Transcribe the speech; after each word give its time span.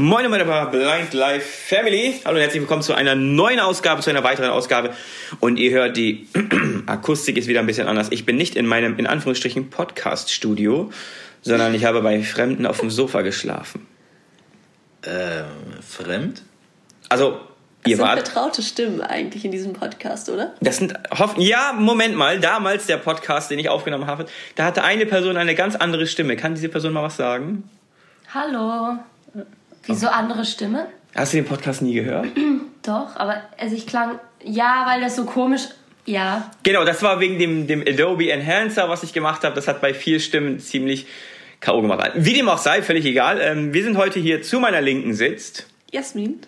Moin 0.00 0.30
meine 0.30 0.46
Blind 0.46 1.12
Life 1.12 1.46
Family. 1.46 2.22
Hallo 2.24 2.36
und 2.36 2.40
herzlich 2.40 2.62
willkommen 2.62 2.80
zu 2.80 2.94
einer 2.94 3.14
neuen 3.14 3.60
Ausgabe, 3.60 4.00
zu 4.00 4.08
einer 4.08 4.24
weiteren 4.24 4.48
Ausgabe. 4.48 4.94
Und 5.40 5.58
ihr 5.58 5.72
hört, 5.72 5.94
die 5.94 6.26
Akustik 6.86 7.36
ist 7.36 7.48
wieder 7.48 7.60
ein 7.60 7.66
bisschen 7.66 7.86
anders. 7.86 8.06
Ich 8.10 8.24
bin 8.24 8.36
nicht 8.36 8.56
in 8.56 8.64
meinem, 8.64 8.98
in 8.98 9.06
Anführungsstrichen, 9.06 9.68
Podcast-Studio, 9.68 10.90
sondern 11.42 11.74
ich 11.74 11.84
habe 11.84 12.00
bei 12.00 12.22
Fremden 12.22 12.64
auf 12.64 12.80
dem 12.80 12.88
Sofa 12.88 13.20
geschlafen. 13.20 13.86
Ähm, 15.02 15.44
fremd? 15.86 16.44
Also, 17.10 17.32
das 17.82 17.90
ihr 17.90 17.96
sind 17.98 18.06
wart. 18.06 18.26
vertraute 18.26 18.62
Stimmen 18.62 19.02
eigentlich 19.02 19.44
in 19.44 19.50
diesem 19.52 19.74
Podcast, 19.74 20.30
oder? 20.30 20.54
Das 20.62 20.78
sind 20.78 20.94
ja 21.36 21.74
Moment 21.78 22.16
mal. 22.16 22.40
Damals 22.40 22.86
der 22.86 22.96
Podcast, 22.96 23.50
den 23.50 23.58
ich 23.58 23.68
aufgenommen 23.68 24.06
habe, 24.06 24.24
da 24.54 24.64
hatte 24.64 24.82
eine 24.82 25.04
Person 25.04 25.36
eine 25.36 25.54
ganz 25.54 25.76
andere 25.76 26.06
Stimme. 26.06 26.36
Kann 26.36 26.54
diese 26.54 26.70
Person 26.70 26.94
mal 26.94 27.02
was 27.02 27.18
sagen? 27.18 27.68
Hallo. 28.32 28.98
Wieso 29.90 30.08
andere 30.08 30.44
Stimme? 30.44 30.86
Hast 31.14 31.32
du 31.32 31.38
den 31.38 31.44
Podcast 31.44 31.82
nie 31.82 31.94
gehört? 31.94 32.26
Doch, 32.82 33.16
aber 33.16 33.42
also 33.58 33.74
ich 33.74 33.86
klang 33.86 34.18
ja, 34.42 34.84
weil 34.86 35.00
das 35.00 35.16
so 35.16 35.24
komisch. 35.24 35.62
Ja. 36.06 36.50
Genau, 36.62 36.84
das 36.84 37.02
war 37.02 37.20
wegen 37.20 37.38
dem, 37.38 37.66
dem 37.66 37.82
Adobe 37.82 38.30
Enhancer, 38.30 38.88
was 38.88 39.02
ich 39.02 39.12
gemacht 39.12 39.44
habe. 39.44 39.54
Das 39.54 39.68
hat 39.68 39.80
bei 39.80 39.92
vier 39.92 40.18
Stimmen 40.18 40.58
ziemlich 40.58 41.06
K.O. 41.60 41.82
gemacht. 41.82 42.12
Wie 42.14 42.32
dem 42.32 42.48
auch 42.48 42.58
sei, 42.58 42.82
völlig 42.82 43.04
egal. 43.04 43.38
Ähm, 43.40 43.74
wir 43.74 43.82
sind 43.82 43.96
heute 43.98 44.18
hier 44.18 44.42
zu 44.42 44.60
meiner 44.60 44.80
Linken 44.80 45.12
sitzt. 45.12 45.66
Jasmin. 45.92 46.40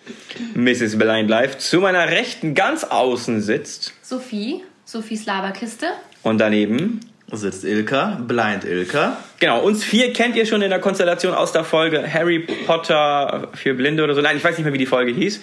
Mrs. 0.55 0.97
Blind 0.97 1.29
Life. 1.29 1.59
Zu 1.59 1.81
meiner 1.81 2.09
Rechten 2.09 2.55
ganz 2.55 2.83
außen 2.83 3.41
sitzt. 3.41 3.93
Sophie. 4.01 4.63
Sophies 4.85 5.25
Laberkiste. 5.25 5.87
Und 6.23 6.39
daneben 6.39 6.99
sitzt 7.41 7.63
Ilka, 7.63 8.19
Blind 8.27 8.63
Ilka. 8.65 9.17
Genau, 9.39 9.61
uns 9.61 9.83
vier 9.83 10.13
kennt 10.13 10.35
ihr 10.35 10.45
schon 10.45 10.61
in 10.61 10.69
der 10.69 10.79
Konstellation 10.79 11.33
aus 11.33 11.51
der 11.51 11.63
Folge 11.63 12.11
Harry 12.11 12.39
Potter 12.39 13.49
für 13.53 13.73
Blinde 13.73 14.03
oder 14.03 14.15
so. 14.15 14.21
Nein, 14.21 14.37
ich 14.37 14.43
weiß 14.43 14.57
nicht 14.57 14.63
mehr, 14.63 14.73
wie 14.73 14.77
die 14.77 14.85
Folge 14.85 15.11
hieß. 15.11 15.41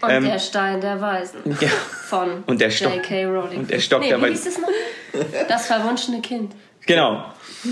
Und 0.00 0.10
ähm, 0.10 0.24
der 0.24 0.38
Stein 0.38 0.80
der 0.80 1.00
Weisen. 1.00 1.40
Ja. 1.60 1.68
Von 1.68 2.44
und 2.46 2.60
der 2.60 2.70
Stock, 2.70 2.94
J.K. 2.94 3.24
Rowling. 3.24 3.60
Und 3.60 3.70
der 3.70 3.80
Stock 3.80 4.00
nee, 4.00 4.08
der 4.08 4.20
Weisen. 4.20 4.34
Wie 4.34 4.38
hieß 4.38 4.46
es 4.46 4.58
noch? 4.58 5.48
Das 5.48 5.66
verwunschene 5.66 6.20
Kind. 6.20 6.52
Genau. 6.86 7.24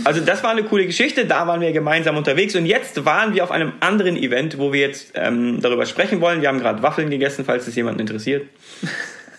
Also 0.05 0.21
das 0.21 0.43
war 0.43 0.51
eine 0.51 0.63
coole 0.63 0.87
Geschichte, 0.87 1.27
da 1.27 1.47
waren 1.47 1.61
wir 1.61 1.73
gemeinsam 1.73 2.17
unterwegs 2.17 2.55
und 2.55 2.65
jetzt 2.67 3.05
waren 3.05 3.35
wir 3.35 3.43
auf 3.43 3.51
einem 3.51 3.73
anderen 3.81 4.17
Event, 4.17 4.59
wo 4.59 4.73
wir 4.73 4.81
jetzt 4.81 5.13
ähm, 5.15 5.61
darüber 5.61 5.85
sprechen 5.85 6.21
wollen. 6.21 6.43
Wir 6.43 6.49
haben 6.49 6.61
gerade 6.61 6.83
Waffeln 6.83 7.11
gegessen, 7.11 7.45
falls 7.45 7.67
es 7.67 7.75
jemanden 7.75 8.01
interessiert. 8.01 8.47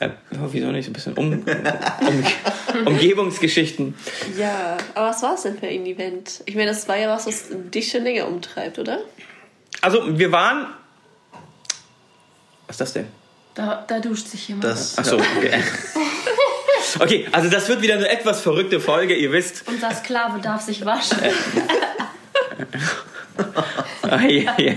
Äh, 0.02 0.10
wieso 0.32 0.72
nicht? 0.72 0.86
So 0.86 0.90
ein 0.90 0.94
bisschen 0.94 1.14
um, 1.14 1.32
um, 1.32 2.88
Umgebungsgeschichten. 2.88 3.94
Ja, 4.36 4.78
aber 4.96 5.10
was 5.10 5.22
war 5.22 5.36
es 5.36 5.44
denn 5.44 5.60
für 5.60 5.68
ein 5.68 5.86
Event? 5.86 6.42
Ich 6.46 6.56
meine, 6.56 6.72
das 6.72 6.88
war 6.88 6.98
ja 6.98 7.08
was, 7.08 7.28
was 7.28 7.46
dich 7.52 7.92
schon 7.92 8.04
länger 8.04 8.28
umtreibt, 8.28 8.80
oder? 8.80 9.02
Also, 9.82 10.18
wir 10.18 10.32
waren. 10.32 10.74
Was 12.66 12.76
ist 12.76 12.82
das 12.82 12.94
denn? 12.94 13.08
Da, 13.54 13.86
da 13.88 14.00
duscht 14.00 14.26
sich 14.26 14.48
jemand. 14.48 14.64
Das, 14.64 14.98
Ach 14.98 15.06
so, 15.06 15.18
okay. 15.18 15.64
okay, 17.00 17.28
also 17.32 17.50
das 17.50 17.70
wird 17.70 17.84
wieder 17.84 17.94
eine 17.94 18.10
etwas 18.10 18.42
verrückte 18.42 18.80
Folge, 18.80 19.14
ihr 19.14 19.32
wisst. 19.32 19.68
Unser 19.68 19.94
Sklave 19.94 20.40
darf 20.42 20.62
sich 20.62 20.84
waschen. 20.84 21.20
ah, 24.16 24.28
ja, 24.28 24.54
ja. 24.58 24.76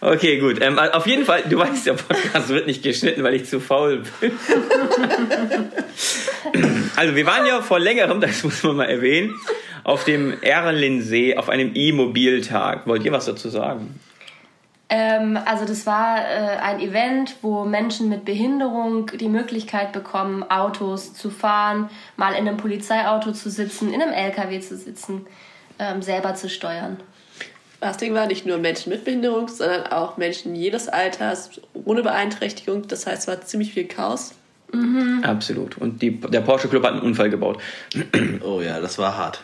Okay, 0.00 0.38
gut. 0.38 0.62
Ähm, 0.62 0.78
auf 0.78 1.06
jeden 1.08 1.24
Fall, 1.24 1.42
du 1.48 1.58
weißt, 1.58 1.86
der 1.86 1.94
Podcast 1.94 2.48
wird 2.50 2.68
nicht 2.68 2.84
geschnitten, 2.84 3.24
weil 3.24 3.34
ich 3.34 3.46
zu 3.46 3.58
faul 3.58 4.04
bin. 4.20 4.30
also, 6.96 7.16
wir 7.16 7.26
waren 7.26 7.46
ja 7.46 7.60
vor 7.62 7.80
längerem, 7.80 8.20
das 8.20 8.44
muss 8.44 8.62
man 8.62 8.76
mal 8.76 8.84
erwähnen, 8.84 9.34
auf 9.82 10.04
dem 10.04 10.40
Erlensee 10.40 11.36
auf 11.36 11.48
einem 11.48 11.72
E-Mobiltag. 11.74 12.86
Wollt 12.86 13.04
ihr 13.04 13.10
was 13.10 13.26
dazu 13.26 13.48
sagen? 13.48 13.98
Ähm, 14.88 15.36
also 15.44 15.64
das 15.64 15.86
war 15.86 16.18
äh, 16.18 16.58
ein 16.58 16.78
Event, 16.78 17.36
wo 17.42 17.64
Menschen 17.64 18.08
mit 18.08 18.24
Behinderung 18.24 19.10
die 19.18 19.28
Möglichkeit 19.28 19.92
bekommen, 19.92 20.48
Autos 20.48 21.14
zu 21.14 21.30
fahren, 21.30 21.90
mal 22.16 22.32
in 22.34 22.46
einem 22.46 22.58
Polizeiauto 22.58 23.32
zu 23.32 23.50
sitzen, 23.50 23.92
in 23.92 24.00
einem 24.00 24.12
LKW 24.12 24.60
zu 24.60 24.76
sitzen, 24.76 25.26
ähm, 25.80 26.02
selber 26.02 26.36
zu 26.36 26.48
steuern. 26.48 26.98
Das 27.84 27.98
Ding 27.98 28.14
war 28.14 28.26
nicht 28.26 28.46
nur 28.46 28.56
Menschen 28.56 28.88
mit 28.88 29.04
Behinderung, 29.04 29.46
sondern 29.46 29.88
auch 29.88 30.16
Menschen 30.16 30.54
jedes 30.54 30.88
Alters, 30.88 31.50
ohne 31.74 32.02
Beeinträchtigung. 32.02 32.88
Das 32.88 33.06
heißt, 33.06 33.24
es 33.24 33.28
war 33.28 33.42
ziemlich 33.42 33.74
viel 33.74 33.84
Chaos. 33.84 34.32
Mhm. 34.72 35.22
Absolut. 35.22 35.76
Und 35.76 36.00
die, 36.00 36.18
der 36.18 36.40
Porsche 36.40 36.68
Club 36.68 36.82
hat 36.82 36.92
einen 36.92 37.02
Unfall 37.02 37.28
gebaut. 37.28 37.60
Oh 38.40 38.62
ja, 38.62 38.80
das 38.80 38.96
war 38.96 39.18
hart. 39.18 39.42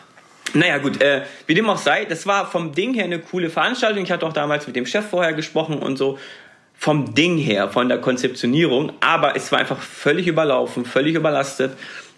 Naja, 0.55 0.79
gut, 0.79 0.99
äh, 1.03 1.21
wie 1.45 1.53
dem 1.53 1.69
auch 1.69 1.77
sei, 1.77 2.05
das 2.05 2.25
war 2.25 2.49
vom 2.49 2.71
Ding 2.71 2.95
her 2.95 3.03
eine 3.03 3.19
coole 3.19 3.51
Veranstaltung. 3.51 4.03
Ich 4.03 4.11
hatte 4.11 4.25
auch 4.25 4.33
damals 4.33 4.65
mit 4.65 4.75
dem 4.75 4.87
Chef 4.87 5.05
vorher 5.05 5.33
gesprochen 5.33 5.77
und 5.77 5.97
so. 5.97 6.17
Vom 6.73 7.13
Ding 7.13 7.37
her, 7.37 7.69
von 7.69 7.89
der 7.89 7.99
Konzeptionierung. 7.99 8.93
Aber 9.01 9.35
es 9.35 9.51
war 9.51 9.59
einfach 9.59 9.79
völlig 9.79 10.25
überlaufen, 10.25 10.83
völlig 10.83 11.13
überlastet. 11.13 11.73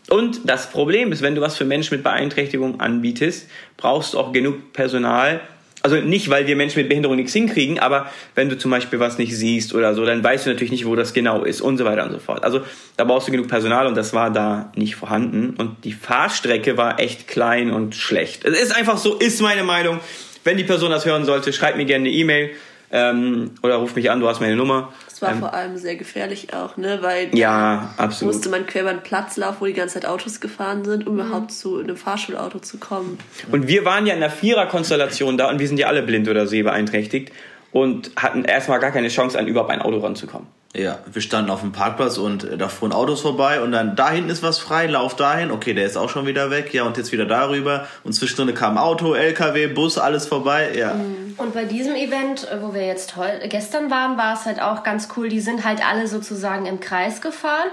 Und 0.09 0.49
das 0.49 0.69
Problem 0.71 1.11
ist, 1.11 1.21
wenn 1.21 1.35
du 1.35 1.41
was 1.41 1.57
für 1.57 1.65
Menschen 1.65 1.95
mit 1.95 2.03
Beeinträchtigung 2.05 2.79
anbietest, 2.79 3.49
brauchst 3.75 4.13
du 4.13 4.19
auch 4.19 4.31
genug 4.31 4.71
Personal, 4.71 5.41
also 5.83 5.97
nicht, 5.97 6.29
weil 6.29 6.47
wir 6.47 6.55
Menschen 6.55 6.79
mit 6.79 6.87
Behinderung 6.87 7.17
nichts 7.17 7.33
hinkriegen, 7.33 7.77
aber 7.77 8.09
wenn 8.35 8.49
du 8.49 8.57
zum 8.57 8.71
Beispiel 8.71 8.99
was 8.99 9.17
nicht 9.17 9.35
siehst 9.35 9.75
oder 9.75 9.93
so, 9.93 10.05
dann 10.05 10.23
weißt 10.23 10.45
du 10.45 10.49
natürlich 10.49 10.71
nicht, 10.71 10.85
wo 10.85 10.95
das 10.95 11.13
genau 11.13 11.43
ist 11.43 11.59
und 11.59 11.77
so 11.77 11.83
weiter 11.83 12.05
und 12.05 12.13
so 12.13 12.19
fort. 12.19 12.43
Also 12.45 12.61
da 12.95 13.03
brauchst 13.03 13.27
du 13.27 13.31
genug 13.33 13.49
Personal 13.49 13.85
und 13.85 13.95
das 13.95 14.13
war 14.13 14.31
da 14.31 14.71
nicht 14.75 14.95
vorhanden. 14.95 15.55
Und 15.57 15.83
die 15.83 15.91
Fahrstrecke 15.91 16.77
war 16.77 17.01
echt 17.01 17.27
klein 17.27 17.71
und 17.71 17.95
schlecht. 17.95 18.45
Es 18.45 18.59
ist 18.59 18.75
einfach 18.75 18.97
so, 18.97 19.15
ist 19.15 19.41
meine 19.41 19.63
Meinung. 19.63 19.99
Wenn 20.45 20.55
die 20.55 20.63
Person 20.63 20.89
das 20.89 21.05
hören 21.05 21.25
sollte, 21.25 21.51
schreib 21.51 21.75
mir 21.75 21.85
gerne 21.85 22.07
eine 22.07 22.15
E-Mail 22.15 22.51
ähm, 22.91 23.51
oder 23.61 23.75
ruf 23.75 23.95
mich 23.95 24.09
an, 24.09 24.21
du 24.21 24.27
hast 24.29 24.39
meine 24.39 24.55
Nummer. 24.55 24.93
Das 25.23 25.29
war 25.29 25.35
ähm, 25.35 25.39
vor 25.39 25.53
allem 25.53 25.77
sehr 25.77 25.95
gefährlich 25.95 26.53
auch, 26.53 26.75
ne? 26.77 26.99
Weil 27.01 27.29
ja, 27.33 27.93
absolut. 27.97 28.33
musste 28.33 28.49
man 28.49 28.65
quer 28.65 28.81
über 28.81 28.93
den 28.93 29.03
Platz 29.03 29.37
laufen, 29.37 29.57
wo 29.61 29.65
die 29.65 29.73
ganze 29.73 29.95
Zeit 29.95 30.05
Autos 30.05 30.41
gefahren 30.41 30.83
sind, 30.83 31.07
um 31.07 31.15
mhm. 31.15 31.21
überhaupt 31.21 31.51
zu 31.51 31.79
einem 31.79 31.95
Fahrschulauto 31.95 32.59
zu 32.59 32.77
kommen. 32.77 33.17
Und 33.51 33.67
wir 33.67 33.85
waren 33.85 34.05
ja 34.05 34.13
in 34.13 34.21
einer 34.21 34.31
Vierer-Konstellation 34.31 35.37
da 35.37 35.49
und 35.49 35.59
wir 35.59 35.67
sind 35.67 35.79
ja 35.79 35.87
alle 35.87 36.03
blind 36.03 36.27
oder 36.27 36.45
sehbeeinträchtigt 36.47 37.31
und 37.71 38.11
hatten 38.15 38.43
erstmal 38.43 38.79
gar 38.79 38.91
keine 38.91 39.07
Chance, 39.07 39.39
an 39.39 39.47
überhaupt 39.47 39.71
ein 39.71 39.81
Auto 39.81 39.99
ranzukommen. 39.99 40.47
Ja, 40.75 40.97
wir 41.05 41.21
standen 41.21 41.51
auf 41.51 41.61
dem 41.61 41.71
Parkplatz 41.71 42.17
und 42.17 42.47
da 42.57 42.67
fuhren 42.67 42.93
Autos 42.93 43.21
vorbei 43.21 43.61
und 43.61 43.71
dann 43.71 43.95
da 43.95 44.09
hinten 44.09 44.31
ist 44.31 44.41
was 44.41 44.57
frei, 44.57 44.87
lauf 44.87 45.15
dahin, 45.15 45.51
okay, 45.51 45.75
der 45.75 45.85
ist 45.85 45.97
auch 45.97 46.09
schon 46.09 46.25
wieder 46.25 46.49
weg, 46.49 46.73
ja 46.73 46.83
und 46.83 46.97
jetzt 46.97 47.11
wieder 47.11 47.27
darüber 47.27 47.87
und 48.03 48.13
zwischendrin 48.13 48.55
kam 48.55 48.79
Auto, 48.79 49.13
LKW, 49.13 49.67
Bus, 49.67 49.99
alles 49.99 50.25
vorbei, 50.25 50.71
ja. 50.75 50.95
Mhm. 50.95 51.35
Und 51.37 51.53
bei 51.53 51.65
diesem 51.65 51.95
Event, 51.95 52.49
äh, 52.49 52.59
wo 52.59 52.73
wir 52.73 52.87
jetzt 52.87 53.13
gestern 53.49 53.91
waren, 53.91 54.17
war 54.17 54.33
es 54.33 54.45
halt 54.45 54.61
auch 54.61 54.83
ganz 54.83 55.09
cool, 55.15 55.29
die 55.29 55.41
sind 55.41 55.63
halt 55.63 55.87
alle 55.87 56.07
sozusagen 56.07 56.65
im 56.65 56.79
Kreis 56.79 57.21
gefahren 57.21 57.69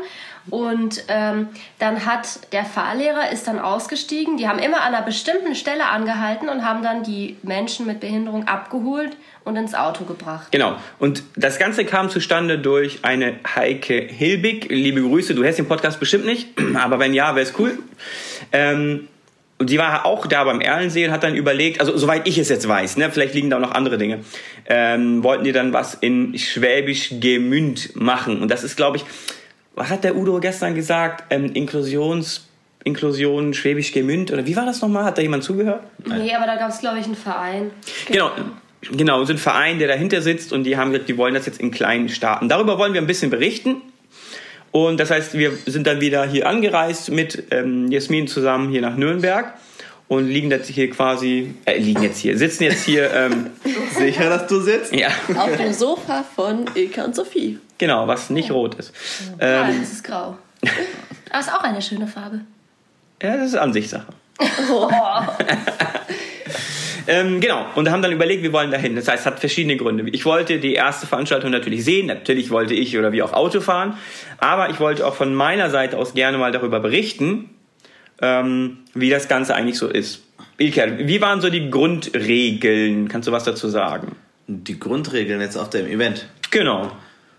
und 0.49 1.05
ähm, 1.09 1.49
dann 1.79 2.07
hat 2.07 2.53
der 2.53 2.65
Fahrlehrer 2.65 3.31
ist 3.31 3.47
dann 3.47 3.59
ausgestiegen. 3.59 4.37
Die 4.37 4.49
haben 4.49 4.59
immer 4.59 4.81
an 4.81 4.95
einer 4.95 5.05
bestimmten 5.05 5.55
Stelle 5.55 5.87
angehalten 5.87 6.49
und 6.49 6.65
haben 6.65 6.83
dann 6.83 7.03
die 7.03 7.37
Menschen 7.43 7.87
mit 7.87 8.01
Behinderung 8.01 8.49
abgeholt 8.49 9.17
und 9.45 9.57
ins 9.57 9.75
Auto 9.75 10.05
gebracht. 10.05 10.49
Genau. 10.51 10.77
Und 10.99 11.23
das 11.37 11.59
Ganze 11.59 11.85
kam 11.85 12.11
zustande 12.11 12.59
durch 12.59 12.90
eine 13.03 13.35
Heike 13.55 13.95
Hilbig. 13.95 14.67
Liebe 14.71 15.01
Grüße. 15.01 15.35
Du 15.35 15.43
hörst 15.43 15.59
den 15.59 15.67
Podcast 15.67 16.01
bestimmt 16.01 16.27
nicht, 16.27 16.49
aber 16.75 16.99
wenn 16.99 17.15
ja, 17.15 17.35
wäre 17.35 17.47
es 17.47 17.59
cool. 17.59 17.79
Ähm, 18.53 19.09
und 19.59 19.69
die 19.69 19.77
war 19.77 20.07
auch 20.07 20.27
da 20.27 20.45
beim 20.45 20.63
Erlensee 20.63 21.07
und 21.07 21.13
hat 21.13 21.23
dann 21.23 21.35
überlegt, 21.35 21.81
also 21.81 21.97
soweit 21.97 22.27
ich 22.27 22.39
es 22.39 22.49
jetzt 22.49 22.67
weiß, 22.67 22.97
ne, 22.97 23.11
vielleicht 23.11 23.35
liegen 23.35 23.51
da 23.51 23.57
auch 23.57 23.61
noch 23.61 23.73
andere 23.73 23.99
Dinge, 23.99 24.21
ähm, 24.67 25.23
wollten 25.23 25.45
die 25.45 25.53
dann 25.53 25.75
was 25.75 25.95
in 25.95 26.39
Schwäbisch 26.39 27.11
Gemünd 27.21 27.95
machen. 27.95 28.41
Und 28.41 28.51
das 28.51 28.65
ist, 28.65 28.77
glaube 28.77 28.97
ich, 28.97 29.05
was 29.75 29.91
hat 29.91 30.03
der 30.03 30.17
Udo 30.17 30.41
gestern 30.41 30.75
gesagt? 30.75 31.25
Ähm, 31.29 31.53
Inklusions, 31.53 32.49
Inklusion 32.85 33.53
Schwäbisch 33.53 33.93
Gemünd 33.93 34.33
oder 34.33 34.47
wie 34.47 34.57
war 34.57 34.65
das 34.65 34.81
nochmal? 34.81 35.05
Hat 35.05 35.19
da 35.19 35.23
jemand 35.23 35.45
zugehört? 35.45 35.83
Nee, 36.07 36.35
aber 36.35 36.47
da 36.47 36.57
gab 36.57 36.71
es, 36.71 36.81
glaube 36.81 36.99
ich, 36.99 37.05
einen 37.05 37.17
Verein. 37.17 37.71
Genau. 38.07 38.31
Genau, 38.35 38.51
so 38.83 39.33
ein 39.33 39.39
Verein, 39.39 39.79
der 39.79 39.89
dahinter 39.89 40.23
sitzt 40.23 40.53
und 40.53 40.65
die 40.65 40.77
haben 40.77 40.93
gesagt, 40.93 41.09
die 41.09 41.17
wollen 41.17 41.35
das 41.35 41.47
jetzt 41.47 41.61
in 41.61 41.71
kleinen 41.71 42.09
Staaten. 42.09 42.49
Darüber 42.49 42.79
wollen 42.79 42.95
wir 42.95 43.01
ein 43.01 43.07
bisschen 43.07 43.31
berichten. 43.31 43.83
Und 44.73 45.01
das 45.01 45.11
heißt, 45.11 45.35
wir 45.35 45.53
sind 45.67 45.87
dann 45.87 46.01
wieder 46.01 46.25
hier 46.27 46.49
angereist 46.49 47.11
mit 47.11 47.45
ähm, 47.51 47.91
Jasmin 47.91 48.29
zusammen 48.29 48.71
hier 48.71 48.81
nach 48.81 48.97
Nürnberg 48.97 49.55
und 50.07 50.29
liegen 50.29 50.51
jetzt 50.51 50.69
hier 50.69 50.91
quasi, 50.91 51.55
äh, 51.65 51.79
liegen 51.79 52.03
jetzt 52.03 52.19
hier, 52.19 52.39
sitzen 52.39 52.65
jetzt 52.65 52.85
hier. 52.85 53.13
Ähm, 53.13 53.51
Sicher, 53.97 54.29
dass 54.29 54.47
du 54.47 54.61
sitzt? 54.61 54.95
Ja. 54.95 55.09
Auf 55.37 55.57
dem 55.57 55.73
Sofa 55.73 56.25
von 56.37 56.67
Ilka 56.75 57.05
und 57.05 57.15
Sophie. 57.15 57.59
Genau, 57.79 58.07
was 58.07 58.31
nicht 58.31 58.51
rot 58.51 58.77
ist. 58.77 58.93
Ähm, 59.41 59.63
Nein, 59.63 59.81
es 59.83 59.93
ist 59.93 60.05
grau. 60.05 60.37
Aber 61.31 61.41
ist 61.41 61.53
auch 61.53 61.63
eine 61.63 61.83
schöne 61.83 62.07
Farbe. 62.07 62.41
Ja, 63.23 63.37
das 63.37 63.49
ist 63.49 63.57
Ansichtssache. 63.57 64.13
Oh. 64.71 64.89
ähm, 67.11 67.41
genau, 67.41 67.67
und 67.75 67.91
haben 67.91 68.03
dann 68.03 68.13
überlegt, 68.13 68.43
wir 68.43 68.53
wollen 68.53 68.71
dahin. 68.71 68.97
Das 68.97 69.09
heißt, 69.09 69.21
es 69.21 69.27
hat 69.27 69.41
verschiedene 69.41 69.77
Gründe. 69.77 70.09
Ich 70.11 70.25
wollte 70.25 70.59
die 70.59 70.75
erste 70.75 71.07
Veranstaltung 71.07 71.51
natürlich 71.51 71.85
sehen. 71.85 72.07
Natürlich 72.07 72.51
wollte 72.51 72.75
ich 72.75 72.97
oder 72.97 73.13
wir 73.13 73.25
auf 73.25 73.33
Auto 73.33 73.61
fahren. 73.61 73.99
Aber 74.39 74.71
ich 74.71 74.81
wollte 74.81 75.07
auch 75.07 75.15
von 75.15 75.35
meiner 75.35 75.71
Seite 75.71 75.99
aus 75.99 76.15
gerne 76.15 76.39
mal 76.39 76.53
darüber 76.53 76.81
berichten, 76.81 77.51
ähm, 78.23 78.79
wie 78.95 79.11
das 79.11 79.29
Ganze 79.29 79.55
eigentlich 79.55 79.79
so 79.79 79.89
ist. 79.89 80.23
Ilker, 80.57 80.99
wie 80.99 81.21
waren 81.21 81.41
so 81.41 81.51
die 81.51 81.71
Grundregeln? 81.71 83.09
Kannst 83.09 83.29
du 83.29 83.33
was 83.33 83.45
dazu 83.45 83.69
sagen? 83.69 84.17
die 84.51 84.79
Grundregeln 84.79 85.41
jetzt 85.41 85.57
auf 85.57 85.71
dem 85.71 85.87
Event. 85.87 86.27
Genau. 86.51 86.91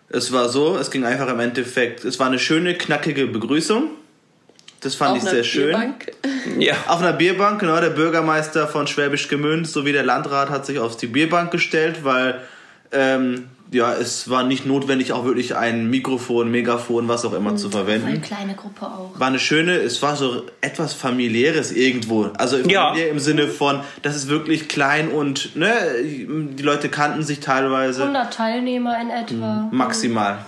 Es 0.09 0.31
war 0.31 0.49
so, 0.49 0.77
es 0.77 0.91
ging 0.91 1.05
einfach 1.05 1.29
im 1.29 1.39
Endeffekt, 1.39 2.03
es 2.03 2.19
war 2.19 2.27
eine 2.27 2.39
schöne, 2.39 2.75
knackige 2.75 3.27
Begrüßung. 3.27 3.91
Das 4.81 4.95
fand 4.95 5.11
Auf 5.11 5.17
ich 5.17 5.23
einer 5.23 5.31
sehr 5.31 5.43
schön. 5.43 5.67
Bierbank. 5.67 6.11
Ja. 6.57 6.73
Auf 6.87 6.99
einer 6.99 7.13
Bierbank, 7.13 7.59
genau, 7.59 7.79
der 7.79 7.91
Bürgermeister 7.91 8.67
von 8.67 8.87
Schwäbisch 8.87 9.27
Gmünd 9.27 9.67
sowie 9.67 9.91
der 9.91 10.03
Landrat 10.03 10.49
hat 10.49 10.65
sich 10.65 10.79
auf 10.79 10.97
die 10.97 11.05
Bierbank 11.05 11.51
gestellt, 11.51 12.03
weil 12.03 12.41
ähm, 12.91 13.47
ja, 13.71 13.93
es 13.93 14.29
war 14.29 14.43
nicht 14.43 14.65
notwendig, 14.65 15.13
auch 15.13 15.23
wirklich 15.25 15.55
ein 15.55 15.89
Mikrofon, 15.89 16.51
Megafon, 16.51 17.07
was 17.07 17.23
auch 17.25 17.33
immer 17.33 17.55
zu 17.55 17.69
Voll 17.69 17.85
verwenden. 17.85 18.21
kleine 18.21 18.53
Gruppe 18.53 18.85
auch. 18.85 19.17
War 19.17 19.27
eine 19.27 19.39
schöne, 19.39 19.75
es 19.77 20.01
war 20.01 20.15
so 20.17 20.43
etwas 20.59 20.93
familiäres 20.93 21.71
irgendwo. 21.71 22.29
Also 22.37 22.57
Ja. 22.57 22.87
familiär 22.89 23.09
im 23.11 23.19
Sinne 23.19 23.47
von, 23.47 23.79
das 24.01 24.15
ist 24.15 24.27
wirklich 24.27 24.67
klein 24.67 25.09
und 25.09 25.55
ne, 25.55 25.71
die 26.03 26.63
Leute 26.63 26.89
kannten 26.89 27.23
sich 27.23 27.39
teilweise 27.39 28.01
100 28.03 28.33
Teilnehmer 28.33 28.99
in 29.01 29.09
etwa. 29.09 29.69
maximal. 29.71 30.39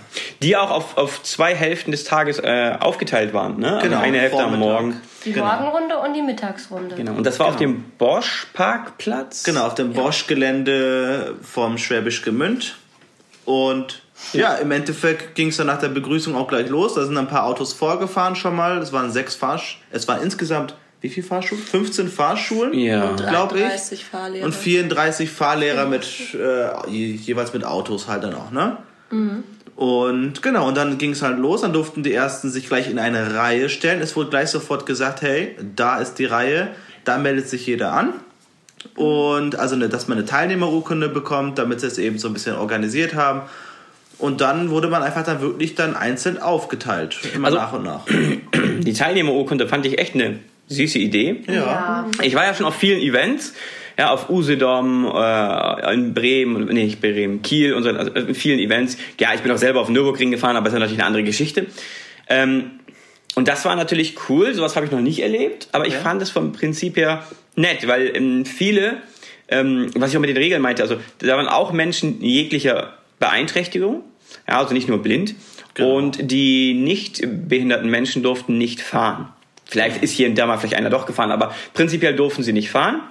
Die 0.42 0.58
auch 0.58 0.70
auf, 0.70 0.98
auf 0.98 1.24
zwei 1.24 1.56
Hälften 1.56 1.92
des 1.92 2.04
Tages 2.04 2.40
äh, 2.40 2.76
aufgeteilt 2.80 3.34
waren. 3.34 3.58
Ne? 3.60 3.80
Genau, 3.82 3.96
also 3.96 4.08
eine 4.08 4.20
Hälfte 4.20 4.44
am 4.44 4.50
Vormittag. 4.52 4.60
Morgen. 4.82 5.02
Die 5.26 5.32
Genau. 5.32 5.46
Morgenrunde 5.46 5.98
und 6.00 6.14
die 6.14 6.22
Mittagsrunde. 6.22 6.96
Genau. 6.96 7.14
Und 7.14 7.26
das 7.26 7.40
war 7.40 7.48
auf 7.48 7.56
dem 7.56 7.84
Bosch-Parkplatz. 7.98 9.44
Genau, 9.44 9.66
auf 9.66 9.76
dem 9.76 9.94
Bosch-Gelände 9.94 11.36
vom 11.42 11.78
Schwäbisch 11.78 12.22
Gemünd. 12.24 12.76
Und 13.46 14.02
ja, 14.32 14.56
im 14.56 14.72
Endeffekt 14.72 15.36
ging 15.36 15.50
es 15.50 15.58
dann 15.58 15.68
nach 15.68 15.80
der 15.80 15.90
Begrüßung 15.90 16.36
auch 16.36 16.48
gleich 16.48 16.70
los. 16.70 16.94
Da 16.96 17.04
sind 17.06 17.18
ein 17.18 17.28
paar 17.28 17.46
Autos 17.46 17.74
vorgefahren 17.74 18.36
schon 18.36 18.56
mal. 18.56 18.78
Es 18.78 18.94
waren 18.94 19.12
sechs 19.12 19.36
Fahrsch... 19.36 19.82
Es 19.92 20.08
waren 20.08 20.22
insgesamt, 20.24 20.76
wie 21.02 21.10
viele 21.10 21.26
Fahrschulen? 21.28 21.62
15 21.64 22.08
Fahrschulen, 22.08 22.74
Ja. 22.74 23.12
glaube 23.16 23.56
ich. 23.58 23.64
33 23.66 24.06
Fahrlehrer. 24.06 24.46
Und 24.46 24.56
34 24.56 25.30
Fahrlehrer 25.30 25.86
mit 25.88 26.06
äh, 26.36 26.90
je- 26.90 27.16
jeweils 27.16 27.54
mit 27.54 27.66
Autos 27.66 28.08
halt 28.08 28.24
dann 28.24 28.34
auch, 28.36 28.52
ne? 28.52 28.78
Und 29.76 30.42
genau, 30.42 30.68
und 30.68 30.76
dann 30.78 30.98
ging 30.98 31.12
es 31.12 31.22
halt 31.22 31.38
los. 31.40 31.62
Dann 31.62 31.74
durften 31.74 32.04
die 32.04 32.14
ersten 32.14 32.50
sich 32.50 32.68
gleich 32.68 32.90
in 32.90 33.00
eine 33.00 33.36
Reihe 33.36 33.70
stellen. 33.70 34.02
Es 34.02 34.16
wurde 34.16 34.30
gleich 34.30 34.50
sofort 34.50 34.86
gesagt, 34.86 35.22
hey, 35.22 35.56
da 35.76 35.98
ist 36.00 36.16
die 36.16 36.26
Reihe, 36.26 36.70
da 37.04 37.18
meldet 37.18 37.50
sich 37.50 37.66
jeder 37.68 37.92
an. 37.94 38.14
Und 38.96 39.58
also, 39.58 39.76
ne, 39.76 39.90
dass 39.90 40.08
man 40.08 40.18
eine 40.18 40.26
Teilnehmerurkunde 40.28 41.10
bekommt, 41.10 41.58
damit 41.60 41.80
sie 41.82 41.88
es 41.88 41.98
eben 41.98 42.18
so 42.18 42.28
ein 42.28 42.34
bisschen 42.34 42.56
organisiert 42.56 43.16
haben. 43.16 43.42
Und 44.20 44.42
dann 44.42 44.70
wurde 44.70 44.88
man 44.90 45.02
einfach 45.04 45.24
dann 45.24 45.42
wirklich 45.42 45.76
dann 45.76 45.96
einzeln 45.96 46.38
aufgeteilt, 46.42 47.18
immer 47.36 47.48
Also- 47.48 47.58
nach 47.58 47.74
und 47.74 47.84
nach. 47.84 48.06
Die 48.80 48.94
Teilnehmerurkunde 48.94 49.68
fand 49.68 49.86
ich 49.86 49.98
echt 50.00 50.14
eine 50.16 50.40
süße 50.68 51.00
Idee. 51.00 51.42
Ja. 51.48 52.08
Ich 52.22 52.36
war 52.36 52.46
ja 52.46 52.54
schon 52.54 52.66
auf 52.66 52.76
vielen 52.76 53.02
Events, 53.02 53.54
ja, 53.98 54.12
auf 54.12 54.30
Usedom, 54.30 55.06
äh, 55.14 55.94
in 55.94 56.14
Bremen, 56.14 56.66
nee, 56.66 56.86
nicht 56.86 57.02
Bremen, 57.02 57.42
Kiel 57.42 57.74
und 57.74 57.84
so, 57.84 57.90
also 57.90 58.12
in 58.12 58.34
vielen 58.36 58.60
Events. 58.60 58.98
Ja, 59.20 59.34
ich 59.34 59.42
bin 59.42 59.52
auch 59.52 59.58
selber 59.58 59.82
auf 59.82 59.90
Nürburgring 59.90 60.32
gefahren, 60.32 60.56
aber 60.56 60.66
das 60.66 60.74
ist 60.74 60.80
natürlich 60.80 61.00
eine 61.00 61.08
andere 61.08 61.24
Geschichte. 61.24 61.66
Ähm, 62.30 62.72
und 63.36 63.48
das 63.48 63.66
war 63.66 63.76
natürlich 63.76 64.16
cool, 64.30 64.54
sowas 64.54 64.76
habe 64.76 64.86
ich 64.86 64.92
noch 64.92 65.02
nicht 65.02 65.20
erlebt, 65.22 65.68
aber 65.72 65.88
ich 65.88 65.96
fand 65.96 66.22
es 66.22 66.30
vom 66.30 66.52
Prinzip 66.52 66.98
her 66.98 67.26
nett, 67.56 67.88
weil 67.88 68.16
ähm, 68.16 68.46
viele, 68.46 68.98
ähm, 69.48 69.90
was 69.96 70.12
ich 70.12 70.18
auch 70.18 70.22
mit 70.22 70.30
den 70.30 70.38
Regeln 70.38 70.62
meinte, 70.62 70.82
also 70.84 70.98
da 71.20 71.38
waren 71.38 71.48
auch 71.48 71.72
Menschen 71.72 72.22
jeglicher 72.22 72.94
Beeinträchtigung, 73.20 74.04
ja, 74.48 74.60
also 74.60 74.74
nicht 74.74 74.88
nur 74.88 75.02
blind, 75.02 75.36
Genau. 75.76 75.96
und 75.96 76.32
die 76.32 76.76
nicht 76.76 77.22
behinderten 77.48 77.90
Menschen 77.90 78.22
durften 78.22 78.58
nicht 78.60 78.80
fahren. 78.82 79.30
Vielleicht 79.66 80.04
ist 80.04 80.12
hier 80.12 80.28
und 80.28 80.38
da 80.38 80.46
mal 80.46 80.58
vielleicht 80.58 80.76
einer 80.76 80.92
doch 80.92 81.08
gefahren, 81.08 81.32
aber 81.32 81.56
prinzipiell 81.74 82.16
durften 82.16 82.44
sie 82.44 82.54
nicht 82.54 82.70
fahren, 82.70 83.02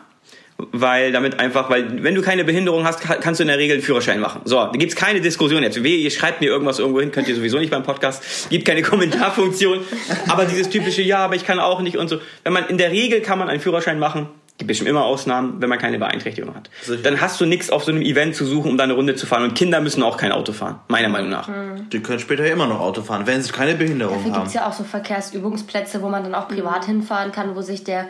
weil 0.71 1.13
damit 1.13 1.41
einfach, 1.41 1.69
weil 1.71 2.03
wenn 2.05 2.15
du 2.15 2.23
keine 2.23 2.45
Behinderung 2.45 2.85
hast, 2.85 3.01
ka- 3.01 3.17
kannst 3.17 3.41
du 3.41 3.43
in 3.45 3.49
der 3.49 3.59
Regel 3.59 3.75
einen 3.77 3.83
Führerschein 3.83 4.21
machen. 4.21 4.43
So, 4.45 4.57
da 4.57 4.71
gibt's 4.73 4.95
keine 4.97 5.21
Diskussion 5.21 5.63
jetzt. 5.63 5.83
Wehe, 5.83 5.97
ihr 5.99 6.11
schreibt 6.11 6.41
mir 6.41 6.47
irgendwas 6.49 6.79
irgendwo 6.79 7.01
hin, 7.01 7.11
könnt 7.11 7.29
ihr 7.29 7.35
sowieso 7.35 7.59
nicht 7.59 7.71
beim 7.71 7.83
Podcast. 7.83 8.49
Gibt 8.51 8.65
keine 8.67 8.83
Kommentarfunktion. 8.83 9.81
Aber 10.29 10.45
dieses 10.45 10.69
typische, 10.71 11.03
ja, 11.03 11.19
aber 11.25 11.35
ich 11.35 11.45
kann 11.45 11.59
auch 11.59 11.81
nicht 11.81 11.97
und 11.97 12.09
so. 12.09 12.19
Wenn 12.45 12.53
man 12.53 12.67
in 12.69 12.79
der 12.79 12.91
Regel 12.93 13.21
kann 13.23 13.39
man 13.39 13.49
einen 13.49 13.61
Führerschein 13.61 13.99
machen. 13.99 14.29
Gibt 14.59 14.69
bestimmt 14.69 14.91
immer 14.91 15.05
Ausnahmen, 15.07 15.55
wenn 15.61 15.71
man 15.71 15.79
keine 15.79 15.99
Beeinträchtigung 15.99 16.55
hat. 16.55 16.69
Sicher. 16.83 17.03
Dann 17.03 17.23
hast 17.23 17.41
du 17.41 17.47
nichts 17.47 17.71
auf 17.71 17.85
so 17.85 17.91
einem 17.91 18.03
Event 18.03 18.37
zu 18.37 18.45
suchen, 18.45 18.73
um 18.73 18.77
da 18.77 18.85
eine 18.85 18.93
Runde 18.93 19.15
zu 19.17 19.27
fahren. 19.27 19.45
Und 19.45 19.55
Kinder 19.55 19.81
müssen 19.81 20.03
auch 20.03 20.19
kein 20.19 20.31
Auto 20.31 20.53
fahren, 20.53 20.79
meiner 20.89 21.09
Meinung 21.09 21.31
nach. 21.31 21.49
Die 21.91 22.01
können 22.01 22.19
später 22.19 22.45
immer 22.45 22.67
noch 22.67 22.79
Auto 22.79 23.01
fahren, 23.03 23.23
wenn 23.27 23.41
sie 23.43 23.51
keine 23.51 23.75
Behinderung 23.75 24.17
Dafür 24.17 24.25
gibt 24.27 24.37
haben. 24.37 24.47
es 24.47 24.53
ja 24.53 24.69
auch 24.69 24.73
so 24.75 24.85
Verkehrsübungsplätze, 24.85 26.03
wo 26.03 26.11
man 26.11 26.23
dann 26.23 26.35
auch 26.35 26.49
privat 26.49 26.85
hinfahren 26.85 27.33
kann, 27.33 27.57
wo 27.57 27.63
sich 27.63 27.83
der 27.83 28.09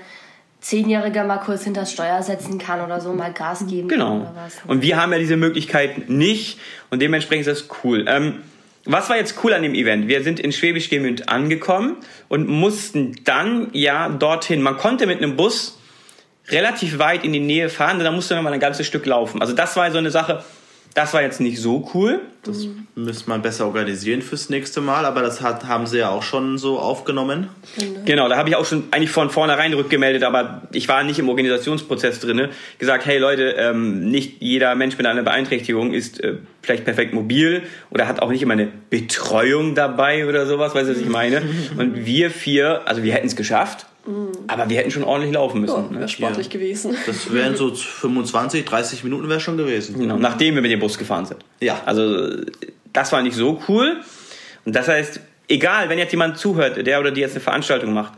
Zehnjährige 0.62 1.22
mal 1.24 1.38
kurz 1.38 1.64
hinter 1.64 1.80
das 1.82 1.92
Steuer 1.92 2.22
setzen 2.22 2.58
kann 2.58 2.80
oder 2.80 3.00
so 3.00 3.12
mal 3.12 3.32
Gas 3.32 3.66
geben 3.66 3.88
kann 3.88 3.98
Genau. 3.98 4.16
oder 4.16 4.32
was. 4.36 4.54
Und 4.66 4.80
wir 4.82 5.00
haben 5.00 5.12
ja 5.12 5.18
diese 5.18 5.36
Möglichkeit 5.36 6.08
nicht 6.08 6.58
und 6.90 7.02
dementsprechend 7.02 7.46
ist 7.46 7.62
das 7.62 7.68
cool. 7.84 8.04
Ähm, 8.08 8.36
was 8.84 9.08
war 9.10 9.16
jetzt 9.16 9.36
cool 9.44 9.52
an 9.52 9.62
dem 9.62 9.74
Event? 9.74 10.08
Wir 10.08 10.24
sind 10.24 10.40
in 10.40 10.50
Schwäbisch 10.52 10.88
Gmünd 10.90 11.28
angekommen 11.28 11.96
und 12.28 12.48
mussten 12.48 13.16
dann 13.24 13.68
ja 13.72 14.08
dorthin. 14.08 14.62
Man 14.62 14.76
konnte 14.76 15.06
mit 15.06 15.18
einem 15.18 15.36
Bus 15.36 15.78
relativ 16.48 16.98
weit 16.98 17.24
in 17.24 17.32
die 17.32 17.40
Nähe 17.40 17.68
fahren, 17.68 17.98
dann 18.00 18.14
musste 18.14 18.34
man 18.34 18.42
mal 18.44 18.52
ein 18.52 18.60
ganzes 18.60 18.86
Stück 18.86 19.06
laufen. 19.06 19.40
Also 19.40 19.52
das 19.54 19.76
war 19.76 19.90
so 19.92 19.98
eine 19.98 20.10
Sache, 20.10 20.42
das 20.94 21.14
war 21.14 21.22
jetzt 21.22 21.40
nicht 21.40 21.58
so 21.58 21.90
cool. 21.94 22.20
Das 22.44 22.66
müsste 22.96 23.30
man 23.30 23.40
besser 23.40 23.66
organisieren 23.66 24.20
fürs 24.20 24.50
nächste 24.50 24.80
Mal, 24.80 25.04
aber 25.04 25.22
das 25.22 25.40
hat, 25.40 25.64
haben 25.66 25.86
sie 25.86 25.98
ja 25.98 26.10
auch 26.10 26.24
schon 26.24 26.58
so 26.58 26.78
aufgenommen. 26.78 27.48
Genau, 28.04 28.28
da 28.28 28.36
habe 28.36 28.48
ich 28.48 28.56
auch 28.56 28.66
schon 28.66 28.84
eigentlich 28.90 29.10
von 29.10 29.30
vornherein 29.30 29.72
rückgemeldet, 29.74 30.24
aber 30.24 30.62
ich 30.72 30.88
war 30.88 31.04
nicht 31.04 31.20
im 31.20 31.28
Organisationsprozess 31.28 32.18
drinne. 32.18 32.50
Gesagt, 32.78 33.06
hey 33.06 33.18
Leute, 33.18 33.54
ähm, 33.58 34.10
nicht 34.10 34.42
jeder 34.42 34.74
Mensch 34.74 34.98
mit 34.98 35.06
einer 35.06 35.22
Beeinträchtigung 35.22 35.94
ist 35.94 36.22
äh, 36.22 36.34
vielleicht 36.62 36.84
perfekt 36.84 37.14
mobil 37.14 37.62
oder 37.90 38.08
hat 38.08 38.20
auch 38.20 38.30
nicht 38.30 38.42
immer 38.42 38.54
eine 38.54 38.68
Betreuung 38.90 39.76
dabei 39.76 40.26
oder 40.26 40.46
sowas, 40.46 40.74
weißt 40.74 40.88
du, 40.88 40.94
was 40.94 41.00
ich 41.00 41.08
meine? 41.08 41.42
Und 41.78 42.04
wir 42.04 42.30
vier, 42.30 42.82
also 42.86 43.04
wir 43.04 43.14
hätten 43.14 43.28
es 43.28 43.36
geschafft, 43.36 43.86
aber 44.48 44.68
wir 44.68 44.78
hätten 44.78 44.90
schon 44.90 45.04
ordentlich 45.04 45.32
laufen 45.32 45.60
müssen. 45.60 45.86
Oh, 45.88 45.92
ne? 45.92 46.00
wäre 46.00 46.08
sportlich 46.08 46.50
gewesen. 46.50 46.96
Das 47.06 47.32
wären 47.32 47.56
so 47.56 47.72
25, 47.74 48.64
30 48.64 49.04
Minuten 49.04 49.28
wäre 49.28 49.40
schon 49.40 49.56
gewesen. 49.56 49.98
Genau, 49.98 50.16
nachdem 50.16 50.56
wir 50.56 50.62
mit 50.62 50.70
dem 50.70 50.80
Bus 50.80 50.98
gefahren 50.98 51.26
sind. 51.26 51.44
Ja. 51.60 51.80
Also 51.86 52.38
das 52.92 53.12
war 53.12 53.22
nicht 53.22 53.36
so 53.36 53.62
cool. 53.68 54.00
Und 54.64 54.74
das 54.74 54.88
heißt, 54.88 55.20
egal, 55.48 55.88
wenn 55.88 55.98
jetzt 55.98 56.10
jemand 56.10 56.38
zuhört, 56.38 56.84
der 56.84 57.00
oder 57.00 57.12
die 57.12 57.20
jetzt 57.20 57.32
eine 57.32 57.40
Veranstaltung 57.40 57.92
macht, 57.92 58.14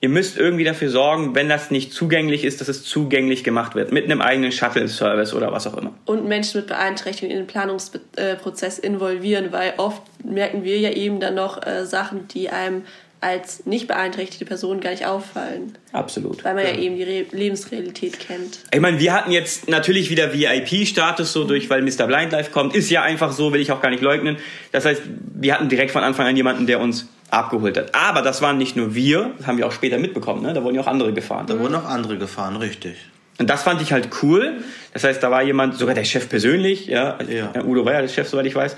ihr 0.00 0.08
müsst 0.08 0.36
irgendwie 0.36 0.64
dafür 0.64 0.90
sorgen, 0.90 1.34
wenn 1.34 1.48
das 1.48 1.70
nicht 1.70 1.92
zugänglich 1.92 2.44
ist, 2.44 2.60
dass 2.60 2.68
es 2.68 2.84
zugänglich 2.84 3.44
gemacht 3.44 3.74
wird. 3.74 3.92
Mit 3.92 4.04
einem 4.04 4.20
eigenen 4.20 4.52
Shuttle-Service 4.52 5.32
oder 5.32 5.52
was 5.52 5.66
auch 5.66 5.76
immer. 5.78 5.94
Und 6.04 6.26
Menschen 6.26 6.60
mit 6.60 6.66
Beeinträchtigung 6.68 7.30
in 7.30 7.38
den 7.38 7.46
Planungsprozess 7.46 8.78
involvieren, 8.78 9.52
weil 9.52 9.74
oft 9.76 10.02
merken 10.22 10.64
wir 10.64 10.78
ja 10.78 10.90
eben 10.90 11.20
dann 11.20 11.36
noch 11.36 11.64
äh, 11.64 11.86
Sachen, 11.86 12.28
die 12.28 12.50
einem 12.50 12.82
als 13.24 13.64
nicht 13.64 13.88
beeinträchtigte 13.88 14.44
Person 14.44 14.80
gar 14.80 14.90
nicht 14.90 15.06
auffallen, 15.06 15.72
Absolut. 15.92 16.44
weil 16.44 16.54
man 16.54 16.64
ja, 16.64 16.74
eben 16.76 16.96
die 16.96 17.02
Re 17.02 17.24
Lebensrealität 17.32 18.20
kennt. 18.20 18.58
Ich 18.70 18.80
meine, 18.80 18.98
wir 18.98 19.14
hatten 19.14 19.30
jetzt 19.30 19.68
natürlich 19.68 20.10
wieder 20.10 20.32
VIP-Status 20.34 21.32
so 21.32 21.44
durch, 21.44 21.70
weil 21.70 21.80
Mr. 21.82 22.06
Blind 22.06 22.32
Life 22.32 22.50
kommt. 22.50 22.74
Ist 22.74 22.90
ja 22.90 23.02
einfach 23.02 23.32
so, 23.32 23.52
will 23.52 23.60
ich 23.60 23.72
auch 23.72 23.80
gar 23.80 23.90
nicht 23.90 24.02
leugnen. 24.02 24.36
Das 24.72 24.84
heißt, 24.84 25.02
wir 25.34 25.54
hatten 25.54 25.68
direkt 25.70 25.90
von 25.90 26.02
Anfang 26.02 26.26
an 26.26 26.36
jemanden, 26.36 26.66
der 26.66 26.80
uns 26.80 27.08
abgeholt 27.30 27.76
hat. 27.78 27.94
Aber 27.94 28.20
das 28.20 28.42
waren 28.42 28.58
nicht 28.58 28.76
nur 28.76 28.94
wir, 28.94 29.32
das 29.38 29.46
haben 29.46 29.56
wir 29.56 29.66
auch 29.66 29.72
später 29.72 29.98
mitbekommen. 29.98 30.42
Ne? 30.42 30.52
Da 30.52 30.62
wurden 30.62 30.74
ja 30.74 30.82
auch 30.82 30.86
andere 30.86 31.12
gefahren. 31.14 31.46
Da 31.46 31.58
wurden 31.58 31.74
auch 31.74 31.86
andere 31.86 32.18
gefahren, 32.18 32.56
richtig. 32.56 32.96
Und 33.38 33.50
das 33.50 33.62
fand 33.62 33.82
ich 33.82 33.92
halt 33.92 34.10
cool. 34.22 34.58
Das 34.92 35.02
heißt, 35.02 35.22
da 35.22 35.30
war 35.30 35.42
jemand, 35.42 35.76
sogar 35.76 35.94
der 35.94 36.04
Chef 36.04 36.28
persönlich, 36.28 36.86
ja, 36.86 37.18
Ja. 37.28 37.50
ja, 37.54 37.64
Udo 37.64 37.84
war 37.84 37.94
ja 37.94 38.02
der 38.02 38.08
Chef, 38.08 38.28
soweit 38.28 38.46
ich 38.46 38.54
weiß, 38.54 38.76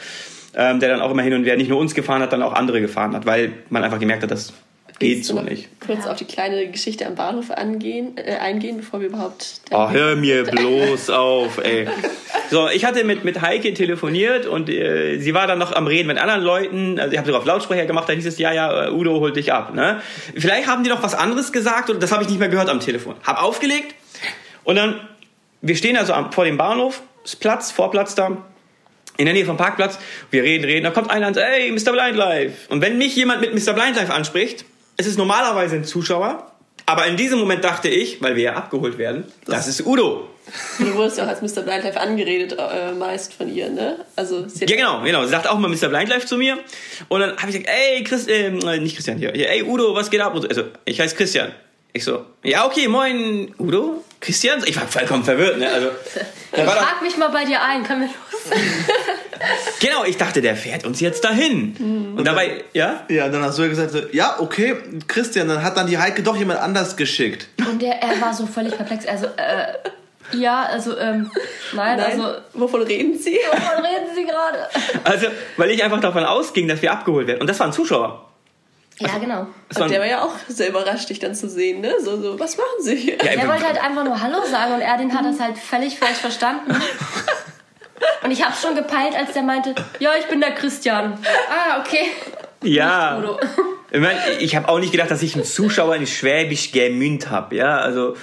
ähm, 0.57 0.81
der 0.81 0.89
dann 0.89 1.01
auch 1.01 1.11
immer 1.11 1.23
hin 1.23 1.35
und 1.35 1.45
her 1.45 1.57
nicht 1.57 1.69
nur 1.69 1.79
uns 1.79 1.95
gefahren 1.95 2.23
hat, 2.23 2.33
dann 2.33 2.43
auch 2.43 2.55
andere 2.55 2.81
gefahren 2.81 3.15
hat, 3.15 3.27
weil 3.27 3.53
man 3.69 3.85
einfach 3.85 4.01
gemerkt 4.01 4.23
hat, 4.23 4.31
das 4.31 4.53
geht 4.99 5.27
so 5.27 5.41
nicht. 5.43 5.69
Kurz 5.85 6.07
auf 6.07 6.17
die 6.17 6.25
kleine 6.25 6.69
Geschichte 6.69 7.07
am 7.07 7.15
Bahnhof 7.15 7.51
angehen, 7.51 8.17
äh, 8.17 8.37
eingehen, 8.37 8.79
bevor 8.79 9.01
wir 9.01 9.09
überhaupt. 9.09 9.61
Oh, 9.71 9.91
hör 9.91 10.17
mir 10.17 10.45
bloß 10.51 11.11
auf, 11.11 11.59
ey. 11.59 11.87
So, 12.51 12.69
ich 12.69 12.85
hatte 12.85 13.05
mit, 13.05 13.25
mit 13.25 13.43
Heike 13.43 13.75
telefoniert 13.75 14.47
und 14.47 14.71
äh, 14.71 15.19
sie 15.19 15.35
war 15.35 15.47
dann 15.47 15.59
noch 15.59 15.73
am 15.73 15.87
Reden 15.87 16.07
mit 16.09 16.19
anderen 16.19 16.43
Leuten. 16.43 16.99
Also 16.99 17.13
ich 17.13 17.19
habe 17.19 17.27
sogar 17.27 17.41
auf 17.41 17.47
Lautsprecher 17.47 17.85
gemacht, 17.85 18.09
da 18.09 18.15
hieß 18.15 18.25
es, 18.25 18.39
ja, 18.39 18.53
ja, 18.53 18.87
äh, 18.87 18.91
Udo 18.91 19.21
holt 19.21 19.37
dich 19.37 19.53
ab. 19.53 19.75
Ne? 19.75 20.01
Vielleicht 20.35 20.67
haben 20.67 20.83
die 20.83 20.91
noch 20.91 21.03
was 21.03 21.15
anderes 21.15 21.53
gesagt 21.53 21.91
und 21.91 22.03
das 22.03 22.13
habe 22.13 22.23
ich 22.23 22.31
nicht 22.31 22.39
mehr 22.39 22.49
gehört 22.49 22.71
am 22.71 22.81
Telefon. 22.81 23.17
Hab 23.25 23.43
aufgelegt 23.43 23.95
und 24.65 24.77
dann, 24.77 25.01
wir 25.61 25.77
stehen 25.77 25.97
also 25.97 26.15
am, 26.15 26.33
vor 26.33 26.47
dem 26.47 26.57
Bahnhof, 26.57 27.03
Platz, 27.41 27.71
Vorplatz 27.73 28.15
da, 28.15 28.39
in 29.17 29.25
der 29.27 29.35
Nähe 29.35 29.45
vom 29.45 29.57
Parkplatz. 29.57 29.99
Wir 30.31 30.43
reden, 30.43 30.65
reden, 30.65 30.85
da 30.85 30.91
kommt 30.91 31.11
einer 31.11 31.29
und 31.29 31.35
sagt, 31.35 31.47
ey, 31.49 31.71
Mr. 31.71 31.93
Blind 31.93 32.17
Life. 32.17 32.55
Und 32.69 32.81
wenn 32.81 32.99
mich 32.99 33.17
jemand 33.17 33.41
mit 33.41 33.53
Mr. 33.55 33.73
Blind 33.73 33.97
Life 33.97 34.13
anspricht, 34.13 34.65
es 34.97 35.07
ist 35.07 35.19
normalerweise 35.19 35.77
ein 35.77 35.85
Zuschauer, 35.85 36.51
aber 36.87 37.07
in 37.07 37.17
diesem 37.17 37.39
Moment 37.39 37.65
dachte 37.65 37.89
ich, 37.89 38.23
weil 38.23 38.37
wir 38.37 38.45
ja 38.45 38.53
abgeholt 38.55 38.99
werden, 38.99 39.25
das 39.47 39.67
ist 39.67 39.85
Udo. 39.85 40.29
Du 40.79 40.95
wurdest 40.95 41.19
ja 41.19 41.25
auch 41.25 41.29
als 41.29 41.43
Mr. 41.43 41.63
Blindlife 41.63 42.01
angeredet, 42.01 42.57
äh, 42.57 42.93
meist 42.93 43.35
von 43.35 43.53
ihr, 43.53 43.69
ne? 43.69 44.05
Also, 44.15 44.47
Ja, 44.61 44.67
genau, 44.67 45.03
genau. 45.03 45.25
Sie 45.25 45.31
sagt 45.31 45.49
auch 45.49 45.59
mal 45.59 45.69
Mr. 45.69 45.89
Blind 45.89 46.09
Life 46.09 46.27
zu 46.27 46.37
mir. 46.37 46.59
Und 47.09 47.19
dann 47.21 47.31
habe 47.37 47.51
ich 47.51 47.57
gesagt, 47.57 47.69
ey, 47.69 48.05
Chris, 48.05 48.29
äh, 48.29 48.51
nicht 48.79 48.95
Christian 48.95 49.19
hier, 49.19 49.35
ey, 49.35 49.65
Udo, 49.65 49.95
was 49.95 50.09
geht 50.09 50.21
ab? 50.21 50.35
Also, 50.49 50.63
ich 50.85 51.01
heiße 51.01 51.17
Christian. 51.17 51.53
Ich 51.93 52.05
so, 52.05 52.27
ja, 52.43 52.67
okay, 52.67 52.89
moin, 52.89 53.55
Udo, 53.59 54.05
Christian. 54.21 54.63
Ich 54.67 54.77
war 54.77 54.87
vollkommen 54.87 55.25
verwirrt, 55.25 55.59
ne? 55.59 55.71
Also, 55.71 55.89
da 56.53 56.67
war 56.67 56.75
doch, 56.75 56.83
Frag 56.83 57.03
mich 57.03 57.17
mal 57.17 57.29
bei 57.29 57.45
dir 57.45 57.63
ein, 57.63 57.85
können 57.85 58.03
wir 58.03 58.09
los? 58.09 58.59
genau, 59.81 60.05
ich 60.05 60.17
dachte, 60.17 60.43
der 60.43 60.57
fährt 60.57 60.85
uns 60.85 61.01
jetzt 61.01 61.25
dahin. 61.25 62.15
Und 62.17 62.25
dabei, 62.25 62.65
ja? 62.75 63.05
Ja, 63.09 63.29
dann 63.29 63.43
hast 63.43 63.59
du 63.59 63.63
ja 63.63 63.69
gesagt, 63.69 63.93
so, 63.93 64.01
ja, 64.13 64.37
okay, 64.41 64.77
Christian, 65.09 65.49
dann 65.49 65.63
hat 65.63 65.77
dann 65.77 65.87
die 65.87 65.99
Heike 65.99 66.23
doch 66.23 66.37
jemand 66.37 66.61
anders 66.61 66.97
geschickt. 66.97 67.49
Und 67.59 67.81
der, 67.81 68.03
er 68.03 68.21
war 68.21 68.35
so 68.35 68.47
völlig 68.47 68.77
perplex. 68.77 69.07
Also, 69.07 69.27
äh, 69.37 69.73
ja, 70.33 70.65
also, 70.65 70.99
ähm, 70.99 71.31
nein, 71.73 71.99
Nein, 71.99 72.21
also, 72.21 72.41
wovon 72.55 72.83
reden 72.83 73.19
Sie? 73.19 73.39
wovon 73.51 73.85
reden 73.85 74.15
Sie 74.15 74.25
gerade? 74.25 74.69
Also, 75.05 75.29
weil 75.57 75.71
ich 75.71 75.83
einfach 75.83 76.01
davon 76.01 76.25
ausging, 76.25 76.69
dass 76.69 76.83
wir 76.83 76.93
abgeholt 76.93 77.27
werden. 77.27 77.41
Und 77.41 77.49
das 77.49 77.61
waren 77.61 77.73
Zuschauer. 77.73 78.29
Ja, 78.99 79.19
genau. 79.19 79.47
Das 79.69 79.83
Und 79.83 79.91
der 79.91 80.01
war 80.01 80.07
ja 80.07 80.23
auch 80.23 80.33
sehr 80.49 80.69
überrascht, 80.69 81.09
dich 81.11 81.19
dann 81.19 81.35
zu 81.35 81.49
sehen, 81.49 81.81
ne? 81.81 81.95
So, 82.03 82.21
so, 82.21 82.39
was 82.39 82.57
machen 82.57 82.67
Sie 82.81 82.95
hier? 82.97 83.17
ja, 83.17 83.33
Er 83.33 83.49
wollte 83.49 83.67
halt 83.67 83.83
einfach 83.83 84.05
nur 84.05 84.21
Hallo 84.21 84.39
sagen 84.51 84.75
und 84.75 84.81
Erdin 84.81 85.13
hat 85.17 85.25
das 85.25 85.41
halt 85.41 85.59
völlig 85.59 85.99
falsch 85.99 86.19
verstanden. 86.19 86.75
Und 88.23 88.31
ich 88.31 88.45
hab's 88.45 88.61
schon 88.61 88.75
gepeilt, 88.75 89.15
als 89.17 89.33
der 89.33 89.43
meinte, 89.43 89.75
ja, 90.01 90.11
ich 90.19 90.27
bin 90.27 90.41
der 90.41 90.51
Christian. 90.53 91.19
Ah, 91.51 91.81
okay. 91.81 92.07
ja. 92.63 93.23
Ich, 93.93 94.01
mein, 94.01 94.17
ich 94.41 94.57
habe 94.57 94.69
auch 94.69 94.81
nicht 94.81 94.91
gedacht, 94.91 95.11
dass 95.13 95.23
ich 95.23 95.37
einen 95.37 95.45
Zuschauer 95.45 95.95
in 95.95 96.07
Schwäbisch 96.09 96.73
Gemünd 96.73 97.31
habe. 97.31 97.55
Ja, 97.55 97.79
also 97.79 98.17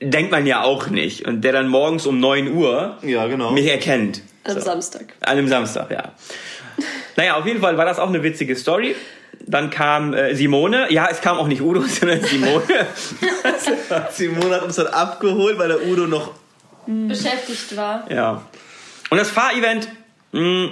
denkt 0.00 0.32
man 0.32 0.46
ja 0.46 0.62
auch 0.62 0.88
nicht. 0.88 1.26
Und 1.28 1.42
der 1.42 1.52
dann 1.52 1.68
morgens 1.68 2.06
um 2.06 2.18
9 2.18 2.50
Uhr 2.52 2.96
Ja, 3.02 3.26
genau. 3.26 3.50
mich 3.52 3.66
erkennt. 3.70 4.22
Am 4.44 4.54
So. 4.54 4.60
Samstag. 4.60 5.04
An 5.20 5.32
einem 5.32 5.46
Samstag, 5.48 5.90
ja. 5.90 6.12
Naja, 7.16 7.36
auf 7.36 7.46
jeden 7.46 7.60
Fall 7.60 7.76
war 7.76 7.84
das 7.84 7.98
auch 7.98 8.08
eine 8.08 8.22
witzige 8.22 8.56
Story. 8.56 8.96
Dann 9.46 9.70
kam 9.70 10.14
äh, 10.14 10.34
Simone. 10.34 10.90
Ja, 10.90 11.08
es 11.10 11.20
kam 11.20 11.38
auch 11.38 11.46
nicht 11.46 11.60
Udo, 11.60 11.80
sondern 11.86 12.22
Simone. 12.22 12.62
Simone 14.12 14.56
hat 14.56 14.62
uns 14.62 14.76
dann 14.76 14.86
abgeholt, 14.88 15.58
weil 15.58 15.68
der 15.68 15.86
Udo 15.86 16.06
noch. 16.06 16.32
Beschäftigt 16.86 17.76
war. 17.76 18.10
ja. 18.10 18.42
Und 19.10 19.18
das 19.18 19.30
Fahrevent, 19.30 19.88
mh, 20.32 20.70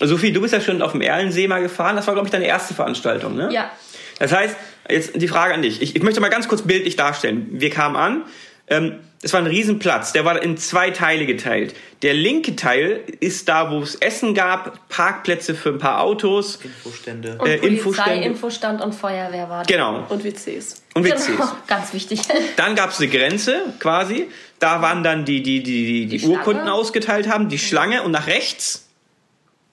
Sophie, 0.00 0.32
du 0.32 0.40
bist 0.40 0.54
ja 0.54 0.60
schon 0.60 0.80
auf 0.80 0.92
dem 0.92 1.00
Erlensee 1.00 1.48
mal 1.48 1.60
gefahren. 1.60 1.96
Das 1.96 2.06
war, 2.06 2.14
glaube 2.14 2.28
ich, 2.28 2.32
deine 2.32 2.46
erste 2.46 2.72
Veranstaltung, 2.72 3.34
ne? 3.36 3.48
Ja. 3.52 3.70
Das 4.18 4.32
heißt, 4.32 4.56
jetzt 4.88 5.20
die 5.20 5.28
Frage 5.28 5.54
an 5.54 5.62
dich. 5.62 5.82
Ich, 5.82 5.96
ich 5.96 6.02
möchte 6.02 6.20
mal 6.20 6.28
ganz 6.28 6.46
kurz 6.46 6.62
bildlich 6.62 6.96
darstellen. 6.96 7.48
Wir 7.52 7.70
kamen 7.70 7.96
an. 7.96 8.22
Ähm, 8.70 9.00
es 9.22 9.34
war 9.34 9.40
ein 9.40 9.46
Riesenplatz, 9.46 10.12
der 10.12 10.24
war 10.24 10.42
in 10.42 10.56
zwei 10.56 10.90
Teile 10.92 11.26
geteilt. 11.26 11.74
Der 12.00 12.14
linke 12.14 12.56
Teil 12.56 13.02
ist 13.20 13.48
da, 13.50 13.70
wo 13.70 13.80
es 13.80 13.96
Essen 13.96 14.34
gab, 14.34 14.88
Parkplätze 14.88 15.54
für 15.54 15.68
ein 15.68 15.78
paar 15.78 16.00
Autos. 16.00 16.56
Infostände. 16.56 17.36
Und 17.38 17.46
Äh, 17.46 17.58
Polizei, 17.58 17.66
Infostände. 17.66 18.24
Infostand 18.24 18.80
und 18.80 18.94
Feuerwehr 18.94 19.50
war 19.50 19.64
da. 19.64 19.70
Genau. 19.70 20.06
Und 20.08 20.24
WCs. 20.24 20.82
Und 20.94 21.04
WCs. 21.04 21.26
Genau, 21.26 21.48
ganz 21.66 21.92
wichtig. 21.92 22.22
Dann 22.56 22.74
gab 22.74 22.90
es 22.90 22.98
eine 22.98 23.08
Grenze 23.08 23.60
quasi. 23.78 24.28
Da 24.58 24.80
waren 24.80 25.02
dann 25.02 25.24
die, 25.24 25.42
die, 25.42 25.62
die, 25.62 26.06
die, 26.06 26.18
die. 26.18 26.26
Urkunden 26.26 26.68
ausgeteilt 26.68 27.28
haben, 27.28 27.48
die 27.48 27.58
Schlange 27.58 28.02
und 28.02 28.12
nach 28.12 28.26
rechts. 28.26 28.88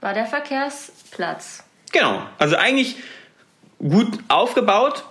War 0.02 0.14
der 0.14 0.26
Verkehrsplatz. 0.26 1.64
Genau. 1.92 2.22
Also 2.38 2.56
eigentlich 2.56 2.96
gut 3.80 4.20
aufgebaut. 4.28 5.04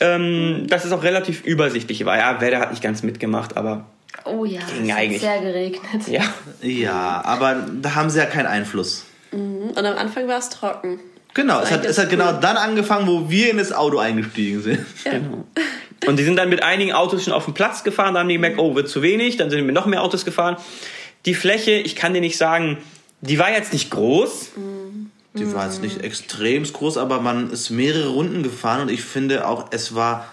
Ähm, 0.00 0.66
dass 0.68 0.84
es 0.84 0.92
auch 0.92 1.02
relativ 1.02 1.44
übersichtlich 1.44 2.04
war. 2.04 2.16
Ja, 2.16 2.40
Wetter 2.40 2.58
hat 2.58 2.70
nicht 2.70 2.82
ganz 2.82 3.02
mitgemacht, 3.02 3.56
aber 3.56 3.84
Oh 4.24 4.44
ja, 4.44 4.60
Ging 4.74 4.84
es 4.86 4.90
hat 4.92 4.98
eigentlich. 4.98 5.20
sehr 5.20 5.40
geregnet. 5.40 6.08
ja. 6.08 6.22
Ja, 6.62 7.22
aber 7.24 7.66
da 7.80 7.94
haben 7.94 8.10
sie 8.10 8.18
ja 8.18 8.26
keinen 8.26 8.46
Einfluss. 8.46 9.04
Und 9.32 9.76
am 9.76 9.96
Anfang 9.96 10.26
war 10.26 10.38
es 10.38 10.48
trocken. 10.50 10.98
Genau, 11.34 11.60
es 11.60 11.70
hat, 11.70 11.84
es 11.84 11.96
hat 11.98 12.06
cool. 12.06 12.10
genau 12.10 12.32
dann 12.32 12.56
angefangen, 12.56 13.06
wo 13.06 13.30
wir 13.30 13.50
in 13.50 13.58
das 13.58 13.72
Auto 13.72 13.98
eingestiegen 13.98 14.62
sind. 14.62 14.84
Und 16.06 16.18
die 16.18 16.24
sind 16.24 16.36
dann 16.36 16.48
mit 16.48 16.62
einigen 16.62 16.92
Autos 16.92 17.22
schon 17.24 17.32
auf 17.32 17.44
den 17.44 17.54
Platz 17.54 17.84
gefahren, 17.84 18.14
da 18.14 18.20
haben 18.20 18.28
die 18.28 18.34
gemerkt, 18.34 18.58
oh, 18.58 18.74
wird 18.74 18.88
zu 18.88 19.02
wenig, 19.02 19.36
dann 19.36 19.48
sind 19.50 19.64
wir 19.64 19.72
noch 19.72 19.86
mehr 19.86 20.02
Autos 20.02 20.24
gefahren. 20.24 20.56
Die 21.26 21.34
Fläche, 21.34 21.72
ich 21.72 21.94
kann 21.94 22.14
dir 22.14 22.20
nicht 22.20 22.36
sagen, 22.36 22.78
die 23.20 23.38
war 23.38 23.52
jetzt 23.52 23.72
nicht 23.72 23.90
groß. 23.90 24.52
Die 25.34 25.52
war 25.54 25.64
jetzt 25.66 25.80
nicht 25.82 26.02
extrem 26.02 26.64
groß, 26.64 26.96
aber 26.98 27.20
man 27.20 27.50
ist 27.50 27.70
mehrere 27.70 28.08
Runden 28.08 28.42
gefahren 28.42 28.82
und 28.82 28.90
ich 28.90 29.02
finde 29.02 29.46
auch, 29.46 29.66
es 29.70 29.94
war. 29.94 30.26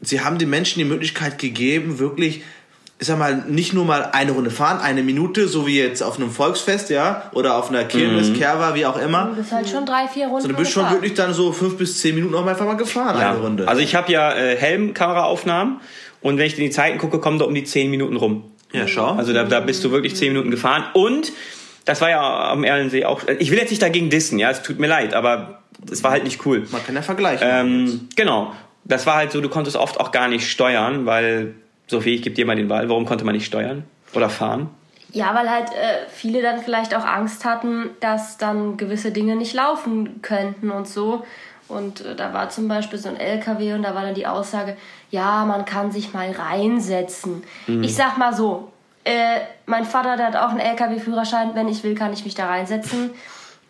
Sie 0.00 0.20
haben 0.20 0.38
den 0.38 0.50
Menschen 0.50 0.80
die 0.80 0.84
Möglichkeit 0.84 1.38
gegeben, 1.38 1.98
wirklich, 2.00 2.42
ich 2.98 3.06
sag 3.06 3.18
mal, 3.18 3.44
nicht 3.48 3.72
nur 3.72 3.84
mal 3.84 4.10
eine 4.12 4.32
Runde 4.32 4.50
fahren, 4.50 4.80
eine 4.80 5.02
Minute, 5.04 5.46
so 5.48 5.66
wie 5.66 5.78
jetzt 5.78 6.02
auf 6.02 6.16
einem 6.18 6.30
Volksfest, 6.30 6.90
ja, 6.90 7.30
oder 7.32 7.56
auf 7.56 7.70
einer 7.70 7.84
Kirmes, 7.84 8.34
Kerwa, 8.36 8.74
wie 8.74 8.84
auch 8.86 8.98
immer. 8.98 9.26
Du 9.30 9.36
bist 9.36 9.52
halt 9.52 9.68
schon 9.68 9.86
drei, 9.86 10.08
vier 10.08 10.26
Runden 10.26 10.48
Du 10.48 10.54
bist 10.54 10.72
schon 10.72 10.82
gefahren. 10.82 10.96
wirklich 11.00 11.14
dann 11.14 11.32
so 11.32 11.52
fünf 11.52 11.76
bis 11.78 12.00
zehn 12.00 12.16
Minuten 12.16 12.34
auch 12.34 12.44
einfach 12.44 12.66
mal 12.66 12.76
gefahren, 12.76 13.18
Ja. 13.20 13.30
eine 13.30 13.38
Runde. 13.40 13.68
Also 13.68 13.80
ich 13.80 13.94
habe 13.94 14.12
ja 14.12 14.34
äh, 14.34 14.56
Helmkameraaufnahmen 14.56 15.80
und 16.20 16.38
wenn 16.38 16.46
ich 16.46 16.58
in 16.58 16.64
die 16.64 16.70
Zeiten 16.70 16.98
gucke, 16.98 17.18
kommen 17.20 17.38
da 17.38 17.44
um 17.44 17.54
die 17.54 17.64
10 17.64 17.90
Minuten 17.90 18.16
rum. 18.16 18.44
ja, 18.72 18.88
schau. 18.88 19.12
Also 19.12 19.32
da, 19.32 19.44
da 19.44 19.60
bist 19.60 19.84
du 19.84 19.90
wirklich 19.90 20.16
10 20.16 20.32
Minuten 20.32 20.50
gefahren. 20.50 20.84
Und 20.94 21.32
das 21.84 22.00
war 22.00 22.10
ja 22.10 22.50
am 22.50 22.64
Erlensee 22.64 23.04
auch. 23.04 23.22
Ich 23.38 23.50
will 23.50 23.58
jetzt 23.58 23.70
nicht 23.70 23.82
dagegen 23.82 24.10
dissen, 24.10 24.38
ja, 24.38 24.50
es 24.50 24.62
tut 24.62 24.78
mir 24.78 24.86
leid, 24.86 25.14
aber 25.14 25.60
es 25.90 26.02
war 26.02 26.12
halt 26.12 26.24
nicht 26.24 26.44
cool. 26.46 26.66
man 26.70 26.84
kann 26.84 26.94
ja 26.94 27.02
vergleichen. 27.02 27.46
Ähm, 27.50 28.08
genau. 28.16 28.52
Das 28.84 29.06
war 29.06 29.16
halt 29.16 29.32
so, 29.32 29.40
du 29.40 29.48
konntest 29.48 29.76
oft 29.76 29.98
auch 29.98 30.12
gar 30.12 30.28
nicht 30.28 30.50
steuern, 30.50 31.06
weil, 31.06 31.54
Sophie, 31.86 32.14
ich 32.14 32.22
gebe 32.22 32.34
dir 32.34 32.46
mal 32.46 32.56
den 32.56 32.68
Ball, 32.68 32.88
warum 32.88 33.06
konnte 33.06 33.24
man 33.24 33.34
nicht 33.34 33.46
steuern 33.46 33.84
oder 34.14 34.28
fahren? 34.28 34.70
Ja, 35.12 35.34
weil 35.34 35.48
halt 35.48 35.68
äh, 35.68 36.08
viele 36.12 36.42
dann 36.42 36.60
vielleicht 36.60 36.94
auch 36.94 37.04
Angst 37.04 37.44
hatten, 37.44 37.90
dass 38.00 38.36
dann 38.36 38.76
gewisse 38.76 39.12
Dinge 39.12 39.36
nicht 39.36 39.54
laufen 39.54 40.20
könnten 40.22 40.70
und 40.70 40.88
so. 40.88 41.24
Und 41.68 42.04
äh, 42.04 42.14
da 42.16 42.32
war 42.34 42.50
zum 42.50 42.68
Beispiel 42.68 42.98
so 42.98 43.08
ein 43.08 43.16
LKW 43.16 43.74
und 43.74 43.84
da 43.84 43.94
war 43.94 44.02
dann 44.02 44.14
die 44.14 44.26
Aussage, 44.26 44.76
ja, 45.10 45.44
man 45.44 45.64
kann 45.64 45.92
sich 45.92 46.12
mal 46.12 46.30
reinsetzen. 46.30 47.44
Ich 47.66 47.94
sag 47.94 48.18
mal 48.18 48.34
so, 48.34 48.72
äh, 49.04 49.40
mein 49.66 49.84
Vater, 49.84 50.16
der 50.16 50.26
hat 50.26 50.36
auch 50.36 50.50
einen 50.50 50.60
LKW-Führerschein, 50.60 51.54
wenn 51.54 51.68
ich 51.68 51.84
will, 51.84 51.94
kann 51.94 52.12
ich 52.12 52.24
mich 52.24 52.34
da 52.34 52.46
reinsetzen. 52.46 53.10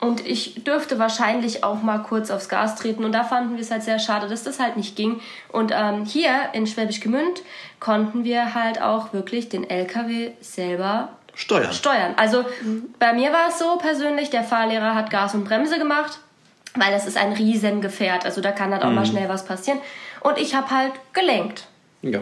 Und 0.01 0.27
ich 0.27 0.65
dürfte 0.65 0.99
wahrscheinlich 0.99 1.65
auch 1.65 1.83
mal 1.83 1.99
kurz 1.99 2.31
aufs 2.31 2.49
Gas 2.49 2.77
treten. 2.77 3.05
Und 3.05 3.13
da 3.13 3.25
fanden 3.25 3.55
wir 3.55 3.63
es 3.63 3.71
halt 3.71 3.83
sehr 3.83 3.99
schade, 3.99 4.29
dass 4.29 4.43
das 4.43 4.61
halt 4.61 4.77
nicht 4.77 4.97
ging. 4.97 5.21
Und 5.51 5.73
ähm, 5.75 6.05
hier 6.05 6.31
in 6.53 6.67
Schwäbisch 6.67 7.01
Gmünd 7.01 7.43
konnten 7.81 8.23
wir 8.25 8.55
halt 8.55 8.83
auch 8.83 9.13
wirklich 9.13 9.49
den 9.49 9.69
LKW 9.69 10.33
selber 10.41 11.09
Steuern. 11.35 11.73
steuern. 11.73 12.15
Also 12.17 12.45
bei 12.99 13.13
mir 13.13 13.33
war 13.33 13.49
es 13.49 13.59
so 13.59 13.77
persönlich, 13.79 14.31
der 14.31 14.45
Fahrlehrer 14.45 14.95
hat 14.95 15.11
Gas 15.11 15.35
und 15.35 15.45
Bremse 15.45 15.79
gemacht, 15.79 16.19
weil 16.75 16.93
das 16.93 17.07
ist 17.07 17.17
ein 17.17 17.33
Riesengefährt. 17.33 18.25
Also 18.25 18.41
da 18.41 18.53
kann 18.53 18.73
halt 18.73 18.83
auch 18.85 18.91
mal 18.91 19.07
schnell 19.07 19.29
was 19.29 19.45
passieren. 19.45 19.81
Und 20.21 20.39
ich 20.39 20.55
habe 20.55 20.71
halt 20.71 20.93
gelenkt. 21.13 21.67
Ja. 22.03 22.21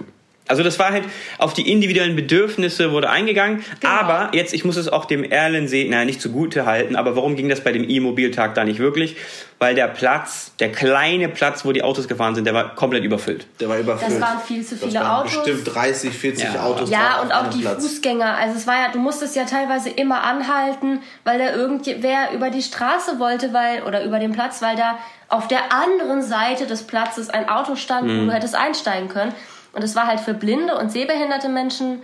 Also 0.48 0.62
das 0.64 0.78
war 0.78 0.90
halt 0.90 1.04
auf 1.38 1.54
die 1.54 1.70
individuellen 1.70 2.16
Bedürfnisse 2.16 2.90
wurde 2.92 3.08
eingegangen. 3.08 3.64
Genau. 3.80 3.92
Aber 3.92 4.30
jetzt, 4.34 4.52
ich 4.52 4.64
muss 4.64 4.76
es 4.76 4.88
auch 4.88 5.04
dem 5.04 5.22
Erlensee, 5.24 5.88
naja, 5.88 6.04
nicht 6.04 6.20
zugute 6.20 6.66
halten, 6.66 6.96
aber 6.96 7.14
warum 7.16 7.36
ging 7.36 7.48
das 7.48 7.62
bei 7.62 7.70
dem 7.72 7.88
E-Mobiltag 7.88 8.54
da 8.54 8.64
nicht 8.64 8.80
wirklich? 8.80 9.16
Weil 9.60 9.76
der 9.76 9.86
Platz, 9.86 10.52
der 10.58 10.72
kleine 10.72 11.28
Platz, 11.28 11.64
wo 11.64 11.70
die 11.70 11.82
Autos 11.84 12.08
gefahren 12.08 12.34
sind, 12.34 12.44
der 12.44 12.54
war 12.54 12.74
komplett 12.74 13.04
überfüllt. 13.04 13.46
Der 13.60 13.68
war 13.68 13.78
überfüllt. 13.78 14.10
Das 14.10 14.20
waren 14.20 14.40
viel 14.40 14.64
zu 14.66 14.74
Das 14.74 14.84
viele 14.88 15.00
waren 15.00 15.20
Autos. 15.24 15.44
Bestimmt 15.44 15.74
30, 15.74 16.10
40 16.12 16.44
Ja. 16.54 16.62
Autos. 16.64 16.90
Ja, 16.90 17.20
und 17.22 17.30
auch 17.32 17.48
die 17.48 17.60
Platz. 17.60 17.82
Fußgänger. 17.84 18.36
Also 18.36 18.56
es 18.56 18.66
war 18.66 18.74
ja, 18.74 18.88
du 18.92 18.98
musstest 18.98 19.36
ja 19.36 19.44
teilweise 19.44 19.90
immer 19.90 20.24
anhalten, 20.24 21.00
weil 21.22 21.38
da 21.38 21.54
irgendwer 21.54 22.32
über 22.34 22.50
die 22.50 22.62
Straße 22.62 23.20
wollte, 23.20 23.52
weil, 23.52 23.84
oder 23.84 24.04
über 24.04 24.18
den 24.18 24.32
Platz, 24.32 24.60
weil 24.60 24.74
da 24.76 24.98
auf 25.28 25.46
der 25.46 25.72
anderen 25.72 26.22
Seite 26.22 26.66
des 26.66 26.82
Platzes 26.82 27.30
ein 27.30 27.48
Auto 27.48 27.76
stand, 27.76 28.08
Mhm. 28.08 28.22
wo 28.22 28.26
du 28.26 28.32
hättest 28.32 28.56
einsteigen 28.56 29.08
können. 29.08 29.32
Und 29.72 29.82
es 29.82 29.96
war 29.96 30.06
halt 30.06 30.20
für 30.20 30.34
blinde 30.34 30.76
und 30.76 30.92
sehbehinderte 30.92 31.48
Menschen 31.48 32.02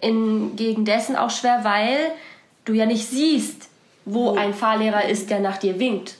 in 0.00 0.84
dessen 0.84 1.16
auch 1.16 1.30
schwer, 1.30 1.60
weil 1.62 1.96
du 2.64 2.72
ja 2.72 2.86
nicht 2.86 3.08
siehst, 3.08 3.68
wo 4.04 4.36
ein 4.36 4.54
Fahrlehrer 4.54 5.06
ist, 5.08 5.30
der 5.30 5.40
nach 5.40 5.58
dir 5.58 5.78
winkt. 5.78 6.14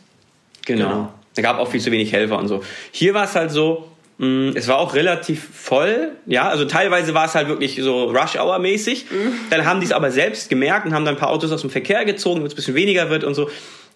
Genau. 0.66 0.88
Genau. 0.88 1.12
Da 1.34 1.42
gab 1.42 1.58
auch 1.58 1.68
viel 1.68 1.80
zu 1.80 1.92
wenig 1.92 2.12
Helfer 2.12 2.38
und 2.38 2.48
so. 2.48 2.62
Hier 2.90 3.14
war 3.14 3.24
es 3.24 3.36
halt 3.36 3.52
so, 3.52 3.88
mh, 4.18 4.52
es 4.56 4.66
war 4.66 4.78
auch 4.78 4.94
relativ 4.94 5.48
voll, 5.54 6.12
ja, 6.26 6.48
also 6.48 6.64
teilweise 6.64 7.14
war 7.14 7.26
es 7.26 7.36
halt 7.36 7.46
wirklich 7.46 7.78
so 7.80 8.10
Rush-Hour-mäßig. 8.10 9.06
Dann 9.50 9.64
haben 9.64 9.78
die 9.78 9.86
es 9.86 9.92
aber 9.92 10.10
selbst 10.10 10.50
gemerkt 10.50 10.86
und 10.86 10.94
haben 10.94 11.04
dann 11.04 11.14
ein 11.14 11.20
paar 11.20 11.30
Autos 11.30 11.52
aus 11.52 11.60
dem 11.60 11.70
Verkehr 11.70 12.04
gezogen, 12.04 12.40
damit 12.40 12.50
es 12.50 12.54
ein 12.54 12.56
bisschen 12.56 12.74
weniger 12.74 13.08
wird 13.08 13.22
und 13.22 13.34
so. 13.34 13.48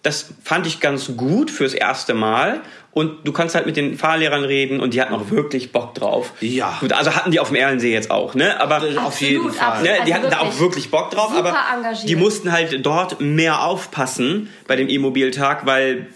Das 0.03 0.27
fand 0.43 0.67
ich 0.67 0.79
ganz 0.81 1.15
gut 1.17 1.49
fürs 1.49 1.73
erste 1.73 2.13
Mal. 2.13 2.61
Und 2.91 3.25
du 3.27 3.31
kannst 3.31 3.55
halt 3.55 3.65
mit 3.65 3.75
den 3.75 3.97
Fahrlehrern 3.97 4.43
reden 4.43 4.79
und 4.79 4.93
die 4.93 5.01
hatten 5.01 5.15
auch 5.15 5.31
wirklich 5.31 5.71
Bock 5.71 5.95
drauf. 5.95 6.33
Ja. 6.41 6.77
Gut, 6.79 6.93
also 6.93 7.15
hatten 7.15 7.31
die 7.31 7.39
auf 7.39 7.47
dem 7.47 7.55
Erlensee 7.55 7.91
jetzt 7.91 8.11
auch, 8.11 8.35
ne? 8.35 8.61
Aber 8.61 8.83
Auf 9.03 9.19
jeden 9.19 9.51
Fall. 9.51 9.67
absolut. 9.67 9.89
Ne, 9.89 10.05
die 10.05 10.13
Also 10.13 10.27
hatten 10.27 10.29
da 10.29 10.39
auch 10.41 10.45
wirklich 10.59 10.59
wirklich 10.59 10.91
Bock 10.91 11.09
drauf, 11.09 11.33
super 11.35 11.49
aber 11.49 11.77
engagiert. 11.77 12.07
die 12.07 12.15
mussten 12.15 12.51
halt 12.51 12.85
dort 12.85 13.19
mehr 13.19 13.63
aufpassen 13.63 14.49
bei 14.67 14.75
dem 14.75 14.89
E-Mobiltag, 14.89 15.65
weil 15.65 16.07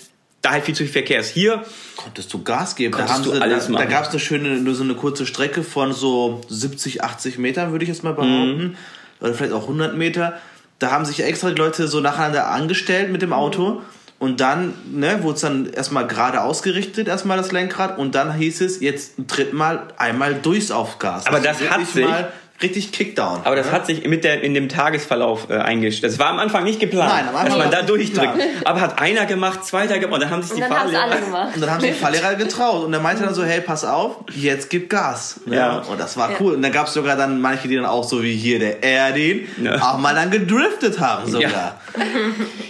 da 0.43 0.51
halt 0.51 0.65
viel 0.65 0.75
zu 0.75 0.83
viel 0.83 0.91
Verkehr 0.91 1.19
ist. 1.19 1.29
Hier, 1.31 1.63
Konntest 1.95 2.31
du 2.31 2.43
Gas 2.43 2.75
geben? 2.75 2.93
Konntest 2.93 3.11
da 3.11 3.17
haben 3.17 3.23
du 3.23 3.31
sie, 3.35 3.41
alles 3.41 3.65
da, 3.65 3.71
machen. 3.71 3.83
da 3.83 3.89
gab 3.91 4.03
es 4.03 4.09
eine 4.11 4.19
schöne, 4.19 4.49
nur 4.57 4.75
so 4.75 4.83
eine 4.83 4.93
kurze 4.93 5.25
Strecke 5.25 5.63
von 5.63 5.93
so 5.93 6.41
70, 6.47 7.03
80 7.03 7.37
Metern, 7.39 7.71
würde 7.71 7.83
ich 7.85 7.89
jetzt 7.89 8.03
mal 8.03 8.13
behaupten. 8.13 8.57
Mhm. 8.57 8.75
Oder 9.19 9.33
vielleicht 9.33 9.53
auch 9.53 9.63
100 9.63 9.95
Meter. 9.97 10.37
Da 10.79 10.91
haben 10.91 11.05
sich 11.05 11.23
extra 11.23 11.49
die 11.49 11.55
Leute 11.55 11.87
so 11.87 11.99
nacheinander 11.99 12.47
angestellt 12.49 13.11
mit 13.11 13.21
dem 13.21 13.33
Auto. 13.33 13.81
Und 14.19 14.41
dann 14.41 14.73
ne, 14.91 15.21
wurde 15.21 15.35
es 15.35 15.41
dann 15.41 15.67
erstmal 15.71 16.07
gerade 16.07 16.41
ausgerichtet, 16.41 17.07
erstmal 17.07 17.37
das 17.37 17.51
Lenkrad. 17.51 17.99
Und 17.99 18.15
dann 18.15 18.33
hieß 18.33 18.61
es, 18.61 18.79
jetzt 18.79 19.13
tritt 19.27 19.53
mal 19.53 19.83
einmal 19.97 20.33
durchs 20.35 20.71
Aufgas. 20.71 21.27
Aber 21.27 21.39
das 21.39 21.57
Also 21.57 21.69
hat 21.69 21.77
wirklich 21.79 21.89
sich- 21.89 22.05
mal 22.05 22.31
richtig 22.61 22.91
Kickdown. 22.91 23.41
Aber 23.43 23.55
das 23.55 23.67
ne? 23.67 23.71
hat 23.71 23.85
sich 23.85 24.05
mit 24.07 24.23
der, 24.23 24.41
in 24.41 24.53
dem 24.53 24.67
Tagesverlauf 24.69 25.49
äh, 25.49 25.57
eingeschaltet. 25.57 26.11
Das 26.11 26.19
war 26.19 26.29
am 26.29 26.39
Anfang 26.39 26.63
nicht 26.63 26.79
geplant, 26.79 27.11
Nein, 27.13 27.29
am 27.29 27.35
Anfang 27.35 27.45
dass 27.49 27.57
man 27.57 27.71
da 27.71 27.77
es 27.79 27.83
nicht 27.83 28.17
durchdrückt. 28.17 28.33
geplant. 28.33 28.67
Aber 28.67 28.81
hat 28.81 28.99
einer 28.99 29.25
gemacht, 29.25 29.65
zweiter 29.65 29.99
gemacht 29.99 30.13
und 30.15 30.21
dann 30.21 30.29
haben 30.31 30.41
sich 30.41 30.51
Und 30.53 30.57
die 30.57 30.63
Fahrlehrer... 30.63 31.03
alle 31.03 31.19
gemacht. 31.19 31.55
Und 31.55 31.61
dann 31.61 31.71
haben 31.71 31.81
sich 31.81 31.91
die 31.91 31.95
Fahrlehrer 31.99 32.35
getraut. 32.35 32.85
Und 32.85 32.93
er 32.93 32.99
meinte 32.99 33.23
dann 33.23 33.33
so, 33.33 33.43
hey, 33.43 33.61
pass 33.61 33.85
auf, 33.85 34.17
jetzt 34.35 34.69
gib 34.69 34.89
Gas. 34.89 35.39
Ne? 35.45 35.55
Ja. 35.57 35.77
Und 35.79 35.99
das 35.99 36.17
war 36.17 36.31
cool. 36.39 36.53
Und 36.55 36.61
dann 36.61 36.71
gab 36.71 36.87
es 36.87 36.93
sogar 36.93 37.15
dann 37.15 37.39
manche, 37.41 37.67
die 37.67 37.75
dann 37.75 37.85
auch 37.85 38.03
so 38.03 38.23
wie 38.23 38.35
hier 38.35 38.59
der 38.59 38.81
Erdin 38.83 39.47
Ja. 39.61 39.75
auch 39.81 39.97
mal 39.97 40.15
dann 40.15 40.31
gedriftet 40.31 40.99
haben 40.99 41.29
sogar. 41.29 41.79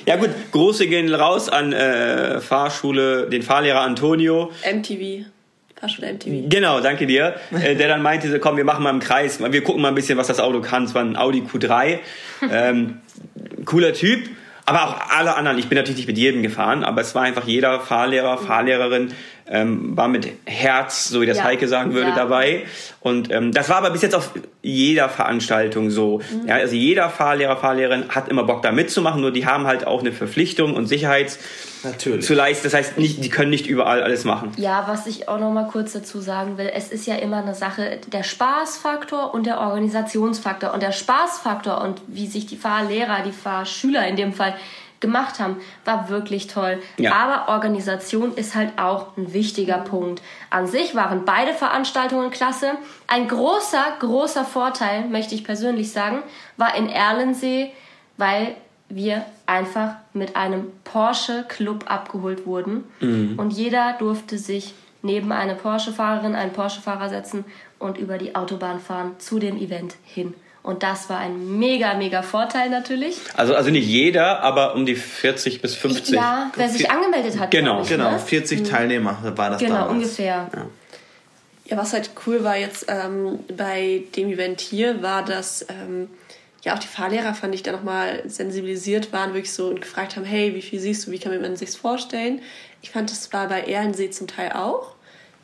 Ja 0.05 0.15
gut, 0.17 0.29
große 0.51 0.87
gehen 0.87 1.13
raus 1.13 1.49
an 1.49 1.73
äh, 1.73 2.39
Fahrschule, 2.41 3.27
den 3.29 3.41
Fahrlehrer 3.41 3.81
Antonio. 3.81 4.51
MTV. 4.69 5.25
MTV. 5.81 6.49
Genau, 6.49 6.79
danke 6.79 7.05
dir. 7.05 7.35
Äh, 7.51 7.75
der 7.75 7.87
dann 7.87 8.01
meinte, 8.01 8.29
so, 8.29 8.39
komm, 8.39 8.57
wir 8.57 8.63
machen 8.63 8.83
mal 8.83 8.89
im 8.89 8.99
Kreis, 8.99 9.39
wir 9.39 9.63
gucken 9.63 9.81
mal 9.81 9.89
ein 9.89 9.95
bisschen, 9.95 10.17
was 10.17 10.27
das 10.27 10.39
Auto 10.39 10.61
kann. 10.61 10.85
Es 10.85 10.95
war 10.95 11.03
ein 11.03 11.15
Audi 11.15 11.41
Q3. 11.41 11.99
Ähm, 12.51 12.99
cooler 13.65 13.93
Typ. 13.93 14.29
Aber 14.67 14.83
auch 14.83 15.17
alle 15.17 15.35
anderen, 15.35 15.57
ich 15.57 15.69
bin 15.69 15.77
natürlich 15.77 15.97
nicht 15.97 16.07
mit 16.07 16.17
jedem 16.17 16.43
gefahren, 16.43 16.83
aber 16.83 17.01
es 17.01 17.15
war 17.15 17.23
einfach 17.23 17.45
jeder 17.45 17.79
Fahrlehrer, 17.79 18.37
Fahrlehrerin 18.37 19.13
ähm, 19.49 19.95
war 19.95 20.07
mit 20.07 20.27
Herz, 20.45 21.09
so 21.09 21.21
wie 21.21 21.25
das 21.25 21.37
Ja. 21.37 21.45
Heike 21.45 21.67
sagen 21.67 21.93
würde, 21.93 22.09
Ja. 22.09 22.15
dabei. 22.15 22.65
Und 22.99 23.31
ähm, 23.31 23.51
das 23.53 23.69
war 23.69 23.77
aber 23.77 23.91
bis 23.91 24.01
jetzt 24.01 24.15
auf 24.15 24.31
jeder 24.61 25.07
Veranstaltung 25.09 25.89
so. 25.89 26.21
Ja, 26.45 26.55
also 26.55 26.75
jeder 26.75 27.09
Fahrlehrer, 27.09 27.55
Fahrlehrerin 27.57 28.09
hat 28.09 28.27
immer 28.27 28.43
Bock 28.43 28.61
da 28.61 28.71
mitzumachen, 28.71 29.21
nur 29.21 29.31
die 29.31 29.45
haben 29.45 29.65
halt 29.65 29.87
auch 29.87 30.01
eine 30.01 30.11
Verpflichtung 30.11 30.75
und 30.75 30.87
Sicherheits 30.87 31.39
Natürlich. 31.83 32.25
zu 32.25 32.33
leisten. 32.33 32.65
Das 32.65 32.73
heißt, 32.73 32.97
nicht, 32.97 33.23
die 33.23 33.29
können 33.29 33.49
nicht 33.49 33.67
überall 33.67 34.03
alles 34.03 34.25
machen. 34.25 34.51
Ja, 34.57 34.83
was 34.87 35.07
ich 35.07 35.29
auch 35.29 35.39
noch 35.39 35.51
mal 35.53 35.67
kurz 35.67 35.93
dazu 35.93 36.19
sagen 36.19 36.57
will, 36.57 36.69
es 36.73 36.89
ist 36.89 37.07
ja 37.07 37.15
immer 37.15 37.37
eine 37.37 37.55
Sache 37.55 37.99
der 38.11 38.23
Spaßfaktor 38.23 39.33
und 39.33 39.45
der 39.45 39.61
Organisationsfaktor. 39.61 40.73
Und 40.73 40.83
der 40.83 40.91
Spaßfaktor 40.91 41.81
und 41.81 42.01
wie 42.07 42.27
sich 42.27 42.45
die 42.45 42.57
Fahrlehrer, 42.57 43.23
die 43.25 43.31
Fahrschüler 43.31 44.05
in 44.07 44.15
dem 44.17 44.33
Fall 44.33 44.55
gemacht 44.99 45.39
haben, 45.39 45.57
war 45.85 46.09
wirklich 46.09 46.47
toll. 46.47 46.79
Ja. 46.97 47.13
Aber 47.13 47.53
Organisation 47.53 48.33
ist 48.35 48.55
halt 48.55 48.77
auch 48.77 49.17
ein 49.17 49.33
wichtiger 49.33 49.77
Punkt. 49.77 50.21
An 50.49 50.67
sich 50.67 50.95
waren 50.95 51.25
beide 51.25 51.53
Veranstaltungen 51.53 52.31
klasse. 52.31 52.71
Ein 53.07 53.27
großer, 53.27 53.83
großer 53.99 54.45
Vorteil, 54.45 55.07
möchte 55.07 55.35
ich 55.35 55.43
persönlich 55.43 55.91
sagen, 55.91 56.23
war 56.57 56.75
in 56.75 56.89
Erlensee, 56.89 57.71
weil 58.17 58.55
wir 58.89 59.25
einfach 59.45 59.95
mit 60.13 60.35
einem 60.35 60.71
Porsche 60.83 61.45
Club 61.47 61.85
abgeholt 61.87 62.45
wurden 62.45 62.85
und 63.01 63.51
jeder 63.51 63.93
durfte 63.99 64.37
sich 64.37 64.73
neben 65.01 65.31
eine 65.31 65.55
Porsche-Fahrerin, 65.55 66.35
einen 66.35 66.53
Porsche-Fahrer 66.53 67.09
setzen 67.09 67.45
und 67.79 67.97
über 67.97 68.17
die 68.17 68.35
Autobahn 68.35 68.79
fahren 68.79 69.15
zu 69.19 69.39
dem 69.39 69.57
Event 69.57 69.95
hin. 70.05 70.33
Und 70.67 70.83
das 70.83 71.09
war 71.09 71.19
ein 71.19 71.57
mega, 71.59 71.93
mega 71.93 72.21
Vorteil 72.21 72.69
natürlich. 72.69 73.17
Also, 73.35 73.55
also 73.55 73.69
nicht 73.69 73.87
jeder, 73.87 74.41
aber 74.41 74.75
um 74.75 74.85
die 74.85 74.95
40 74.95 75.61
bis 75.61 75.75
50. 75.75 76.13
Ja, 76.13 76.51
wer 76.57 76.67
sich 76.67 76.91
angemeldet 76.91 77.39
hat. 77.39 77.51
Genau, 77.51 77.83
ich, 77.83 77.87
Genau, 77.87 78.11
Ne? 78.11 78.19
40 78.19 78.63
Teilnehmer 78.63 79.17
war 79.37 79.51
das 79.51 79.59
Genau, 79.61 79.75
damals. 79.75 79.91
ungefähr. 79.93 80.49
Ja, 81.63 81.77
was 81.77 81.93
halt 81.93 82.09
cool 82.25 82.43
war 82.43 82.57
jetzt 82.57 82.85
ähm, 82.89 83.39
bei 83.55 84.03
dem 84.17 84.27
Event 84.29 84.59
hier, 84.59 85.01
war, 85.01 85.23
dass 85.23 85.65
ähm, 85.69 86.09
ja 86.63 86.73
auch 86.75 86.79
die 86.79 86.87
Fahrlehrer, 86.87 87.33
fand 87.33 87.55
ich, 87.55 87.63
da 87.63 87.71
nochmal 87.71 88.23
sensibilisiert 88.25 89.13
waren, 89.13 89.33
wirklich 89.33 89.53
so 89.53 89.67
und 89.67 89.79
gefragt 89.79 90.17
haben, 90.17 90.25
hey, 90.25 90.53
wie 90.53 90.61
viel 90.61 90.81
siehst 90.81 91.07
du, 91.07 91.11
wie 91.11 91.19
kann 91.19 91.39
man 91.41 91.55
sich's 91.55 91.77
vorstellen? 91.77 92.41
Ich 92.81 92.89
fand, 92.89 93.09
das 93.09 93.31
war 93.31 93.47
bei 93.47 93.63
Ehrensee 93.63 94.09
zum 94.09 94.27
Teil 94.27 94.51
auch. 94.51 94.96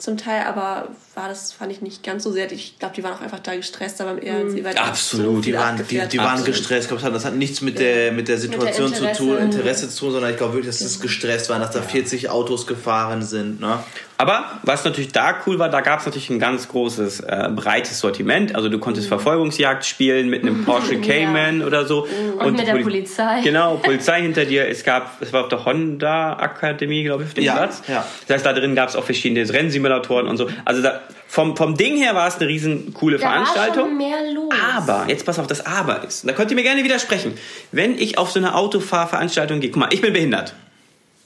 Zum 0.03 0.17
Teil 0.17 0.43
aber 0.43 0.89
war 1.15 1.29
das, 1.29 1.53
fand 1.53 1.71
ich 1.71 1.81
nicht 1.81 2.03
ganz 2.03 2.23
so 2.23 2.31
sehr. 2.33 2.51
Ich 2.51 2.77
glaube, 2.77 2.93
die 2.93 3.05
waren 3.05 3.13
auch 3.13 3.21
einfach 3.21 3.39
da 3.39 3.55
gestresst, 3.55 4.01
aber 4.01 4.17
weil 4.17 4.73
da 4.73 4.83
Absolut, 4.83 5.35
so 5.35 5.41
Die 5.41 5.53
waren, 5.53 5.77
die, 5.77 6.01
die 6.09 6.17
waren 6.17 6.43
gestresst. 6.43 6.91
Ich 6.91 6.99
glaube, 6.99 7.13
das 7.13 7.23
hat 7.23 7.35
nichts 7.35 7.61
mit 7.61 7.79
der, 7.79 8.11
mit 8.11 8.27
der 8.27 8.37
Situation 8.37 8.93
zu 8.93 8.95
Interesse. 8.95 9.23
tun, 9.23 9.37
Interesse 9.37 9.89
zu 9.89 9.99
tun, 10.01 10.11
sondern 10.11 10.31
ich 10.31 10.37
glaube 10.37 10.55
wirklich, 10.55 10.67
dass 10.67 10.81
es 10.81 10.99
gestresst 10.99 11.47
waren, 11.47 11.61
dass 11.61 11.71
da 11.71 11.81
40 11.81 12.29
Autos 12.29 12.67
gefahren 12.67 13.23
sind. 13.23 13.61
Ne? 13.61 13.79
Aber 14.17 14.59
was 14.63 14.85
natürlich 14.85 15.11
da 15.11 15.35
cool 15.45 15.57
war, 15.59 15.69
da 15.69 15.81
gab 15.81 15.99
es 15.99 16.05
natürlich 16.05 16.29
ein 16.29 16.39
ganz 16.39 16.67
großes, 16.69 17.21
äh, 17.21 17.49
breites 17.53 17.99
Sortiment. 17.99 18.55
Also 18.55 18.69
du 18.69 18.77
konntest 18.79 19.07
Verfolgungsjagd 19.07 19.85
spielen 19.85 20.29
mit 20.29 20.43
einem 20.43 20.63
Porsche 20.65 21.01
Cayman 21.01 21.63
oder 21.63 21.85
so. 21.85 22.07
Und 22.37 22.55
mit 22.55 22.65
der 22.67 22.73
Poli- 22.73 22.83
Polizei. 22.83 23.41
Genau, 23.43 23.75
Polizei 23.83 24.21
hinter 24.21 24.45
dir. 24.45 24.67
Es 24.69 24.83
gab, 24.83 25.21
es 25.21 25.33
war 25.33 25.41
auf 25.43 25.49
der 25.49 25.65
Honda 25.65 26.33
Akademie, 26.37 27.03
glaube 27.03 27.23
ich, 27.23 27.29
auf 27.29 27.33
dem 27.33 27.43
Ja, 27.43 27.55
Platz. 27.55 27.81
ja. 27.87 28.05
Das 28.27 28.35
heißt, 28.35 28.45
da 28.45 28.53
drin 28.53 28.75
gab 28.75 28.89
es 28.89 28.95
auch 28.95 29.03
verschiedene 29.03 29.51
Rennsimulatoren 29.51 30.27
und 30.27 30.37
so. 30.37 30.47
Also 30.63 30.81
da, 30.83 31.01
vom, 31.27 31.57
vom 31.57 31.75
Ding 31.75 31.97
her 31.97 32.13
war 32.13 32.27
es 32.27 32.37
eine 32.37 32.47
riesen 32.47 32.93
coole 32.93 33.17
Da 33.17 33.25
war 33.25 33.31
Veranstaltung. 33.31 33.87
schon 33.89 33.97
mehr 33.97 34.31
los. 34.33 34.53
Aber, 34.75 35.05
jetzt 35.07 35.25
pass 35.25 35.39
auf, 35.39 35.47
das 35.47 35.65
Aber 35.65 36.03
ist. 36.03 36.27
Da 36.27 36.33
könnt 36.33 36.51
ihr 36.51 36.55
mir 36.55 36.63
gerne 36.63 36.83
widersprechen. 36.83 37.33
Wenn 37.71 37.97
ich 37.97 38.17
auf 38.19 38.29
so 38.31 38.37
eine 38.39 38.53
Autofahrveranstaltung 38.55 39.59
gehe, 39.59 39.71
guck 39.71 39.79
mal, 39.79 39.89
ich 39.91 40.01
bin 40.01 40.13
behindert. 40.13 40.53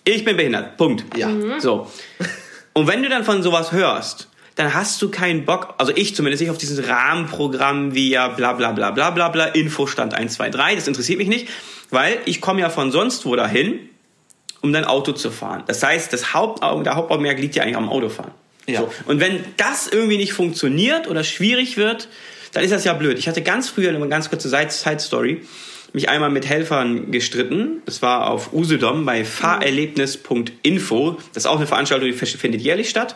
Ich 0.06 0.24
bin 0.24 0.38
behindert. 0.38 0.78
Punkt. 0.78 1.04
Ja. 1.18 1.28
Mhm. 1.28 1.60
So. 1.60 1.92
Und 2.78 2.86
wenn 2.86 3.02
du 3.02 3.10
dann 3.10 3.24
von 3.24 3.42
sowas 3.42 3.72
hörst, 3.72 4.28
dann 4.54 4.76
hast 4.76 5.02
du 5.02 5.10
keinen 5.10 5.46
Bock, 5.46 5.74
also 5.80 5.92
ich 5.96 6.16
zumindest 6.16 6.42
nicht 6.42 6.52
auf 6.52 6.60
dieses 6.60 6.88
Rahmenprogramm 6.88 7.96
wie 7.96 8.12
ja 8.12 8.28
bla 8.28 8.54
bla 8.54 8.72
bla 8.72 8.92
bla 8.92 9.10
bla 9.10 9.30
bla, 9.30 9.46
Infostand 9.46 10.14
1, 10.14 10.36
2, 10.36 10.52
3, 10.52 10.76
das 10.76 10.88
interessiert 10.88 11.18
mich 11.18 11.28
nicht, 11.28 11.48
weil 11.90 12.20
ich 12.26 12.40
komme 12.40 12.62
ja 12.62 12.70
von 12.70 12.92
sonst 12.92 13.26
wo 13.26 13.36
dahin, 13.36 13.80
um 14.62 14.74
dein 14.74 14.86
Auto 14.86 15.14
zu 15.14 15.32
fahren. 15.32 15.64
Das 15.66 15.82
heißt, 15.82 16.14
das 16.14 16.36
Hauptaugen, 16.36 16.84
der 16.84 16.94
Hauptaugenmerk 16.94 17.40
liegt 17.40 17.56
ja 17.56 17.64
eigentlich 17.64 17.78
am 17.78 17.90
Autofahren. 17.90 18.34
Ja. 18.68 18.82
So. 18.82 18.94
Und 19.06 19.20
wenn 19.20 19.44
das 19.58 19.88
irgendwie 19.88 20.18
nicht 20.18 20.34
funktioniert 20.34 21.08
oder 21.08 21.24
schwierig 21.24 21.78
wird, 21.78 22.10
dann 22.54 22.64
ist 22.64 22.70
das 22.70 22.84
ja 22.84 22.94
blöd. 22.94 23.18
Ich 23.18 23.28
hatte 23.28 23.42
ganz 23.42 23.70
früher, 23.70 23.90
eine 23.90 24.08
ganz 24.08 24.30
kurze 24.30 24.50
Side- 24.50 24.70
Side-Story, 24.70 25.42
mich 25.94 26.10
einmal 26.10 26.30
mit 26.30 26.48
Helfern 26.48 27.12
gestritten. 27.12 27.82
Das 27.86 28.02
war 28.02 28.30
auf 28.30 28.54
Usedom 28.54 29.06
bei 29.06 29.26
fahrerlebnis.info. 29.26 31.18
Das 31.34 31.44
ist 31.44 31.48
auch 31.48 31.58
eine 31.58 31.68
Veranstaltung, 31.68 32.10
die 32.10 32.14
findet 32.14 32.62
jährlich 32.62 32.90
statt. 32.90 33.16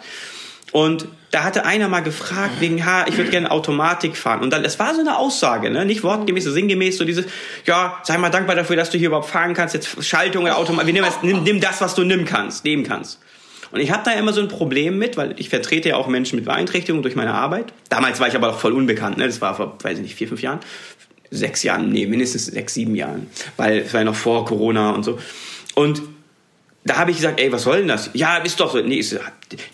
Und 0.71 1.07
da 1.31 1.43
hatte 1.43 1.65
einer 1.65 1.89
mal 1.89 2.01
gefragt, 2.01 2.59
wegen, 2.59 2.85
ha, 2.85 3.05
ich 3.07 3.17
würde 3.17 3.29
gerne 3.29 3.51
Automatik 3.51 4.15
fahren. 4.15 4.41
Und 4.41 4.51
dann, 4.51 4.63
es 4.63 4.79
war 4.79 4.93
so 4.95 5.01
eine 5.01 5.17
Aussage, 5.17 5.69
ne? 5.69 5.85
nicht 5.85 6.03
wortgemäß, 6.03 6.45
so 6.45 6.51
sinngemäß, 6.51 6.97
so 6.97 7.03
dieses, 7.03 7.25
ja, 7.65 7.97
sei 8.03 8.17
mal 8.17 8.29
dankbar 8.29 8.55
dafür, 8.55 8.77
dass 8.77 8.89
du 8.89 8.97
hier 8.97 9.07
überhaupt 9.07 9.29
fahren 9.29 9.53
kannst, 9.53 9.73
jetzt 9.73 10.03
Schaltung 10.03 10.47
Automatik, 10.47 10.87
wir 10.87 10.93
nehmen 10.93 11.05
das, 11.05 11.23
nimm, 11.23 11.43
nimm 11.43 11.59
das, 11.59 11.81
was 11.81 11.95
du 11.95 12.03
nehmen 12.03 12.25
kannst, 12.25 12.63
nehmen 12.63 12.83
kannst. 12.83 13.19
Und 13.71 13.79
ich 13.79 13.91
habe 13.91 14.03
da 14.03 14.11
immer 14.11 14.33
so 14.33 14.41
ein 14.41 14.49
Problem 14.49 14.97
mit, 14.97 15.15
weil 15.17 15.35
ich 15.37 15.49
vertrete 15.49 15.89
ja 15.89 15.95
auch 15.95 16.07
Menschen 16.07 16.35
mit 16.35 16.45
Beeinträchtigung 16.45 17.01
durch 17.01 17.15
meine 17.15 17.33
Arbeit. 17.33 17.73
Damals 17.89 18.19
war 18.19 18.27
ich 18.27 18.35
aber 18.35 18.49
auch 18.49 18.59
voll 18.59 18.73
unbekannt, 18.73 19.17
ne? 19.17 19.27
das 19.27 19.41
war 19.41 19.55
vor, 19.55 19.77
weiß 19.81 19.97
ich 19.97 20.03
nicht, 20.03 20.15
vier, 20.15 20.27
fünf 20.27 20.41
Jahren, 20.41 20.59
sechs 21.31 21.63
Jahren, 21.63 21.89
nee, 21.89 22.05
mindestens 22.05 22.47
sechs, 22.47 22.73
sieben 22.73 22.95
Jahren, 22.95 23.27
weil 23.57 23.79
es 23.79 23.93
war 23.93 24.01
ja 24.01 24.05
noch 24.05 24.15
vor 24.15 24.45
Corona 24.45 24.91
und 24.91 25.03
so. 25.03 25.17
Und 25.73 26.01
da 26.83 26.97
habe 26.97 27.11
ich 27.11 27.17
gesagt, 27.17 27.39
ey, 27.39 27.51
was 27.51 27.61
soll 27.61 27.77
denn 27.77 27.87
das? 27.87 28.09
Ja, 28.13 28.37
ist 28.37 28.59
doch 28.59 28.71
so. 28.71 28.79
Nee, 28.79 29.05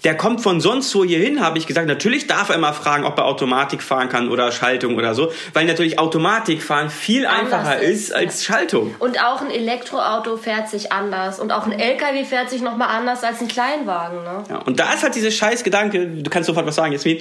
der 0.04 0.18
kommt 0.18 0.42
von 0.42 0.60
sonst 0.60 0.94
wo 0.94 1.06
hier 1.06 1.20
hin, 1.20 1.40
habe 1.40 1.58
ich 1.58 1.66
gesagt. 1.66 1.88
Natürlich 1.88 2.28
darf 2.28 2.50
er 2.50 2.58
mal 2.58 2.74
fragen, 2.74 3.06
ob 3.06 3.18
er 3.18 3.26
Automatik 3.26 3.82
fahren 3.82 4.10
kann 4.10 4.30
oder 4.30 4.52
Schaltung 4.52 4.98
oder 4.98 5.16
so, 5.16 5.32
weil 5.54 5.66
natürlich 5.66 6.00
Automatik 6.00 6.62
fahren 6.62 6.90
viel 6.90 7.26
einfacher 7.26 7.80
ist, 7.80 8.10
ist 8.10 8.14
als 8.14 8.44
Schaltung. 8.44 8.94
Und 9.00 9.24
auch 9.24 9.42
ein 9.42 9.52
Elektroauto 9.52 10.36
fährt 10.36 10.70
sich 10.70 10.92
anders. 10.92 11.40
Und 11.40 11.52
auch 11.54 11.66
ein 11.66 11.72
LKW 11.72 12.26
fährt 12.26 12.50
sich 12.50 12.62
nochmal 12.62 12.90
anders 12.90 13.24
als 13.24 13.40
ein 13.40 13.48
Kleinwagen. 13.48 14.24
Ne? 14.24 14.44
Ja, 14.50 14.58
und 14.58 14.78
da 14.78 14.94
ist 14.94 15.04
halt 15.04 15.16
dieses 15.16 15.34
scheiß 15.34 15.64
Gedanke, 15.64 16.08
du 16.08 16.30
kannst 16.30 16.48
sofort 16.48 16.66
was 16.66 16.76
sagen, 16.76 16.92
Jasmin, 16.92 17.20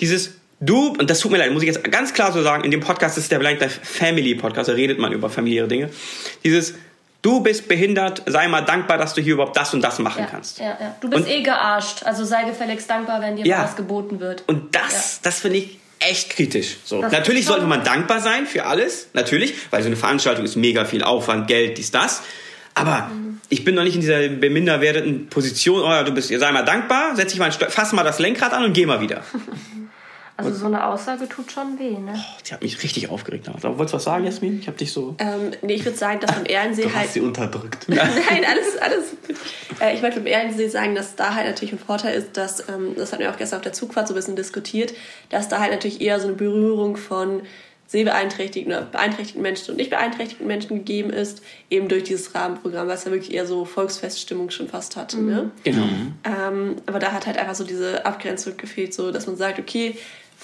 dieses 0.00 0.34
du, 0.62 0.88
und 0.98 1.10
das 1.10 1.20
tut 1.20 1.30
mir 1.30 1.38
leid, 1.38 1.52
muss 1.52 1.62
ich 1.62 1.68
jetzt 1.68 1.84
ganz 1.90 2.14
klar 2.14 2.32
so 2.32 2.42
sagen, 2.42 2.64
in 2.64 2.70
dem 2.70 2.80
Podcast 2.80 3.18
ist 3.18 3.30
der 3.30 3.38
Blind 3.38 3.60
Life 3.60 3.80
Family 3.82 4.34
Podcast, 4.34 4.68
da 4.70 4.72
redet 4.72 4.98
man 4.98 5.12
über 5.12 5.28
familiäre 5.28 5.68
Dinge. 5.68 5.90
Dieses 6.44 6.74
Du 7.24 7.38
bist 7.40 7.68
behindert, 7.68 8.22
sei 8.26 8.48
mal 8.48 8.62
dankbar, 8.62 8.98
dass 8.98 9.14
du 9.14 9.20
hier 9.20 9.34
überhaupt 9.34 9.56
das 9.56 9.72
und 9.74 9.80
das 9.80 10.00
machen 10.00 10.22
Ja, 10.22 10.26
kannst. 10.28 10.58
ja, 10.58 10.76
ja. 10.80 10.96
Du 11.00 11.08
bist 11.08 11.22
Und- 11.24 11.30
eh 11.30 11.42
gearscht. 11.42 12.02
Also 12.02 12.24
sei 12.24 12.42
gefälligst 12.42 12.90
dankbar, 12.90 13.20
wenn 13.20 13.36
dir 13.36 13.46
Ja. 13.46 13.62
was 13.62 13.76
geboten 13.76 14.18
wird. 14.18 14.42
Und 14.48 14.74
das, 14.74 15.20
das 15.22 15.38
finde 15.38 15.58
ich 15.58 15.78
echt 16.00 16.30
kritisch. 16.30 16.78
So. 16.84 17.00
Das 17.00 17.12
Natürlich 17.12 17.46
sollte 17.46 17.64
man 17.66 17.84
dankbar 17.84 18.18
sein 18.18 18.44
für 18.44 18.66
alles, 18.66 19.06
natürlich, 19.12 19.54
weil 19.70 19.82
so 19.82 19.86
eine 19.86 19.94
Veranstaltung 19.94 20.44
ist 20.44 20.56
mega 20.56 20.84
viel 20.84 21.04
Aufwand, 21.04 21.46
Geld, 21.46 21.78
dies, 21.78 21.92
das. 21.92 22.22
Aber 22.74 23.08
ich 23.50 23.64
bin 23.64 23.76
noch 23.76 23.84
nicht 23.84 23.94
in 23.94 24.00
dieser 24.00 24.28
beminderwerteten 24.28 25.28
Position, 25.28 25.80
oh 25.84 26.04
du 26.04 26.10
bist, 26.10 26.28
sei 26.36 26.50
mal 26.50 26.64
dankbar, 26.64 27.14
setz 27.14 27.30
dich 27.30 27.38
mal, 27.38 27.52
fass 27.52 27.92
mal 27.92 28.02
das 28.02 28.18
Lenkrad 28.18 28.52
an 28.52 28.64
und 28.64 28.72
geh 28.72 28.84
mal 28.84 29.00
wieder. 29.00 29.22
Also 30.36 30.52
so 30.54 30.66
eine 30.66 30.86
Aussage 30.86 31.28
tut 31.28 31.52
schon 31.52 31.78
weh, 31.78 31.98
ne? 31.98 32.14
Die 32.46 32.52
hat 32.52 32.62
mich 32.62 32.82
richtig 32.82 33.10
aufgeregt. 33.10 33.48
Aber 33.48 33.78
wolltest 33.78 33.92
du 33.92 33.96
was 33.96 34.04
sagen, 34.04 34.24
Jasmin? 34.24 34.58
Ich 34.60 34.66
habe 34.66 34.78
dich 34.78 34.92
so... 34.92 35.14
Ähm, 35.18 35.52
nee, 35.60 35.74
ich 35.74 35.84
würde 35.84 35.98
sagen, 35.98 36.20
dass 36.20 36.34
beim 36.34 36.46
Ehrensee 36.46 36.82
Du 36.82 36.94
halt. 36.94 37.06
hast 37.06 37.14
sie 37.14 37.20
unterdrückt. 37.20 37.84
Nein, 37.88 38.00
alles, 38.48 38.78
alles. 38.80 39.10
gut. 39.26 39.36
Äh, 39.80 39.94
ich 39.94 40.02
wollte 40.02 40.16
beim 40.20 40.26
Ehrensee 40.26 40.68
sagen, 40.68 40.94
dass 40.94 41.16
da 41.16 41.34
halt 41.34 41.46
natürlich 41.46 41.72
ein 41.72 41.78
Vorteil 41.78 42.14
ist, 42.14 42.36
dass, 42.36 42.68
ähm, 42.68 42.94
das 42.96 43.12
hatten 43.12 43.22
wir 43.22 43.30
auch 43.30 43.36
gestern 43.36 43.58
auf 43.58 43.62
der 43.62 43.72
Zugfahrt 43.74 44.08
so 44.08 44.14
ein 44.14 44.16
bisschen 44.16 44.36
diskutiert, 44.36 44.94
dass 45.28 45.48
da 45.48 45.60
halt 45.60 45.70
natürlich 45.70 46.00
eher 46.00 46.18
so 46.18 46.28
eine 46.28 46.36
Berührung 46.36 46.96
von 46.96 47.42
sehbeeinträchtigten 47.92 48.72
oder 48.72 48.86
beeinträchtigten 48.86 49.42
Menschen 49.42 49.72
und 49.72 49.76
nicht 49.76 49.90
beeinträchtigten 49.90 50.46
Menschen 50.46 50.78
gegeben 50.78 51.10
ist, 51.10 51.42
eben 51.68 51.88
durch 51.88 52.04
dieses 52.04 52.34
Rahmenprogramm, 52.34 52.88
was 52.88 53.04
ja 53.04 53.10
wirklich 53.10 53.34
eher 53.34 53.46
so 53.46 53.66
Volksfeststimmung 53.66 54.48
schon 54.50 54.66
fast 54.66 54.96
hatte. 54.96 55.20
Ne? 55.20 55.50
Genau. 55.62 55.84
Ähm, 56.24 56.76
aber 56.86 56.98
da 56.98 57.12
hat 57.12 57.26
halt 57.26 57.36
einfach 57.36 57.54
so 57.54 57.64
diese 57.64 58.06
Abgrenzung 58.06 58.56
gefehlt, 58.56 58.94
so 58.94 59.12
dass 59.12 59.26
man 59.26 59.36
sagt, 59.36 59.58
okay, 59.58 59.94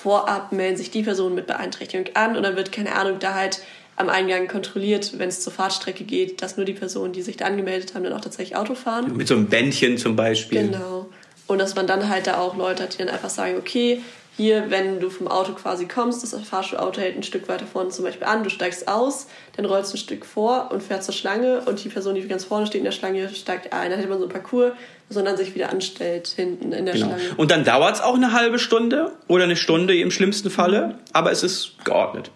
vorab 0.02 0.52
melden 0.52 0.76
sich 0.76 0.90
die 0.90 1.02
Personen 1.02 1.34
mit 1.34 1.46
Beeinträchtigung 1.46 2.14
an 2.14 2.37
und 2.37 2.42
dann 2.42 2.56
wird, 2.56 2.72
keine 2.72 2.94
Ahnung, 2.94 3.18
da 3.18 3.34
halt 3.34 3.61
am 3.96 4.08
Eingang 4.08 4.46
kontrolliert, 4.46 5.18
wenn 5.18 5.28
es 5.28 5.40
zur 5.40 5.52
Fahrtstrecke 5.52 6.04
geht, 6.04 6.40
dass 6.40 6.56
nur 6.56 6.64
die 6.64 6.72
Personen, 6.72 7.12
die 7.12 7.22
sich 7.22 7.37
da 7.37 7.46
angemeldet 7.46 7.94
haben, 7.94 8.04
dann 8.04 8.12
auch 8.12 8.20
tatsächlich 8.20 8.56
Auto 8.56 8.76
fahren. 8.76 9.16
Mit 9.16 9.26
so 9.26 9.34
einem 9.34 9.46
Bändchen 9.46 9.98
zum 9.98 10.14
Beispiel. 10.14 10.68
Genau. 10.68 11.08
Und 11.48 11.58
dass 11.58 11.74
man 11.74 11.88
dann 11.88 12.08
halt 12.08 12.28
da 12.28 12.38
auch 12.38 12.56
Leute 12.56 12.84
hat, 12.84 12.94
die 12.94 12.98
dann 12.98 13.08
einfach 13.08 13.30
sagen, 13.30 13.56
okay, 13.58 14.00
hier, 14.38 14.70
wenn 14.70 15.01
du 15.01 15.11
vom 15.11 15.27
Auto 15.27 15.53
quasi 15.53 15.87
kommst, 15.87 16.22
das 16.22 16.33
Fahrschulauto 16.40 17.01
hält 17.01 17.16
ein 17.16 17.24
Stück 17.24 17.48
weiter 17.48 17.66
vorne 17.66 17.90
zum 17.90 18.05
Beispiel 18.05 18.24
an, 18.24 18.44
du 18.44 18.51
steigst 18.51 18.87
aus, 18.87 19.27
dann 19.57 19.64
rollst 19.64 19.92
du 19.92 19.96
ein 19.96 19.98
Stück 19.98 20.24
vor 20.24 20.70
und 20.70 20.81
fährst 20.81 21.07
zur 21.07 21.14
Schlange 21.14 21.62
und 21.66 21.83
die 21.83 21.88
Person, 21.88 22.14
die 22.14 22.27
ganz 22.29 22.44
vorne 22.44 22.64
steht 22.66 22.79
in 22.79 22.85
der 22.85 22.92
Schlange, 22.92 23.29
steigt 23.31 23.72
ein. 23.72 23.90
Dann 23.90 23.98
hätte 23.98 24.09
man 24.09 24.18
so 24.18 24.24
einen 24.24 24.33
Parcours, 24.33 24.74
sondern 25.11 25.37
sich 25.37 25.57
wieder 25.57 25.70
anstellt 25.70 26.29
hinten 26.29 26.72
in 26.72 26.87
der 26.87 26.94
Genau. 26.94 27.07
Schlange. 27.09 27.22
Und 27.37 27.51
dann 27.51 27.64
dauert 27.64 27.96
es 27.96 28.01
auch 28.01 28.14
eine 28.14 28.33
halbe 28.33 28.61
Stunde 28.61 29.11
oder 29.27 29.42
eine 29.42 29.57
Stunde 29.57 29.98
im 29.98 30.12
schlimmsten 30.12 30.51
Falle, 30.51 31.01
aber 31.12 31.33
es 31.33 31.42
ist 31.42 31.85
geordnet. 31.85 32.31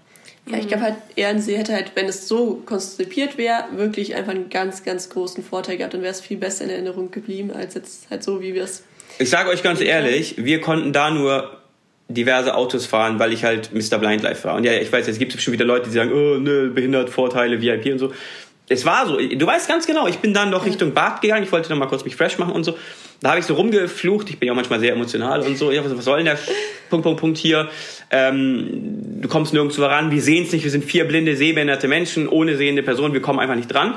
Ja, 0.47 0.59
ich 0.59 0.67
glaube 0.67 0.83
halt, 0.83 0.97
ERNC 1.15 1.57
hätte 1.57 1.73
halt, 1.73 1.93
wenn 1.95 2.07
es 2.07 2.27
so 2.27 2.65
konzipiert 2.67 3.38
wäre, 3.38 3.67
wirklich 3.77 4.17
einfach 4.17 4.33
einen 4.33 4.51
ganz, 4.51 4.83
ganz 4.83 5.09
großen 5.09 5.45
Vorteil 5.45 5.77
gehabt. 5.77 5.95
Dann 5.95 6.03
wäre 6.03 6.11
es 6.11 6.21
viel 6.21 6.37
besser 6.37 6.65
in 6.65 6.71
Erinnerung 6.71 7.12
geblieben, 7.12 7.53
als 7.53 7.75
jetzt 7.75 8.11
halt 8.11 8.25
so, 8.25 8.43
wie 8.43 8.55
wir 8.55 8.65
es. 8.65 8.83
Ich 9.21 9.31
sage 9.31 9.51
euch 9.51 9.62
ganz 9.62 9.81
ehrlich, 9.81 10.35
wir 10.38 10.61
konnten 10.61 10.93
da 10.93 11.11
nur 11.11 11.62
diverse 12.09 12.55
Autos 12.55 12.87
fahren, 12.87 13.19
weil 13.19 13.33
ich 13.33 13.45
halt 13.45 13.71
Mr. 13.73 13.99
Blind 13.99 14.23
Life 14.23 14.45
war. 14.47 14.57
Und 14.57 14.65
ja, 14.65 14.73
ich 14.73 14.93
weiß, 14.93 15.09
es 15.09 15.19
gibt 15.19 15.33
bestimmt 15.35 15.55
wieder 15.55 15.65
Leute, 15.65 15.88
die 15.88 15.95
sagen, 15.95 16.12
oh, 16.12 16.38
ne, 16.38 16.69
behindert, 16.75 17.11
Vorteile, 17.11 17.61
VIP 17.61 17.93
und 17.93 17.99
so. 17.99 18.12
Es 18.69 18.87
war 18.87 19.07
so, 19.07 19.17
du 19.19 19.47
weißt 19.47 19.69
ganz 19.69 19.87
genau, 19.87 20.07
ich 20.07 20.19
bin 20.19 20.33
dann 20.33 20.51
noch 20.51 20.65
Richtung 20.65 20.93
Bad 20.95 21.21
gegangen, 21.21 21.43
ich 21.43 21.53
wollte 21.53 21.71
noch 21.71 21.77
mal 21.79 21.87
kurz 21.87 22.05
mich 22.05 22.17
fresh 22.17 22.38
machen 22.38 22.53
und 22.55 22.65
so. 22.65 22.77
Da 23.21 23.31
habe 23.31 23.41
ich 23.41 23.45
so 23.47 23.55
rumgeflucht, 23.55 24.31
ich 24.31 24.38
bin 24.38 24.47
ja 24.47 24.53
auch 24.53 24.57
manchmal 24.57 24.81
sehr 24.81 24.93
emotional 24.93 25.41
und 25.43 25.57
so. 25.59 25.71
Ja, 25.71 25.85
was, 25.85 25.97
was 25.97 26.05
soll 26.05 26.19
denn 26.19 26.27
der 26.27 26.38
Punkt, 26.91 27.05
Punkt, 27.05 27.21
Punkt 27.21 27.38
hier? 27.38 27.69
Ähm, 28.11 29.21
du 29.21 29.29
kommst 29.29 29.53
nirgendwo 29.53 29.85
ran, 29.85 30.11
wir 30.11 30.23
sehen 30.23 30.45
es 30.45 30.53
nicht, 30.53 30.65
wir 30.65 30.71
sind 30.71 30.85
vier 30.85 31.07
blinde, 31.07 31.37
sehbehinderte 31.37 31.88
Menschen, 31.88 32.29
ohne 32.29 32.57
sehende 32.57 32.83
Personen, 32.83 33.15
wir 33.15 33.23
kommen 33.23 33.38
einfach 33.41 33.57
nicht 33.57 33.69
dran. 33.73 33.95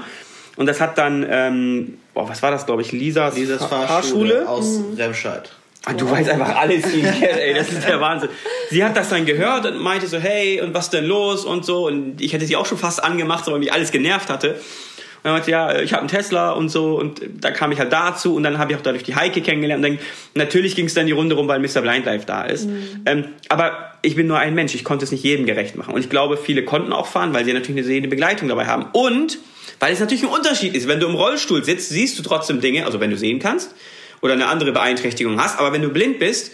Und 0.57 0.67
das 0.67 0.79
hat 0.81 0.97
dann, 0.97 1.25
ähm, 1.29 1.97
boah, 2.13 2.27
was 2.29 2.41
war 2.41 2.51
das, 2.51 2.65
glaube 2.65 2.81
ich, 2.81 2.91
Lisas, 2.91 3.35
Dieses 3.35 3.63
Fa- 3.63 3.87
Fahrschule 3.87 4.47
aus 4.47 4.79
Remscheid. 4.97 5.51
Ah, 5.85 5.93
Du 5.93 6.09
weißt 6.09 6.29
einfach 6.29 6.55
alles, 6.55 6.83
die 6.91 7.01
kennt, 7.01 7.37
ey, 7.37 7.53
das 7.53 7.71
ist 7.71 7.87
der 7.87 8.01
Wahnsinn. 8.01 8.29
Sie 8.69 8.83
hat 8.83 8.97
das 8.97 9.09
dann 9.09 9.25
gehört 9.25 9.65
und 9.67 9.79
meinte 9.81 10.07
so, 10.07 10.17
hey, 10.17 10.59
und 10.61 10.73
was 10.73 10.89
denn 10.89 11.05
los 11.05 11.45
und 11.45 11.63
so. 11.63 11.85
Und 11.85 12.19
ich 12.21 12.33
hätte 12.33 12.45
sie 12.45 12.55
auch 12.55 12.65
schon 12.65 12.79
fast 12.79 13.03
angemacht, 13.03 13.45
so, 13.45 13.51
weil 13.51 13.59
mich 13.59 13.71
alles 13.71 13.91
genervt 13.91 14.29
hatte. 14.29 14.49
Und 14.55 15.29
dann 15.29 15.33
meinte, 15.33 15.51
ja, 15.51 15.79
ich 15.79 15.93
habe 15.93 16.01
einen 16.01 16.09
Tesla 16.09 16.51
und 16.51 16.69
so. 16.69 16.99
Und 16.99 17.21
da 17.39 17.51
kam 17.51 17.71
ich 17.71 17.79
halt 17.79 17.93
dazu 17.93 18.35
und 18.35 18.43
dann 18.43 18.57
habe 18.57 18.71
ich 18.71 18.77
auch 18.77 18.81
dadurch 18.81 19.03
die 19.03 19.15
Heike 19.15 19.41
kennengelernt. 19.41 19.85
Und 19.85 19.91
dann, 19.91 19.99
natürlich 20.33 20.75
ging 20.75 20.85
es 20.87 20.95
dann 20.95 21.05
die 21.05 21.11
Runde 21.11 21.35
rum, 21.35 21.47
weil 21.47 21.59
Mr. 21.59 21.81
Blind 21.81 22.05
Life 22.05 22.25
da 22.25 22.43
ist. 22.43 22.67
Ähm, 23.05 23.25
aber 23.49 23.91
ich 24.01 24.15
bin 24.15 24.27
nur 24.27 24.39
ein 24.39 24.55
Mensch, 24.55 24.73
ich 24.73 24.83
konnte 24.83 25.05
es 25.05 25.11
nicht 25.11 25.23
jedem 25.23 25.45
gerecht 25.45 25.75
machen. 25.75 25.93
Und 25.93 25.99
ich 26.01 26.09
glaube, 26.09 26.37
viele 26.37 26.63
konnten 26.63 26.93
auch 26.93 27.07
fahren, 27.07 27.33
weil 27.33 27.45
sie 27.45 27.53
natürlich 27.53 27.77
eine 27.77 27.85
sehende 27.85 28.09
Begleitung 28.09 28.47
dabei 28.47 28.65
haben. 28.65 28.87
Und 28.93 29.37
weil 29.79 29.93
es 29.93 29.99
natürlich 29.99 30.23
ein 30.23 30.29
Unterschied 30.29 30.75
ist. 30.75 30.87
Wenn 30.87 30.99
du 30.99 31.07
im 31.07 31.15
Rollstuhl 31.15 31.63
sitzt, 31.63 31.89
siehst 31.89 32.17
du 32.17 32.23
trotzdem 32.23 32.61
Dinge, 32.61 32.85
also 32.85 32.99
wenn 32.99 33.09
du 33.11 33.17
sehen 33.17 33.39
kannst 33.39 33.73
oder 34.21 34.33
eine 34.33 34.47
andere 34.47 34.71
Beeinträchtigung 34.71 35.39
hast. 35.41 35.59
Aber 35.59 35.71
wenn 35.73 35.81
du 35.81 35.89
blind 35.89 36.19
bist, 36.19 36.51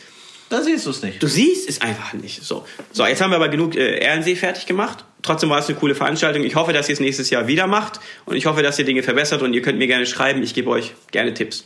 Da 0.50 0.62
siehst 0.62 0.86
du 0.86 0.90
es 0.90 1.02
nicht. 1.02 1.22
du 1.22 1.28
siehst 1.28 1.70
es 1.70 1.82
einfach 1.82 2.14
nicht. 2.14 2.44
So, 2.44 2.66
so 2.92 3.06
jetzt 3.06 3.22
haben 3.22 3.32
wir 3.32 3.38
aber 3.38 3.50
genug 3.50 3.76
äh, 3.76 4.00
Ehrensee 4.00 4.36
fertig 4.36 4.66
gemacht. 4.66 5.06
Trotzdem 5.24 5.50
war 5.52 5.60
es 5.60 5.68
eine 5.70 5.78
coole 5.78 5.94
Veranstaltung. 5.94 6.44
Ich 6.44 6.56
hoffe, 6.56 6.74
dass 6.74 6.90
ihr 6.90 6.94
es 6.94 7.00
nächstes 7.00 7.30
Jahr 7.30 7.46
wieder 7.48 7.68
macht 7.68 8.00
und 8.26 8.36
ich 8.36 8.48
hoffe, 8.48 8.64
dass 8.64 8.80
ihr 8.80 8.86
Dinge 8.86 9.04
verbessert 9.04 9.44
und 9.44 9.54
ihr 9.54 9.62
könnt 9.62 9.78
mir 9.78 9.86
gerne 9.88 10.08
schreiben. 10.08 10.42
Ich 10.42 10.56
gebe 10.56 10.70
euch 10.72 10.94
gerne 11.12 11.34
Tipps. 11.36 11.64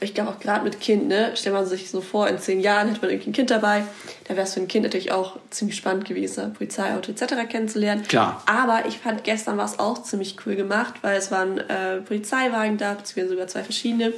Ich 0.00 0.14
glaube 0.14 0.30
auch 0.30 0.38
gerade 0.40 0.62
mit 0.64 0.80
Kind, 0.80 1.08
ne? 1.08 1.32
Stellt 1.36 1.54
man 1.54 1.64
sich 1.66 1.90
so 1.90 2.00
vor, 2.00 2.28
in 2.28 2.38
zehn 2.38 2.60
Jahren 2.60 2.88
hätte 2.88 3.00
man 3.00 3.10
irgendwie 3.10 3.30
ein 3.30 3.32
Kind 3.32 3.50
dabei. 3.50 3.82
Da 4.28 4.34
wäre 4.36 4.46
es 4.46 4.54
für 4.54 4.60
ein 4.60 4.68
Kind 4.68 4.84
natürlich 4.84 5.10
auch 5.12 5.38
ziemlich 5.50 5.76
spannend 5.76 6.04
gewesen, 6.06 6.52
Polizeiauto 6.54 7.10
etc. 7.12 7.34
kennenzulernen. 7.48 8.02
Klar. 8.06 8.42
Aber 8.46 8.84
ich 8.88 8.98
fand 8.98 9.24
gestern 9.24 9.58
war 9.58 9.64
es 9.64 9.78
auch 9.78 10.02
ziemlich 10.02 10.36
cool 10.46 10.54
gemacht, 10.56 10.94
weil 11.02 11.16
es 11.18 11.30
waren 11.32 11.58
äh, 11.58 11.96
Polizeiwagen 11.98 12.78
da, 12.78 12.94
beziehungsweise 12.94 13.30
sogar 13.30 13.46
zwei 13.48 13.62
verschiedene, 13.64 14.12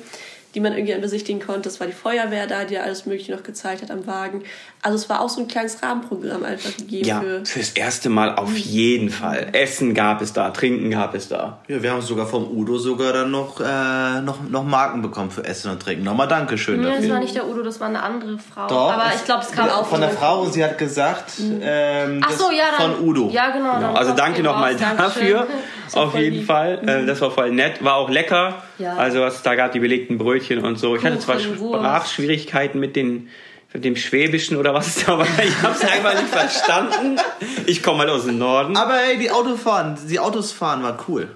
die 0.54 0.60
man 0.60 0.72
irgendwie 0.72 0.94
besichtigen 1.00 1.40
konnte. 1.40 1.68
Es 1.68 1.78
war 1.80 1.86
die 1.86 1.92
Feuerwehr 1.92 2.46
da, 2.46 2.64
die 2.64 2.74
ja 2.74 2.82
alles 2.82 3.06
Mögliche 3.06 3.32
noch 3.32 3.42
gezeigt 3.42 3.82
hat 3.82 3.90
am 3.90 4.06
Wagen. 4.06 4.42
Also 4.82 4.96
es 4.96 5.08
war 5.08 5.20
auch 5.20 5.28
so 5.28 5.40
ein 5.42 5.48
kleines 5.48 5.82
Rahmenprogramm 5.82 6.42
einfach 6.44 6.76
gegeben 6.76 7.06
Ja, 7.06 7.20
für. 7.20 7.44
fürs 7.44 7.70
erste 7.70 8.08
Mal 8.08 8.34
auf 8.34 8.56
jeden 8.56 9.10
Fall. 9.10 9.48
Essen 9.52 9.94
gab 9.94 10.22
es 10.22 10.32
da, 10.32 10.50
Trinken 10.50 10.90
gab 10.90 11.14
es 11.14 11.28
da. 11.28 11.58
Ja, 11.68 11.82
wir 11.82 11.92
haben 11.92 12.02
sogar 12.02 12.26
vom 12.26 12.48
Udo 12.50 12.78
sogar 12.78 13.12
dann 13.12 13.30
noch, 13.30 13.60
äh, 13.60 14.20
noch, 14.22 14.38
noch 14.48 14.64
Marken 14.64 15.02
bekommen 15.02 15.30
für 15.30 15.44
Essen 15.44 15.70
und 15.70 15.80
Trinken. 15.82 16.04
Nochmal 16.04 16.28
Dankeschön 16.28 16.80
Nee, 16.80 16.86
das 16.86 16.96
dafür. 16.96 17.10
war 17.12 17.20
nicht 17.20 17.34
der 17.34 17.46
Udo, 17.48 17.62
das 17.62 17.78
war 17.78 17.88
eine 17.88 18.02
andere 18.02 18.38
Frau. 18.38 18.66
Doch, 18.66 18.92
Aber 18.92 19.12
ich 19.14 19.24
glaube, 19.24 19.42
es 19.44 19.52
kam 19.52 19.68
auch 19.68 19.86
Von 19.86 20.00
der 20.00 20.10
Frau 20.10 20.40
und 20.42 20.52
sie 20.52 20.64
hat 20.64 20.78
gesagt, 20.78 21.32
ähm, 21.60 22.20
Ach 22.24 22.28
das 22.30 22.38
so, 22.38 22.50
ja, 22.50 22.64
dann, 22.78 22.94
von 22.96 23.06
Udo. 23.08 23.28
Ja, 23.30 23.50
genau. 23.50 23.74
dann 23.80 23.96
Also 23.96 24.14
danke 24.14 24.42
nochmal 24.42 24.74
dafür. 24.76 25.46
Auf 25.92 26.14
jeden 26.16 26.36
lieb. 26.38 26.46
Fall. 26.46 26.80
Äh, 26.88 27.04
das 27.06 27.20
war 27.20 27.30
voll 27.30 27.50
nett. 27.50 27.84
War 27.84 27.94
auch 27.96 28.08
lecker. 28.08 28.62
Ja. 28.80 28.96
Also 28.96 29.24
es 29.24 29.42
da 29.42 29.54
gab 29.54 29.72
die 29.72 29.80
belegten 29.80 30.18
Brötchen 30.18 30.64
und 30.64 30.76
so. 30.78 30.96
Ich 30.96 31.04
hatte 31.04 31.18
zwar 31.18 31.36
Kuchen. 31.36 31.56
Sprachschwierigkeiten 31.56 32.80
mit 32.80 32.96
den 32.96 33.28
mit 33.72 33.84
dem 33.84 33.94
Schwäbischen 33.94 34.56
oder 34.56 34.74
was 34.74 34.88
es 34.96 35.04
da 35.04 35.16
war. 35.18 35.26
Ich 35.46 35.62
habe 35.62 35.74
es 35.74 35.84
einfach 35.88 36.14
nicht 36.14 36.26
verstanden. 36.32 37.20
Ich 37.66 37.82
komme 37.84 37.98
mal 37.98 38.10
aus 38.10 38.24
dem 38.24 38.36
Norden. 38.38 38.76
Aber 38.76 39.00
ey, 39.00 39.16
die 39.18 39.30
Autofahren, 39.30 39.96
die 40.08 40.18
Autos 40.18 40.50
fahren 40.50 40.82
war 40.82 40.98
cool. 41.08 41.28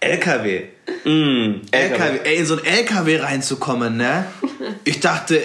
LKW. 0.00 0.64
Mm, 1.04 1.60
LKW. 1.70 2.18
Ey, 2.24 2.36
in 2.38 2.46
so 2.46 2.56
ein 2.56 2.64
LKW 2.64 3.18
reinzukommen, 3.20 3.96
ne? 3.96 4.24
Ich 4.82 4.98
dachte, 4.98 5.40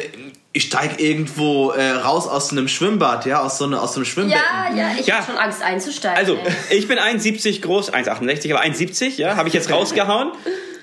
ich 0.52 0.64
steig 0.64 1.00
irgendwo 1.00 1.70
äh, 1.72 1.92
raus 1.92 2.28
aus 2.28 2.52
einem 2.52 2.68
Schwimmbad, 2.68 3.28
ja, 3.28 3.42
aus 3.42 3.60
so, 3.60 3.68
ne, 3.68 3.80
aus 3.80 3.94
so 3.94 4.00
einem 4.00 4.06
Schwimmbecken. 4.06 4.42
Ja, 4.72 4.76
ja, 4.76 4.90
ich 5.00 5.06
Ja. 5.06 5.18
hab 5.20 5.28
schon 5.28 5.38
Angst 5.38 5.62
einzusteigen. 5.62 6.18
Also, 6.18 6.40
ey. 6.72 6.78
ich 6.80 6.88
bin 6.88 6.98
1,70 6.98 7.62
groß, 7.62 7.94
1,68, 7.94 8.52
aber 8.52 8.64
1,70, 8.64 9.18
ja, 9.18 9.36
habe 9.36 9.48
ich 9.48 9.54
jetzt 9.54 9.70
rausgehauen. 9.72 10.32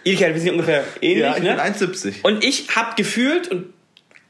Ilke, 0.04 0.32
wir 0.34 0.40
sind 0.40 0.52
ungefähr 0.52 0.84
ähnlich, 1.00 1.18
Ja, 1.24 1.30
ich 1.36 1.42
bin 1.42 1.56
ne? 1.56 1.62
1,70. 1.62 2.14
Und 2.22 2.44
ich 2.44 2.74
habe 2.76 2.94
gefühlt, 2.96 3.48
und 3.50 3.72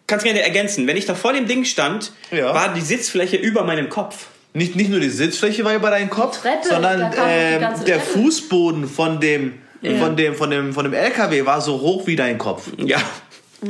kannst 0.06 0.24
gerne 0.24 0.42
ergänzen, 0.42 0.86
wenn 0.86 0.96
ich 0.96 1.06
da 1.06 1.14
vor 1.14 1.32
dem 1.32 1.46
Ding 1.46 1.64
stand, 1.64 2.12
Ja. 2.30 2.54
war 2.54 2.72
die 2.74 2.80
Sitzfläche 2.80 3.36
über 3.36 3.64
meinem 3.64 3.88
Kopf. 3.88 4.26
Nicht, 4.52 4.76
nicht 4.76 4.90
nur 4.90 5.00
die 5.00 5.08
Sitzfläche 5.10 5.64
war 5.64 5.74
über 5.74 5.90
deinen 5.90 6.10
Kopf, 6.10 6.40
Treppe, 6.40 6.68
sondern 6.68 7.00
ganze 7.10 7.84
der 7.84 7.98
Treppe. 7.98 8.00
Fußboden 8.20 8.86
von 8.88 9.18
dem, 9.20 9.54
von, 9.98 10.16
dem, 10.16 10.34
von, 10.36 10.48
dem, 10.50 10.72
von 10.72 10.84
dem 10.84 10.92
LKW 10.94 11.44
war 11.44 11.60
so 11.60 11.80
hoch 11.80 12.06
wie 12.06 12.14
dein 12.16 12.38
Kopf. 12.38 12.68
Ja. 12.78 12.98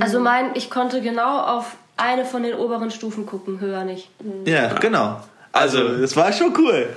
also 0.00 0.20
mein, 0.20 0.50
ich 0.54 0.68
konnte 0.70 1.00
genau 1.00 1.38
auf 1.40 1.76
eine 1.96 2.24
von 2.26 2.42
den 2.42 2.54
oberen 2.54 2.90
Stufen 2.90 3.24
gucken, 3.24 3.60
höher 3.60 3.84
nicht. 3.84 4.10
Ja, 4.44 4.74
genau. 4.74 5.20
Also, 5.52 5.78
Also- 5.78 6.00
das 6.02 6.16
war 6.16 6.32
schon 6.32 6.52
cool. 6.58 6.88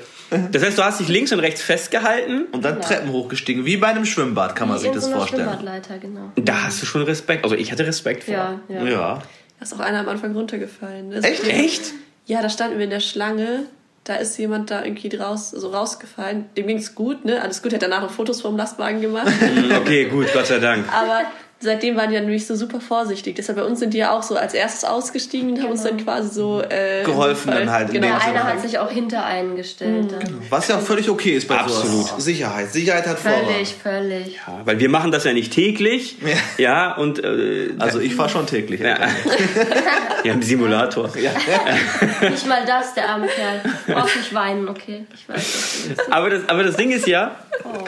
Das 0.52 0.64
heißt, 0.64 0.78
du 0.78 0.84
hast 0.84 1.00
dich 1.00 1.08
links 1.08 1.32
und 1.32 1.40
rechts 1.40 1.62
festgehalten. 1.62 2.46
Und 2.52 2.66
dann 2.66 2.82
Treppen 2.82 3.12
hochgestiegen, 3.12 3.66
wie 3.66 3.78
bei 3.78 3.88
einem 3.88 4.06
Schwimmbad, 4.06 4.56
kann 4.56 4.68
man 4.68 4.78
Wie 4.78 4.82
sich 4.84 4.92
das 4.92 5.06
so 5.06 5.12
vorstellen. 5.12 5.44
Schwimmbadleiter, 5.44 5.98
genau. 6.00 6.32
Da 6.36 6.64
hast 6.64 6.82
du 6.82 6.86
schon 6.86 7.04
Respekt. 7.04 7.44
Also 7.44 7.56
ich 7.56 7.72
hatte 7.72 7.86
Respekt 7.86 8.26
vor. 8.26 8.34
Ja, 8.34 8.60
ja. 8.68 8.84
Ja. 8.84 9.20
Da 9.60 9.64
ist 9.64 9.74
auch 9.74 9.80
einer 9.80 10.00
am 10.00 10.10
Anfang 10.10 10.34
runtergefallen. 10.34 11.10
ne? 11.10 11.18
Echt? 11.24 11.48
Echt? 11.48 11.94
Ja, 12.26 12.42
da 12.42 12.50
standen 12.50 12.78
wir 12.78 12.84
in 12.84 12.90
der 12.90 13.00
Schlange. 13.00 13.64
Da 14.04 14.16
ist 14.16 14.38
jemand 14.38 14.72
da 14.72 14.84
irgendwie 14.86 15.14
raus, 15.18 15.52
so 15.52 15.70
rausgefallen. 15.70 16.46
Dem 16.56 16.68
ging's 16.68 16.96
gut, 16.96 17.26
ne? 17.26 17.42
Alles 17.42 17.62
gut, 17.62 17.74
hat 17.74 17.82
danach 17.82 18.02
noch 18.02 18.12
Fotos 18.12 18.42
vom 18.42 18.56
Lastwagen 18.56 19.02
gemacht. 19.02 19.28
Okay, 19.82 20.06
gut, 20.06 20.28
Gott 20.34 20.48
sei 20.48 20.60
Dank. 20.60 20.86
Aber 20.94 21.24
seitdem 21.60 21.96
waren 21.96 22.10
die 22.10 22.16
dann 22.16 22.26
nämlich 22.26 22.46
so 22.46 22.56
super 22.56 22.80
vorsichtig. 22.80 23.36
Deshalb 23.36 23.58
bei 23.58 23.64
uns 23.66 23.80
sind 23.80 23.94
die 23.94 23.98
ja 23.98 24.12
auch 24.12 24.24
so 24.24 24.36
als 24.36 24.54
erstes 24.54 24.84
ausgestiegen 24.84 25.52
und 25.54 25.62
haben 25.62 25.72
uns 25.72 25.84
dann 25.84 25.98
quasi 25.98 26.30
so 26.34 26.62
äh, 26.62 27.04
Geholfen 27.04 27.52
dann 27.52 27.72
halt 27.72 27.90
in 27.90 27.96
Genau. 27.96 28.08
dem 28.08 28.14
Einer 28.16 28.24
Sinne. 28.26 28.44
hat 28.44 28.62
sich 28.62 28.80
auch 28.80 28.92
hinter 28.92 29.26
einen 29.26 29.56
gestellt. 29.56 30.12
dann. 30.12 30.42
Was 30.50 30.68
ja 30.68 30.78
völlig 30.80 31.10
okay 31.10 31.32
ist 31.32 31.48
bei 31.48 31.58
Absolut. 31.58 32.08
sowas. 32.08 32.24
Sicherheit. 32.24 32.72
Sicherheit 32.72 33.08
hat 33.08 33.20
Vorrang. 33.20 33.46
Völlig, 33.46 33.74
völlig. 33.76 34.36
Ja, 34.48 34.62
weil 34.66 34.80
wir 34.80 34.90
machen 34.90 35.12
das 35.12 35.24
ja 35.24 35.34
nicht 35.34 35.52
täglich. 35.54 36.18
Ja. 36.22 36.38
Ja, 36.58 36.96
und 36.98 37.24
äh, 37.24 37.70
Also 37.80 38.00
ich 38.00 38.14
fahre 38.16 38.30
schon 38.30 38.46
täglich. 38.46 38.80
ja, 38.82 38.98
ja, 40.24 40.34
im 40.34 40.42
Simulator. 40.42 41.10
Nicht 42.30 42.48
mal 42.48 42.66
das, 42.66 42.94
der 42.94 43.10
arme 43.10 43.28
Kerl. 43.28 43.62
Brauchst 43.88 44.16
nicht 44.18 44.34
weinen, 44.34 44.68
okay? 44.68 45.06
Ich 45.14 45.28
weiß 45.30 45.88
das. 45.96 46.12
Aber 46.12 46.30
das, 46.30 46.48
aber 46.50 46.64
das 46.64 46.76
Ding 46.76 46.92
ist 46.92 47.08
ja, 47.08 47.36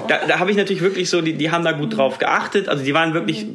da, 0.07 0.19
da 0.27 0.39
habe 0.39 0.51
ich 0.51 0.57
natürlich 0.57 0.81
wirklich 0.81 1.09
so, 1.09 1.21
die, 1.21 1.33
die 1.33 1.51
haben 1.51 1.63
da 1.63 1.71
gut 1.71 1.95
drauf 1.97 2.17
geachtet. 2.17 2.67
Also 2.69 2.83
die 2.83 2.93
waren 2.93 3.13
wirklich, 3.13 3.45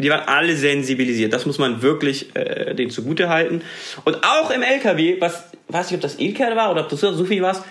die 0.00 0.10
waren 0.10 0.26
alle 0.26 0.56
sensibilisiert. 0.56 1.32
Das 1.32 1.46
muss 1.46 1.58
man 1.58 1.82
wirklich 1.82 2.34
äh, 2.34 2.74
denen 2.74 2.90
zugute 2.90 3.28
halten. 3.28 3.62
Und 4.04 4.18
auch 4.24 4.50
im 4.50 4.62
LKW, 4.62 5.20
was, 5.20 5.44
weiß 5.68 5.90
nicht, 5.90 5.96
ob 5.96 6.00
das 6.02 6.18
Ilker 6.18 6.54
war 6.56 6.70
oder 6.70 6.82
ob 6.82 6.88
das 6.88 7.00
Sophie 7.00 7.42
war, 7.42 7.64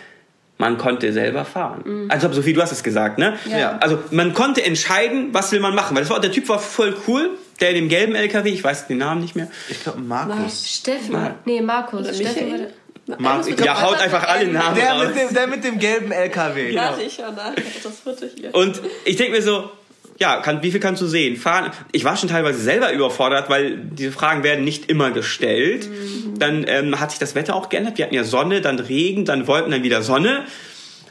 man 0.58 0.78
konnte 0.78 1.13
selber 1.13 1.46
fahren. 1.46 2.08
Also 2.10 2.32
Sophie, 2.34 2.52
du 2.52 2.62
hast 2.62 2.74
es 2.74 2.84
gesagt, 2.84 3.18
ne? 3.18 3.38
Ja. 3.50 3.78
Also 3.80 4.00
man 4.12 4.34
konnte 4.34 4.62
entscheiden, 4.62 5.30
was 5.34 5.54
will 5.54 5.62
man 5.62 5.74
machen. 5.74 5.96
Weil 5.96 6.04
das 6.04 6.10
war, 6.12 6.20
der 6.20 6.34
Typ 6.34 6.50
war 6.50 6.60
voll 6.60 6.96
cool, 7.08 7.30
der 7.62 7.70
in 7.70 7.76
dem 7.76 7.89
gelben 7.89 8.13
LKW, 8.13 8.50
ich 8.50 8.62
weiß 8.63 8.88
den 8.88 8.98
Namen 8.98 9.22
nicht 9.22 9.38
mehr. 9.38 9.48
Ich 9.70 9.82
glaube 9.82 10.02
Markus. 10.02 10.68
Steffen. 10.70 11.15
Nee, 11.46 11.62
Markus. 11.62 12.02
Oder 12.02 12.13
Steffen 12.13 12.52
Michael? 12.52 12.74
Marc, 13.18 13.48
ich 13.48 13.60
Ja, 13.60 13.82
haut 13.82 14.00
einfach 14.00 14.28
alle 14.28 14.48
Namen 14.48 14.76
Der 14.76 14.92
raus. 14.92 15.08
mit, 15.08 15.18
dem, 15.18 15.34
der 15.34 15.48
mit 15.48 15.63
dem 15.63 15.80
gelben 15.80 16.12
LKW. 16.12 16.70
Ich 17.06 17.13
schau 17.15 17.32
nach. 17.32 17.56
Ich 17.58 17.63
hab 17.76 17.84
das 17.84 18.00
Foto 18.04 18.26
hier. 18.36 18.54
Und 18.54 18.82
ich 19.06 19.15
denke 19.15 19.32
mir 19.32 19.42
so, 19.42 19.72
ja, 20.19 20.41
kann, 20.41 20.62
wie 20.63 20.71
viel 20.71 20.82
kannst 20.82 21.01
du 21.01 21.08
sehen? 21.08 21.38
Fahren. 21.38 21.71
Ich 21.93 22.03
war 22.03 22.17
schon 22.17 22.27
teilweise 22.27 22.60
selber 22.60 22.91
überfordert, 22.91 23.49
weil 23.49 23.77
diese 23.77 24.12
Fragen 24.12 24.43
werden 24.43 24.65
nicht 24.65 24.89
immer 24.89 25.12
gestellt. 25.12 25.89
Dann 26.38 26.65
ähm, 26.67 26.99
hat 26.99 27.12
sich 27.12 27.19
das 27.19 27.36
Wetter 27.36 27.55
auch 27.55 27.69
geändert. 27.69 27.97
Wir 27.97 28.05
hatten 28.05 28.15
ja 28.15 28.25
Sonne, 28.25 28.60
dann 28.60 28.79
Regen, 28.79 29.23
dann 29.23 29.47
Wolken, 29.47 29.71
dann 29.71 29.84
wieder 29.84 30.01
Sonne. 30.01 30.45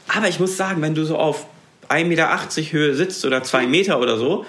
Aber 0.07 0.27
ich 0.27 0.39
muss 0.39 0.57
sagen, 0.57 0.81
wenn 0.83 0.93
du 0.93 1.03
so 1.05 1.17
auf 1.17 1.47
1,80 1.89 2.05
Meter 2.05 2.71
Höhe 2.71 2.93
sitzt 2.93 3.25
oder 3.25 3.41
2 3.41 3.65
Meter 3.65 3.99
oder 3.99 4.17
so, 4.17 4.45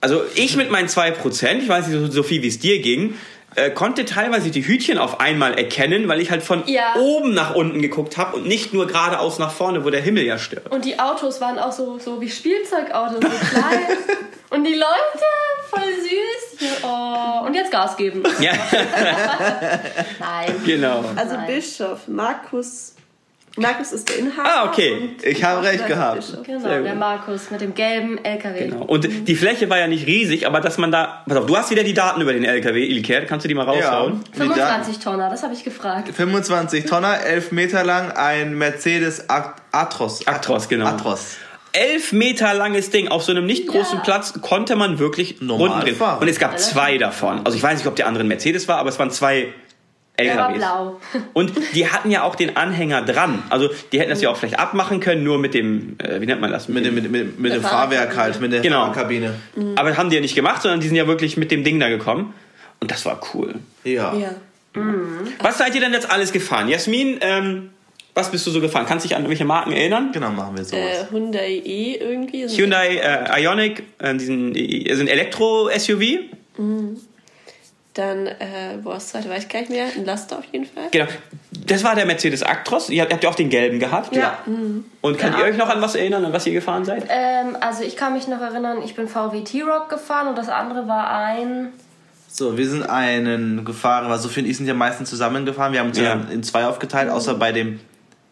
also 0.00 0.22
ich 0.34 0.56
mit 0.56 0.70
meinen 0.70 0.88
2%, 0.88 1.58
ich 1.58 1.68
weiß 1.68 1.88
nicht 1.88 1.98
so, 1.98 2.10
so 2.10 2.22
viel, 2.22 2.42
wie 2.42 2.48
es 2.48 2.60
dir 2.60 2.80
ging, 2.80 3.14
äh, 3.54 3.70
konnte 3.70 4.04
teilweise 4.04 4.50
die 4.50 4.66
Hütchen 4.66 4.98
auf 4.98 5.20
einmal 5.20 5.54
erkennen, 5.58 6.08
weil 6.08 6.20
ich 6.20 6.30
halt 6.30 6.42
von 6.42 6.62
Ja. 6.66 6.94
oben 6.96 7.34
nach 7.34 7.54
unten 7.54 7.80
geguckt 7.82 8.16
habe 8.16 8.36
und 8.36 8.46
nicht 8.46 8.72
nur 8.72 8.86
geradeaus 8.86 9.38
nach 9.38 9.52
vorne, 9.52 9.84
wo 9.84 9.90
der 9.90 10.00
Himmel 10.00 10.24
ja 10.24 10.38
stirbt. 10.38 10.70
Und 10.72 10.84
die 10.84 10.98
Autos 10.98 11.40
waren 11.40 11.58
auch 11.58 11.72
so, 11.72 11.98
so 11.98 12.20
wie 12.20 12.30
Spielzeugautos, 12.30 13.20
so 13.20 13.28
klein. 13.50 13.80
Und 14.50 14.64
die 14.64 14.74
Leute, 14.74 15.24
voll 15.70 15.80
süß. 15.80 16.60
Ja, 16.60 16.68
Oh. 17.42 17.46
Und 17.46 17.54
jetzt 17.54 17.70
Gas 17.72 17.96
geben. 17.96 18.22
Ja, 18.38 18.52
Nein. 20.20 20.54
genau. 20.64 21.04
Also 21.16 21.34
Nein. 21.36 21.46
Bischof, 21.46 22.06
Markus. 22.08 22.94
Markus 23.56 23.92
ist 23.92 24.08
der 24.08 24.18
Inhaber. 24.18 24.48
Ah, 24.48 24.64
okay. 24.68 25.10
Ich 25.22 25.44
habe 25.44 25.62
recht 25.62 25.86
gehabt. 25.86 26.24
Genau, 26.46 26.82
der 26.82 26.94
Markus 26.94 27.50
mit 27.50 27.60
dem 27.60 27.74
gelben 27.74 28.16
LKW. 28.24 28.68
Genau. 28.68 28.84
Und 28.84 29.28
die 29.28 29.34
Fläche 29.36 29.68
war 29.68 29.78
ja 29.78 29.86
nicht 29.86 30.06
riesig, 30.06 30.46
aber 30.46 30.60
dass 30.60 30.78
man 30.78 30.90
da. 30.90 31.22
Pass 31.28 31.36
auf, 31.36 31.46
du 31.46 31.56
hast 31.56 31.70
wieder 31.70 31.84
die 31.84 31.92
Daten 31.94 32.20
über 32.22 32.32
den 32.32 32.44
LKW, 32.44 32.82
Ilker, 32.84 33.22
kannst 33.22 33.44
du 33.44 33.48
die 33.48 33.54
mal 33.54 33.64
raushauen? 33.64 34.20
Daten- 34.24 34.34
25 34.52 34.98
Tonner, 35.00 35.28
das 35.28 35.42
habe 35.42 35.52
ich 35.52 35.64
gefragt. 35.64 36.08
25 36.14 36.86
Tonner, 36.86 37.20
11 37.24 37.52
Meter 37.52 37.84
lang, 37.84 38.10
ein 38.12 38.56
Mercedes 38.56 39.26
Atros. 39.28 40.26
Actros, 40.26 40.68
genau. 40.68 40.86
Atros. 40.86 41.36
Elf 41.74 42.12
Meter 42.12 42.52
langes 42.52 42.90
Ding 42.90 43.08
auf 43.08 43.22
so 43.22 43.32
einem 43.32 43.46
nicht 43.46 43.66
großen 43.66 43.96
Ja. 43.98 44.02
Platz 44.02 44.34
konnte 44.42 44.76
man 44.76 44.98
wirklich 44.98 45.40
Normal 45.40 45.68
Runden 45.68 45.84
drehen. 45.86 45.96
fahren. 45.96 46.20
Und 46.20 46.28
es 46.28 46.38
gab 46.38 46.52
Ja, 46.52 46.56
zwei 46.58 46.98
davon. 46.98 47.40
Also 47.46 47.56
ich 47.56 47.62
weiß 47.62 47.78
nicht, 47.78 47.86
ob 47.86 47.96
der 47.96 48.06
andere 48.08 48.24
ein 48.24 48.28
Mercedes 48.28 48.68
war, 48.68 48.76
aber 48.76 48.90
es 48.90 48.98
waren 48.98 49.10
zwei 49.10 49.48
LKWs. 50.16 50.56
blau. 50.58 51.00
Und 51.32 51.52
die 51.74 51.88
hatten 51.88 52.10
ja 52.10 52.22
auch 52.22 52.34
den 52.34 52.56
Anhänger 52.56 53.02
dran. 53.02 53.42
Also 53.50 53.70
die 53.92 53.98
hätten 54.00 54.10
das 54.10 54.20
ja 54.20 54.30
auch 54.30 54.36
vielleicht 54.36 54.58
abmachen 54.58 55.00
können, 55.00 55.24
nur 55.24 55.38
mit 55.38 55.54
dem, 55.54 55.96
äh, 55.98 56.20
wie 56.20 56.26
nennt 56.26 56.40
man 56.40 56.50
das? 56.50 56.68
Mit 56.68 56.84
dem, 56.84 56.94
mit, 56.94 57.10
mit, 57.10 57.38
mit 57.38 57.52
dem 57.54 57.62
Fahrwerk 57.62 58.16
halt, 58.16 58.40
mit 58.40 58.52
der 58.52 58.60
Genau. 58.60 58.80
Fahrerkabine. 58.86 59.34
Aber 59.76 59.88
das 59.88 59.98
haben 59.98 60.10
die 60.10 60.16
ja 60.16 60.22
nicht 60.22 60.34
gemacht, 60.34 60.62
sondern 60.62 60.80
die 60.80 60.86
sind 60.86 60.96
ja 60.96 61.06
wirklich 61.06 61.36
mit 61.36 61.50
dem 61.50 61.64
Ding 61.64 61.80
da 61.80 61.88
gekommen. 61.88 62.34
Und 62.80 62.90
das 62.90 63.06
war 63.06 63.20
cool. 63.34 63.54
Ja. 63.84 64.14
Ja. 64.14 64.30
Was 65.40 65.58
seid 65.58 65.74
ihr 65.74 65.80
denn 65.80 65.92
jetzt 65.92 66.10
alles 66.10 66.32
gefahren? 66.32 66.68
Jasmin, 66.68 67.18
ähm, 67.20 67.70
was 68.14 68.30
bist 68.30 68.46
du 68.46 68.50
so 68.50 68.60
gefahren? 68.60 68.84
Kannst 68.86 69.04
du 69.04 69.08
dich 69.08 69.16
an 69.16 69.22
irgendwelche 69.22 69.44
Marken 69.44 69.72
erinnern? 69.72 70.10
Genau, 70.12 70.30
machen 70.30 70.56
wir 70.56 70.64
sowas. 70.64 70.82
Äh, 70.82 71.10
Hyundai 71.10 71.62
E 71.64 71.94
irgendwie. 71.96 72.46
Hyundai 72.48 72.96
äh, 72.96 73.42
Ioniq, 73.42 73.82
äh, 73.98 74.14
diesen, 74.14 74.54
äh, 74.54 74.94
sind 74.94 75.08
Elektro-SUV. 75.08 76.18
Dann, 77.94 78.26
äh, 78.26 78.78
boah, 78.82 78.94
das 78.94 79.08
zweite 79.08 79.28
weiß 79.28 79.44
ich 79.44 79.48
gar 79.50 79.60
nicht 79.60 79.70
mehr. 79.70 79.84
Ein 79.94 80.06
Laster 80.06 80.38
auf 80.38 80.44
jeden 80.50 80.64
Fall. 80.64 80.88
Genau. 80.90 81.06
Das 81.66 81.84
war 81.84 81.94
der 81.94 82.06
Mercedes 82.06 82.42
Actros. 82.42 82.88
Ihr 82.88 83.02
habt, 83.02 83.12
habt 83.12 83.22
ihr 83.22 83.28
auch 83.28 83.34
den 83.34 83.50
gelben 83.50 83.78
gehabt? 83.78 84.16
Ja. 84.16 84.38
Und 85.02 85.18
könnt 85.18 85.36
ihr 85.36 85.44
euch 85.44 85.58
noch 85.58 85.68
an 85.68 85.82
was 85.82 85.94
erinnern, 85.94 86.24
an 86.24 86.32
was 86.32 86.46
ihr 86.46 86.54
gefahren 86.54 86.86
seid? 86.86 87.06
Ähm, 87.10 87.56
also 87.60 87.82
ich 87.82 87.96
kann 87.96 88.14
mich 88.14 88.28
noch 88.28 88.40
erinnern, 88.40 88.78
ich 88.82 88.94
bin 88.94 89.08
VW 89.08 89.42
T-Rock 89.42 89.90
gefahren 89.90 90.28
und 90.28 90.38
das 90.38 90.48
andere 90.48 90.88
war 90.88 91.10
ein... 91.10 91.68
So, 92.28 92.56
wir 92.56 92.66
sind 92.66 92.88
einen 92.88 93.66
gefahren, 93.66 94.08
weil 94.08 94.18
Sophie 94.18 94.40
und 94.40 94.46
ich 94.46 94.56
sind 94.56 94.66
ja 94.66 94.72
meistens 94.72 95.10
zusammengefahren. 95.10 95.74
Wir 95.74 95.80
haben 95.80 95.88
uns 95.88 95.98
ja. 95.98 96.16
Ja. 96.16 96.20
in 96.30 96.42
zwei 96.42 96.64
aufgeteilt, 96.64 97.10
außer 97.10 97.34
bei 97.34 97.52
dem 97.52 97.78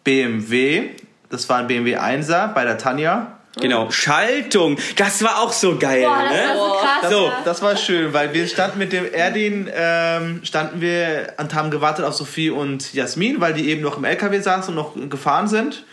BMW. 0.03 0.89
Das 1.29 1.47
war 1.49 1.59
ein 1.59 1.67
BMW 1.67 1.97
1er 1.97 2.51
bei 2.53 2.65
der 2.65 2.79
Tanja. 2.79 3.37
Genau. 3.59 3.91
Schaltung. 3.91 4.77
Das 4.95 5.21
war 5.23 5.41
auch 5.41 5.51
so 5.51 5.77
geil, 5.77 6.03
Boah, 6.03 6.23
das 6.23 6.31
war 6.31 6.47
ne? 6.47 6.55
so 6.55 6.71
krass. 6.71 7.11
So, 7.11 7.25
ja. 7.25 7.41
Das 7.43 7.61
war 7.61 7.75
schön, 7.75 8.13
weil 8.13 8.33
wir 8.33 8.47
standen 8.47 8.79
mit 8.79 8.93
dem 8.93 9.05
Erdin, 9.11 9.69
ähm, 9.73 10.39
standen 10.43 10.79
wir 10.79 11.33
und 11.37 11.53
haben 11.53 11.69
gewartet 11.69 12.05
auf 12.05 12.13
Sophie 12.13 12.49
und 12.49 12.93
Jasmin, 12.93 13.41
weil 13.41 13.53
die 13.53 13.69
eben 13.69 13.81
noch 13.81 13.97
im 13.97 14.05
LKW 14.05 14.39
saßen 14.39 14.75
und 14.75 14.75
noch 14.75 15.09
gefahren 15.09 15.47
sind. 15.47 15.83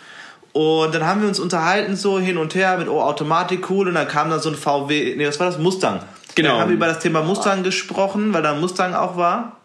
Und 0.52 0.94
dann 0.94 1.04
haben 1.04 1.20
wir 1.20 1.28
uns 1.28 1.40
unterhalten 1.40 1.96
so 1.96 2.18
hin 2.18 2.38
und 2.38 2.54
her 2.54 2.78
mit 2.78 2.88
oh 2.88 3.00
Automatik 3.00 3.70
cool 3.70 3.88
und 3.88 3.94
dann 3.94 4.08
kam 4.08 4.30
dann 4.30 4.40
so 4.40 4.48
ein 4.50 4.56
VW, 4.56 5.14
nee, 5.16 5.26
was 5.26 5.38
war 5.40 5.46
das 5.46 5.58
Mustang. 5.58 6.00
Genau. 6.34 6.50
Dann 6.50 6.60
haben 6.60 6.68
wir 6.68 6.76
über 6.76 6.86
das 6.86 7.00
Thema 7.00 7.22
Mustang 7.22 7.64
gesprochen, 7.64 8.32
weil 8.32 8.42
da 8.42 8.52
ein 8.52 8.60
Mustang 8.60 8.94
auch 8.94 9.16
war. 9.16 9.56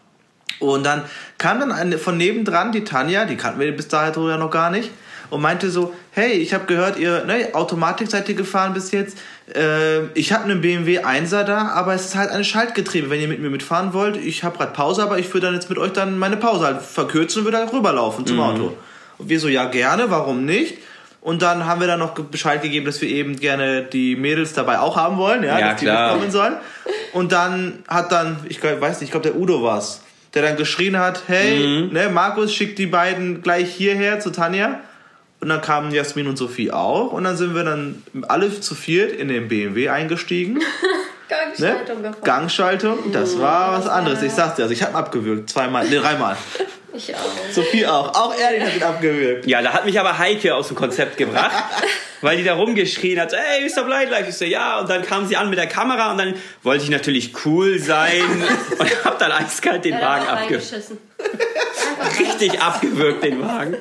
Und 0.58 0.84
dann 0.84 1.02
kam 1.38 1.60
dann 1.60 1.72
eine, 1.72 1.98
von 1.98 2.16
nebendran 2.16 2.72
die 2.72 2.84
Tanja, 2.84 3.24
die 3.24 3.36
kannten 3.36 3.60
wir 3.60 3.74
bis 3.74 3.88
dahin 3.88 4.12
ja 4.28 4.36
noch 4.36 4.50
gar 4.50 4.70
nicht, 4.70 4.90
und 5.30 5.40
meinte 5.40 5.70
so, 5.70 5.94
hey, 6.12 6.32
ich 6.32 6.54
habe 6.54 6.64
gehört, 6.66 6.98
ihr 6.98 7.24
ne, 7.24 7.48
Automatik 7.54 8.10
seid 8.10 8.28
ihr 8.28 8.34
gefahren 8.34 8.74
bis 8.74 8.90
jetzt. 8.92 9.18
Äh, 9.54 10.04
ich 10.14 10.32
habe 10.32 10.44
einen 10.44 10.60
BMW 10.60 11.00
1er 11.00 11.44
da, 11.44 11.68
aber 11.68 11.94
es 11.94 12.04
ist 12.06 12.16
halt 12.16 12.30
ein 12.30 12.44
Schaltgetriebe, 12.44 13.10
wenn 13.10 13.20
ihr 13.20 13.28
mit 13.28 13.40
mir 13.40 13.50
mitfahren 13.50 13.92
wollt. 13.92 14.16
Ich 14.16 14.44
habe 14.44 14.56
gerade 14.58 14.72
Pause, 14.72 15.02
aber 15.02 15.18
ich 15.18 15.28
würde 15.34 15.46
dann 15.46 15.54
jetzt 15.54 15.68
mit 15.68 15.78
euch 15.78 15.92
dann 15.92 16.18
meine 16.18 16.36
Pause 16.36 16.64
halt 16.66 16.82
verkürzen 16.82 17.40
und 17.40 17.44
würde 17.46 17.58
halt 17.58 17.72
rüberlaufen 17.72 18.26
zum 18.26 18.40
Auto. 18.40 18.76
Und 19.18 19.28
wir 19.28 19.38
so, 19.40 19.48
ja 19.48 19.64
gerne, 19.66 20.10
warum 20.10 20.44
nicht? 20.44 20.78
Und 21.20 21.40
dann 21.40 21.64
haben 21.64 21.80
wir 21.80 21.86
dann 21.86 22.00
noch 22.00 22.12
Bescheid 22.14 22.60
gegeben, 22.60 22.84
dass 22.84 23.00
wir 23.00 23.08
eben 23.08 23.36
gerne 23.36 23.82
die 23.82 24.14
Mädels 24.14 24.52
dabei 24.52 24.78
auch 24.78 24.96
haben 24.96 25.16
wollen, 25.16 25.42
ja, 25.42 25.58
Ja, 25.58 25.70
dass 25.70 25.80
die 25.80 25.86
klar. 25.86 26.10
mitkommen 26.12 26.30
sollen. 26.30 26.54
Und 27.14 27.32
dann 27.32 27.82
hat 27.88 28.12
dann, 28.12 28.36
ich 28.48 28.60
glaub- 28.60 28.78
weiß 28.80 29.00
nicht, 29.00 29.08
ich 29.08 29.10
glaube 29.10 29.28
der 29.30 29.36
Udo 29.40 29.62
war's, 29.62 30.02
der 30.34 30.42
dann 30.42 30.56
geschrien 30.56 30.98
hat, 30.98 31.22
hey, 31.28 31.88
ne, 31.90 32.10
Markus 32.10 32.52
schickt 32.54 32.78
die 32.78 32.86
beiden 32.86 33.40
gleich 33.40 33.72
hierher 33.72 34.20
zu 34.20 34.30
Tanja. 34.32 34.80
Und 35.40 35.48
dann 35.48 35.60
kamen 35.60 35.92
Jasmin 35.92 36.26
und 36.26 36.36
Sophie 36.36 36.70
auch. 36.70 37.12
Und 37.12 37.24
dann 37.24 37.36
sind 37.36 37.54
wir 37.54 37.64
dann 37.64 38.02
alle 38.28 38.60
zu 38.60 38.74
viert 38.74 39.12
in 39.12 39.28
den 39.28 39.48
BMW 39.48 39.88
eingestiegen. 39.88 40.60
Ne? 41.58 41.68
Gangschaltung 41.68 42.02
gefahren. 42.02 42.24
Gangschaltung, 42.24 43.12
das 43.12 43.38
war 43.38 43.78
was 43.78 43.88
anderes. 43.88 44.22
Ich 44.22 44.32
sag's 44.32 44.56
dir, 44.56 44.62
also 44.62 44.72
ich 44.72 44.82
habe 44.82 44.94
abgewürgt. 44.94 45.50
Zweimal, 45.50 45.88
ne, 45.88 45.96
dreimal. 45.96 46.36
Ich 46.96 47.12
auch. 47.12 47.18
Sophie 47.50 47.86
auch. 47.86 48.14
Auch 48.14 48.38
Erdin 48.38 48.64
hat 48.64 48.76
ihn 48.76 48.82
abgewürgt. 48.84 49.46
Ja, 49.48 49.60
da 49.62 49.72
hat 49.72 49.84
mich 49.84 49.98
aber 49.98 50.16
Heike 50.16 50.54
aus 50.54 50.68
dem 50.68 50.76
Konzept 50.76 51.16
gebracht, 51.16 51.50
weil 52.20 52.36
die 52.36 52.44
da 52.44 52.54
rumgeschrien 52.54 53.18
hat, 53.18 53.32
ey, 53.32 53.68
Mr. 53.68 53.82
Blindlife. 53.82 54.28
Ich 54.28 54.36
so, 54.36 54.44
ja, 54.44 54.78
und 54.78 54.88
dann 54.88 55.02
kam 55.02 55.26
sie 55.26 55.36
an 55.36 55.50
mit 55.50 55.58
der 55.58 55.66
Kamera 55.66 56.12
und 56.12 56.18
dann 56.18 56.34
wollte 56.62 56.84
ich 56.84 56.90
natürlich 56.90 57.32
cool 57.44 57.80
sein 57.80 58.22
und 58.78 59.04
hab 59.04 59.18
dann 59.18 59.32
eiskalt 59.32 59.84
den 59.84 59.94
Ja, 59.94 60.02
Wagen 60.02 60.24
da 60.28 60.36
Richtig 62.18 62.60
abgewürgt, 62.60 63.24
den 63.24 63.40
Wagen. 63.40 63.76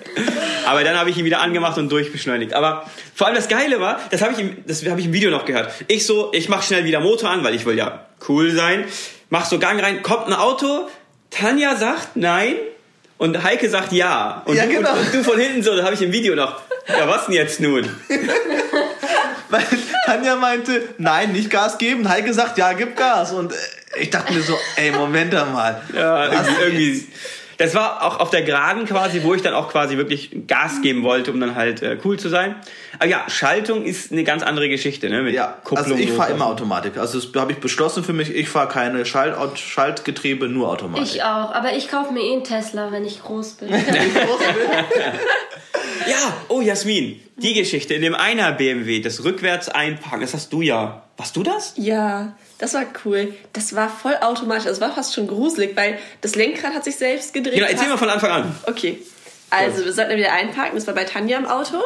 Aber 0.66 0.84
dann 0.84 0.98
habe 0.98 1.10
ich 1.10 1.18
ihn 1.18 1.26
wieder 1.26 1.42
angemacht 1.42 1.78
und 1.78 1.90
durchbeschleunigt. 1.92 2.54
Aber 2.54 2.90
vor 3.16 3.28
allem 3.28 3.36
das 3.36 3.48
Geile 3.48 3.80
war, 3.80 4.00
das 4.12 4.22
habe 4.22 4.34
ich, 4.34 4.40
im- 4.40 4.64
das 4.66 4.86
habe 4.86 5.00
ich 5.00 5.06
im 5.08 5.14
Video 5.14 5.30
noch 5.32 5.46
gehört. 5.46 5.72
Ich 5.88 6.06
so, 6.06 6.32
ich 6.34 6.50
mache 6.50 6.64
schnell 6.64 6.86
wieder 6.86 7.00
Motor 7.00 7.30
an, 7.30 7.44
weil 7.44 7.56
ich 7.56 7.66
will 7.66 7.78
ja 7.78 8.06
cool 8.28 8.52
sein. 8.52 8.86
Mach 9.30 9.46
so 9.46 9.60
Gang 9.60 9.82
rein, 9.82 10.02
kommt 10.04 10.28
ein 10.28 10.34
Auto, 10.34 10.88
Tanja 11.32 11.76
sagt 11.76 12.16
nein 12.16 12.56
und 13.18 13.44
Heike 13.44 13.70
sagt 13.70 13.92
ja. 13.92 14.42
Und, 14.46 14.56
Ja, 14.56 14.66
du, 14.66 14.70
genau. 14.72 14.92
und, 14.94 15.14
du 15.14 15.24
von 15.24 15.40
hinten 15.40 15.64
so, 15.64 15.76
das 15.76 15.84
habe 15.86 15.96
ich 15.96 16.02
im 16.02 16.12
Video 16.12 16.36
noch. 16.36 16.62
Ja, 16.88 17.08
was 17.08 17.26
denn 17.26 17.36
jetzt 17.36 17.60
nun? 17.60 17.90
Weil 19.50 19.64
Tanja 20.06 20.36
meinte, 20.36 20.82
nein, 20.98 21.32
nicht 21.32 21.50
Gas 21.50 21.78
geben. 21.78 22.08
Heike 22.10 22.34
sagt, 22.34 22.58
ja, 22.58 22.74
gib 22.74 22.96
Gas. 22.96 23.32
Und 23.32 23.52
äh, 23.52 23.56
ich 24.02 24.10
dachte 24.10 24.34
mir 24.34 24.42
so, 24.42 24.58
ey, 24.76 24.92
Moment 24.92 25.34
mal. 25.34 25.82
Ja, 25.96 26.30
irgendwie. 26.62 27.08
Das 27.58 27.76
war 27.76 28.04
auch 28.04 28.20
auf 28.20 28.30
der 28.30 28.42
Geraden 28.42 28.86
quasi, 28.86 29.24
wo 29.24 29.34
ich 29.34 29.42
dann 29.42 29.54
auch 29.54 29.70
quasi 29.70 29.98
wirklich 29.98 30.32
Gas 30.48 30.82
geben 30.82 31.04
wollte, 31.04 31.32
um 31.32 31.40
dann 31.40 31.56
halt 31.56 31.82
äh, 31.82 31.98
cool 32.04 32.18
zu 32.18 32.30
sein. 32.30 32.56
Aber 33.00 33.08
ja, 33.08 33.24
Schaltung 33.28 33.84
ist 33.84 34.12
eine 34.12 34.24
ganz 34.24 34.44
andere 34.44 34.70
Geschichte, 34.70 35.10
ne? 35.10 35.24
Mit 35.24 35.34
Ja, 35.34 35.58
Kupplung 35.64 35.92
also 35.92 35.96
ich 35.96 36.12
fahre 36.12 36.32
immer 36.34 36.48
Automatik. 36.48 36.98
Also 36.98 37.20
das 37.20 37.30
habe 37.40 37.52
ich 37.52 37.60
beschlossen 37.60 38.04
für 38.04 38.14
mich. 38.14 38.34
Ich 38.34 38.50
fahre 38.50 38.68
keine 38.68 39.06
Schalt 39.06 39.36
Schaltgetriebe, 39.58 40.48
nur 40.48 40.70
Automatik. 40.70 41.16
Ich 41.16 41.24
auch, 41.24 41.54
aber 41.54 41.74
ich 41.76 41.90
kaufe 41.90 42.14
mir 42.14 42.22
eh 42.22 42.34
einen 42.34 42.44
Tesla, 42.44 42.92
wenn 42.92 43.06
ich 43.06 43.22
groß 43.22 43.54
bin. 43.54 43.70
Ja, 46.08 46.34
oh 46.50 46.62
Jasmin, 46.62 47.20
die 47.38 47.54
Geschichte 47.54 47.94
in 47.94 48.02
dem 48.02 48.16
einer 48.16 48.52
BMW, 48.52 49.00
das 49.00 49.24
rückwärts 49.24 49.70
einparken, 49.70 50.22
das 50.22 50.34
hast 50.34 50.52
du 50.52 50.62
ja. 50.62 51.04
Warst 51.18 51.36
du 51.36 51.44
das? 51.44 51.74
Ja, 51.78 52.36
das 52.60 52.74
war 52.74 52.86
cool. 53.06 53.34
Das 53.54 53.76
war 53.76 53.90
voll 53.90 54.16
automatisch. 54.22 54.66
Das 54.66 54.80
war 54.82 54.94
fast 54.94 55.14
schon 55.14 55.28
gruselig, 55.28 55.76
weil 55.76 55.98
das 56.22 56.36
Lenkrad 56.36 56.74
hat 56.74 56.84
sich 56.84 56.96
selbst 56.96 57.34
gedreht. 57.34 57.56
Genau, 57.56 57.68
erzähl 57.68 57.90
mal 57.90 57.98
von 57.98 58.10
Anfang 58.10 58.32
an. 58.32 58.56
Okay. 58.68 59.02
Also, 59.50 59.86
wir 59.86 59.94
sollten 59.94 60.12
ja 60.12 60.18
wieder 60.18 60.32
einparken. 60.34 60.76
Das 60.76 60.88
war 60.88 60.94
bei 60.96 61.04
Tanja 61.04 61.38
im 61.38 61.46
Auto. 61.46 61.78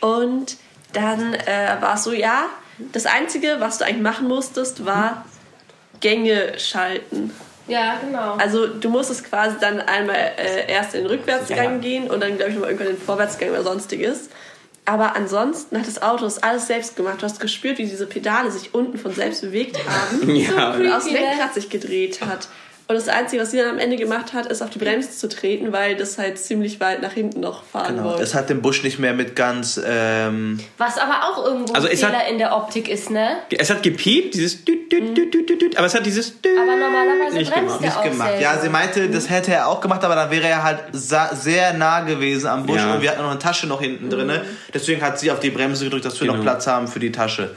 Und 0.00 0.56
dann 0.92 1.34
äh, 1.34 1.76
war 1.80 1.94
es 1.94 2.04
so, 2.04 2.12
ja, 2.12 2.46
das 2.92 3.06
Einzige, 3.06 3.56
was 3.58 3.78
du 3.78 3.84
eigentlich 3.84 4.02
machen 4.02 4.28
musstest, 4.28 4.84
war 4.86 5.24
Gänge 6.00 6.58
schalten. 6.58 7.32
ja, 7.66 7.98
genau. 8.04 8.34
Also 8.34 8.66
du 8.66 8.88
musstest 8.90 9.24
quasi 9.24 9.56
dann 9.60 9.80
einmal 9.80 10.16
äh, 10.16 10.70
erst 10.70 10.94
in 10.94 11.02
den 11.02 11.10
Rückwärtsgang 11.10 11.56
Ja, 11.58 11.72
ja. 11.72 11.78
gehen 11.78 12.10
und 12.10 12.20
dann, 12.22 12.36
glaube 12.36 12.50
ich, 12.50 12.54
nochmal 12.54 12.70
irgendwann 12.70 12.88
in 12.94 12.96
den 12.96 13.02
Vorwärtsgang 13.04 13.50
oder 13.50 13.62
sonstiges. 13.62 14.28
Aber 14.86 15.16
ansonsten 15.16 15.78
hat 15.78 15.86
das 15.86 16.00
Auto 16.00 16.24
das 16.24 16.42
alles 16.42 16.68
selbst 16.68 16.96
gemacht. 16.96 17.20
Du 17.20 17.24
hast 17.24 17.40
gespürt, 17.40 17.78
wie 17.78 17.84
diese 17.84 18.06
Pedale 18.06 18.52
sich 18.52 18.72
unten 18.72 18.98
von 18.98 19.12
selbst 19.12 19.42
bewegt 19.42 19.78
haben. 19.84 20.30
Ja, 20.36 20.74
und 20.74 20.88
aus 20.90 21.04
creepy, 21.04 21.20
ne? 21.20 21.26
Lenkrad 21.28 21.54
sich 21.54 21.68
gedreht 21.68 22.20
hat. 22.20 22.48
Und 22.88 22.94
das 22.94 23.08
Einzige, 23.08 23.42
was 23.42 23.50
sie 23.50 23.56
dann 23.58 23.70
am 23.70 23.78
Ende 23.80 23.96
gemacht 23.96 24.32
hat, 24.32 24.46
ist 24.46 24.62
auf 24.62 24.70
die 24.70 24.78
Bremse 24.78 25.10
zu 25.10 25.28
treten, 25.28 25.72
weil 25.72 25.96
das 25.96 26.18
halt 26.18 26.38
ziemlich 26.38 26.78
weit 26.78 27.02
nach 27.02 27.10
hinten 27.12 27.40
noch 27.40 27.64
fahren 27.64 27.96
Genau. 27.96 28.10
wollte. 28.10 28.22
Es 28.22 28.32
hat 28.32 28.48
den 28.48 28.62
Busch 28.62 28.84
nicht 28.84 29.00
mehr 29.00 29.12
mit 29.12 29.34
ganz. 29.34 29.80
Ähm, 29.84 30.60
Was 30.78 30.96
aber 30.96 31.24
auch 31.24 31.44
irgendwo 31.44 31.72
Also 31.74 31.88
ein 31.88 31.94
es 31.94 31.98
Fehler 32.00 32.18
hat- 32.20 32.30
in 32.30 32.38
der 32.38 32.54
Optik 32.56 32.88
ist, 32.88 33.10
ne? 33.10 33.38
Es 33.58 33.70
hat 33.70 33.82
gepiept, 33.82 34.34
dieses 34.34 34.64
düt, 34.64 34.92
düt, 34.92 35.16
düt, 35.18 35.34
düt, 35.34 35.50
düt, 35.50 35.62
düt, 35.62 35.76
aber 35.76 35.88
es 35.88 35.96
hat 35.96 36.06
dieses 36.06 36.40
düt 36.40 36.52
Aber 36.56 36.76
normalerweise 36.76 37.36
nicht 37.38 37.52
bremst 37.52 37.78
gemacht. 37.78 37.80
nicht 37.80 38.12
gemacht. 38.12 38.28
selber. 38.30 38.42
Ja, 38.42 38.58
sie 38.60 38.68
meinte, 38.68 39.10
das 39.10 39.30
hätte 39.30 39.50
er 39.52 39.66
auch 39.66 39.80
gemacht, 39.80 40.04
aber 40.04 40.14
dann 40.14 40.30
wäre 40.30 40.46
er 40.46 40.62
halt 40.62 40.78
sehr 40.92 41.72
nah 41.72 42.02
gewesen 42.02 42.46
am 42.46 42.66
Busch 42.66 42.76
Ja. 42.80 42.94
und 42.94 43.02
wir 43.02 43.10
hatten 43.10 43.22
noch 43.22 43.30
eine 43.30 43.40
Tasche 43.40 43.66
noch 43.66 43.80
hinten 43.80 44.10
drin. 44.10 44.30
Deswegen 44.72 45.02
hat 45.02 45.18
sie 45.18 45.32
auf 45.32 45.40
die 45.40 45.50
Bremse 45.50 45.82
gedrückt, 45.86 46.04
dass 46.04 46.20
wir 46.20 46.28
Genau. 46.28 46.36
noch 46.36 46.44
Platz 46.44 46.68
haben 46.68 46.86
für 46.86 47.00
die 47.00 47.10
Tasche. 47.10 47.50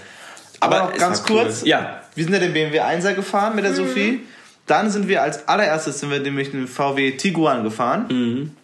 Aber, 0.59 0.81
Aber 0.81 0.97
ganz 0.97 1.21
war 1.21 1.29
cool. 1.37 1.43
kurz, 1.43 1.61
Ja. 1.65 2.01
wir 2.15 2.23
sind 2.23 2.33
ja 2.33 2.39
den 2.39 2.51
BMW 2.53 2.79
1er 2.79 3.13
gefahren 3.13 3.55
mit 3.55 3.63
der 3.63 3.75
Sophie. 3.75 4.21
Dann 4.69 4.89
sind 4.89 5.07
wir 5.07 5.21
als 5.23 5.47
allererstes 5.47 5.99
sind 5.99 6.11
wir 6.11 6.19
nämlich 6.19 6.51
den 6.51 6.67
VW 6.67 7.11
Tiguan 7.17 7.63
gefahren. 7.63 8.55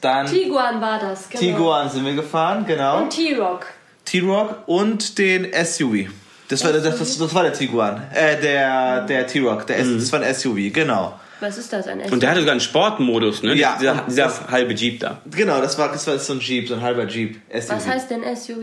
Dann 0.00 0.26
Tiguan 0.26 0.80
war 0.80 0.98
das, 1.00 1.28
genau. 1.28 1.40
Tiguan 1.40 1.90
sind 1.90 2.04
wir 2.04 2.14
gefahren, 2.14 2.64
genau. 2.66 3.02
Und 3.02 3.10
T-Rock. 3.10 3.66
T-Rock 4.04 4.62
und 4.66 5.18
den 5.18 5.48
SUV. 5.64 6.08
Das 6.48 6.64
war, 6.64 6.72
das, 6.72 6.82
das, 6.82 7.18
das 7.18 7.34
war 7.34 7.42
der 7.42 7.52
Tiguan. 7.52 8.02
Äh, 8.14 8.40
der, 8.40 9.02
der 9.02 9.26
T-Rock. 9.26 9.66
Der 9.66 9.78
S- 9.80 9.88
Das 9.98 10.12
war 10.12 10.20
ein 10.20 10.34
SUV, 10.34 10.72
genau. 10.72 11.18
Was 11.40 11.56
ist 11.58 11.72
das, 11.72 11.86
ein 11.88 12.00
Und 12.12 12.22
der 12.22 12.30
hatte 12.30 12.40
sogar 12.40 12.52
einen 12.52 12.60
Sportmodus, 12.60 13.42
ne? 13.42 13.54
Ja, 13.54 13.76
Dieser, 13.80 14.04
dieser 14.08 14.24
das- 14.24 14.48
halbe 14.50 14.74
Jeep 14.74 15.00
da. 15.00 15.20
Genau, 15.30 15.60
das 15.60 15.78
war, 15.78 15.90
das 15.90 16.06
war 16.06 16.18
so 16.18 16.34
ein 16.34 16.40
Jeep, 16.40 16.68
so 16.68 16.74
ein 16.74 16.80
halber 16.82 17.06
Jeep. 17.06 17.40
SUV. 17.52 17.70
Was 17.76 17.86
heißt 17.88 18.10
denn 18.10 18.22
SUV? 18.36 18.58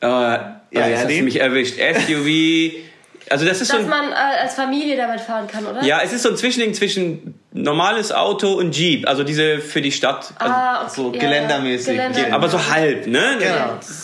Äh, 0.00 0.06
ja, 0.06 0.58
ja, 0.72 0.96
hast 0.96 1.10
du 1.10 1.22
mich 1.22 1.38
erwischt. 1.40 1.74
SUV. 1.78 2.72
Also 3.30 3.44
das 3.44 3.60
ist 3.60 3.68
so 3.68 3.76
Dass 3.76 3.84
ein, 3.84 3.90
man 3.90 4.12
äh, 4.12 4.42
als 4.42 4.54
Familie 4.54 4.96
damit 4.96 5.20
fahren 5.20 5.46
kann, 5.46 5.66
oder? 5.66 5.82
ja, 5.82 6.00
es 6.02 6.12
ist 6.12 6.22
so 6.22 6.30
ein 6.30 6.36
Zwischending 6.36 6.74
zwischen 6.74 7.34
normales 7.56 8.10
Auto 8.12 8.54
und 8.54 8.76
Jeep. 8.76 9.08
Also 9.08 9.22
diese 9.22 9.58
für 9.60 9.80
die 9.80 9.92
Stadt. 9.92 10.32
Also, 10.38 10.52
Ah, 10.54 10.82
okay. 10.82 10.90
so 10.94 11.12
ja, 11.14 11.20
geländermäßig. 11.20 11.86
Geländermäßig. 11.94 12.34
aber 12.34 12.48
so 12.48 12.58
halb, 12.70 13.06
ne? 13.06 13.36
Genau. 13.38 13.54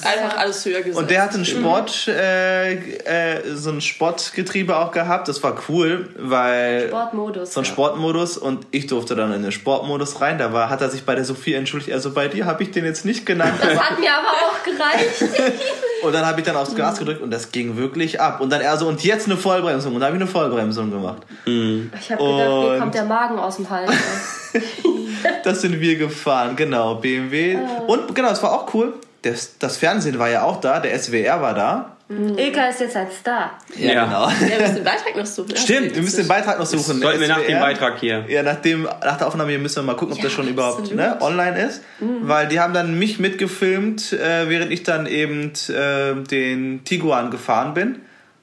Einfach 0.05 0.39
alles 0.39 0.65
höher 0.65 0.79
gesetzt. 0.79 0.97
Und 0.97 1.11
der 1.11 1.23
hat 1.23 1.35
ein 1.35 1.45
Sport, 1.45 2.07
äh, 2.07 2.75
äh, 2.75 3.55
so 3.57 3.71
ein 3.71 3.81
Sportgetriebe 3.81 4.77
auch 4.79 4.93
gehabt. 4.93 5.27
Das 5.27 5.43
war 5.43 5.57
cool, 5.69 6.09
weil 6.17 6.87
Sportmodus. 6.89 7.53
so 7.53 7.61
ein 7.61 7.65
ja. 7.65 7.71
Sportmodus 7.73 8.39
und 8.39 8.67
ich 8.71 8.87
durfte 8.87 9.17
dann 9.17 9.33
in 9.33 9.43
den 9.43 9.53
Sportmodus 9.53 10.21
rein. 10.21 10.39
Da 10.39 10.53
war, 10.53 10.71
hat 10.71 10.81
er 10.81 10.89
sich 10.89 11.05
bei 11.05 11.17
der 11.17 11.25
Sophie 11.25 11.55
entschuldigt. 11.55 11.93
Also 11.93 12.13
bei 12.13 12.29
dir 12.29 12.47
habe 12.47 12.63
ich 12.63 12.71
den 12.71 12.85
jetzt 12.85 13.05
nicht 13.05 13.27
genannt. 13.27 13.55
Das 13.61 13.77
hat 13.79 13.99
mir 13.99 14.13
aber 14.13 14.29
auch 14.29 14.63
gereicht. 14.63 15.61
Und 16.03 16.15
dann 16.15 16.25
habe 16.25 16.41
ich 16.41 16.47
dann 16.47 16.57
aufs 16.57 16.75
Gas 16.75 16.99
gedrückt 16.99 17.21
und 17.21 17.31
das 17.31 17.53
ging 17.53 17.77
wirklich 17.77 18.23
ab. 18.23 18.41
Und 18.41 18.51
dann 18.51 18.63
er 18.63 18.79
so, 18.79 18.89
und 18.89 19.05
jetzt 19.05 19.27
eine 19.27 19.37
Vollbremsung. 19.37 19.93
Und 19.95 20.01
da 20.01 20.07
habe 20.07 20.17
ich 20.17 20.23
eine 20.23 20.31
Vollbremsung 20.31 20.91
gemacht. 20.91 21.21
Ich 21.45 21.51
habe 22.11 22.23
gedacht, 22.25 22.49
mir 22.49 22.69
Und- 22.73 22.79
kommt 22.81 22.95
der 22.95 23.05
Magen 23.05 23.39
aus 23.43 23.57
dem 23.57 23.69
Hals. 23.71 23.91
Das 25.45 25.61
sind 25.61 25.81
wir 25.81 25.97
gefahren, 25.97 26.57
genau, 26.57 26.97
BMW. 26.97 27.59
Und 27.87 28.15
genau, 28.15 28.31
es 28.31 28.43
war 28.43 28.53
auch 28.53 28.75
cool. 28.75 28.95
Das, 29.23 29.59
das 29.59 29.77
Fernsehen 29.77 30.19
war 30.19 30.31
ja 30.31 30.43
auch 30.43 30.61
da, 30.61 30.81
der 30.81 30.99
SWR 30.99 31.43
war 31.43 31.55
da. 31.55 31.97
Ilka 32.11 32.69
ist 32.69 32.81
jetzt 32.81 32.97
ein 32.97 33.07
Star. 33.13 33.53
Ja. 33.77 34.05
genau. 34.05 34.29
Ja, 34.29 34.59
wir 34.59 34.61
müssen 34.63 34.75
den 34.77 34.85
Beitrag 34.85 35.17
noch 35.17 35.27
suchen. 35.27 35.57
Stimmt, 35.57 35.95
Wir 35.95 36.03
müssen 36.03 36.17
den 36.17 36.29
Beitrag 36.29 36.59
noch 36.59 36.67
suchen. 36.67 37.01
Sollten 37.01 37.21
wir 37.21 37.29
nach 37.29 37.41
dem. 37.41 37.61
Beitrag 37.61 38.01
hier. 38.01 38.25
Ja, 38.29 38.43
nach, 38.43 38.57
dem, 38.57 38.83
nach 38.83 39.17
der 39.17 39.29
Aufnahme 39.29 39.51
hier 39.51 39.61
müssen 39.61 39.77
wir 39.77 39.83
mal 39.85 39.95
gucken, 39.95 40.15
ob 40.15 40.19
Ja, 40.19 40.25
das 40.25 40.33
schon 40.33 40.49
überhaupt 40.49 40.93
ne, 40.93 41.19
online 41.21 41.67
ist. 41.67 41.83
Weil 42.01 42.49
die 42.49 42.59
haben 42.59 42.75
dann 42.75 42.99
mich 42.99 43.21
mitgefilmt, 43.21 44.13
äh, 44.13 44.49
während 44.49 44.73
ich 44.73 44.83
dann 44.83 45.07
eben 45.07 45.53
äh, 45.69 46.15
den 46.29 46.83
Tiguan 46.85 47.31
gefahren 47.31 47.75
bin. 47.75 48.01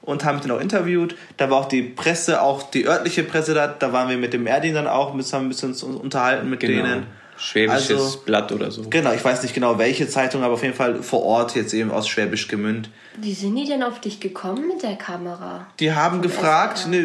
Und 0.08 0.24
haben 0.24 0.36
mich 0.36 0.46
dann 0.46 0.56
auch 0.56 0.60
interviewt. 0.60 1.16
Da 1.36 1.50
war 1.50 1.58
auch 1.58 1.68
die 1.68 1.82
Presse, 1.82 2.40
auch 2.40 2.62
die 2.70 2.86
örtliche 2.88 3.24
Presse 3.24 3.52
da. 3.52 3.66
Da 3.66 3.92
waren 3.92 4.08
wir 4.08 4.16
mit 4.16 4.32
dem 4.32 4.46
Erdin 4.46 4.72
dann 4.72 4.86
auch, 4.86 5.12
müssen 5.12 5.34
haben 5.34 5.44
ein 5.44 5.48
bisschen 5.50 5.68
uns 5.68 5.82
unterhalten 5.82 6.48
mit 6.48 6.60
Genau. 6.60 6.82
denen. 6.82 7.06
Schwäbisches 7.36 7.90
Also- 7.90 8.18
Blatt 8.24 8.50
oder 8.50 8.70
so. 8.70 8.84
Genau, 8.88 9.12
ich 9.12 9.22
weiß 9.22 9.42
nicht 9.42 9.54
genau 9.54 9.76
welche 9.78 10.08
Zeitung, 10.08 10.42
aber 10.42 10.54
auf 10.54 10.62
jeden 10.62 10.74
Fall 10.74 11.02
vor 11.02 11.22
Ort 11.24 11.54
jetzt 11.56 11.74
eben 11.74 11.90
aus 11.90 12.08
Schwäbisch 12.08 12.48
Gemünd. 12.48 12.88
Wie 13.18 13.34
sind 13.34 13.54
die 13.56 13.66
denn 13.66 13.82
auf 13.82 14.00
dich 14.00 14.18
gekommen 14.18 14.66
mit 14.66 14.82
der 14.82 14.96
Kamera? 14.96 15.66
Die 15.78 15.92
haben 15.92 16.22
gefragt, 16.22 16.88
ne, 16.88 17.02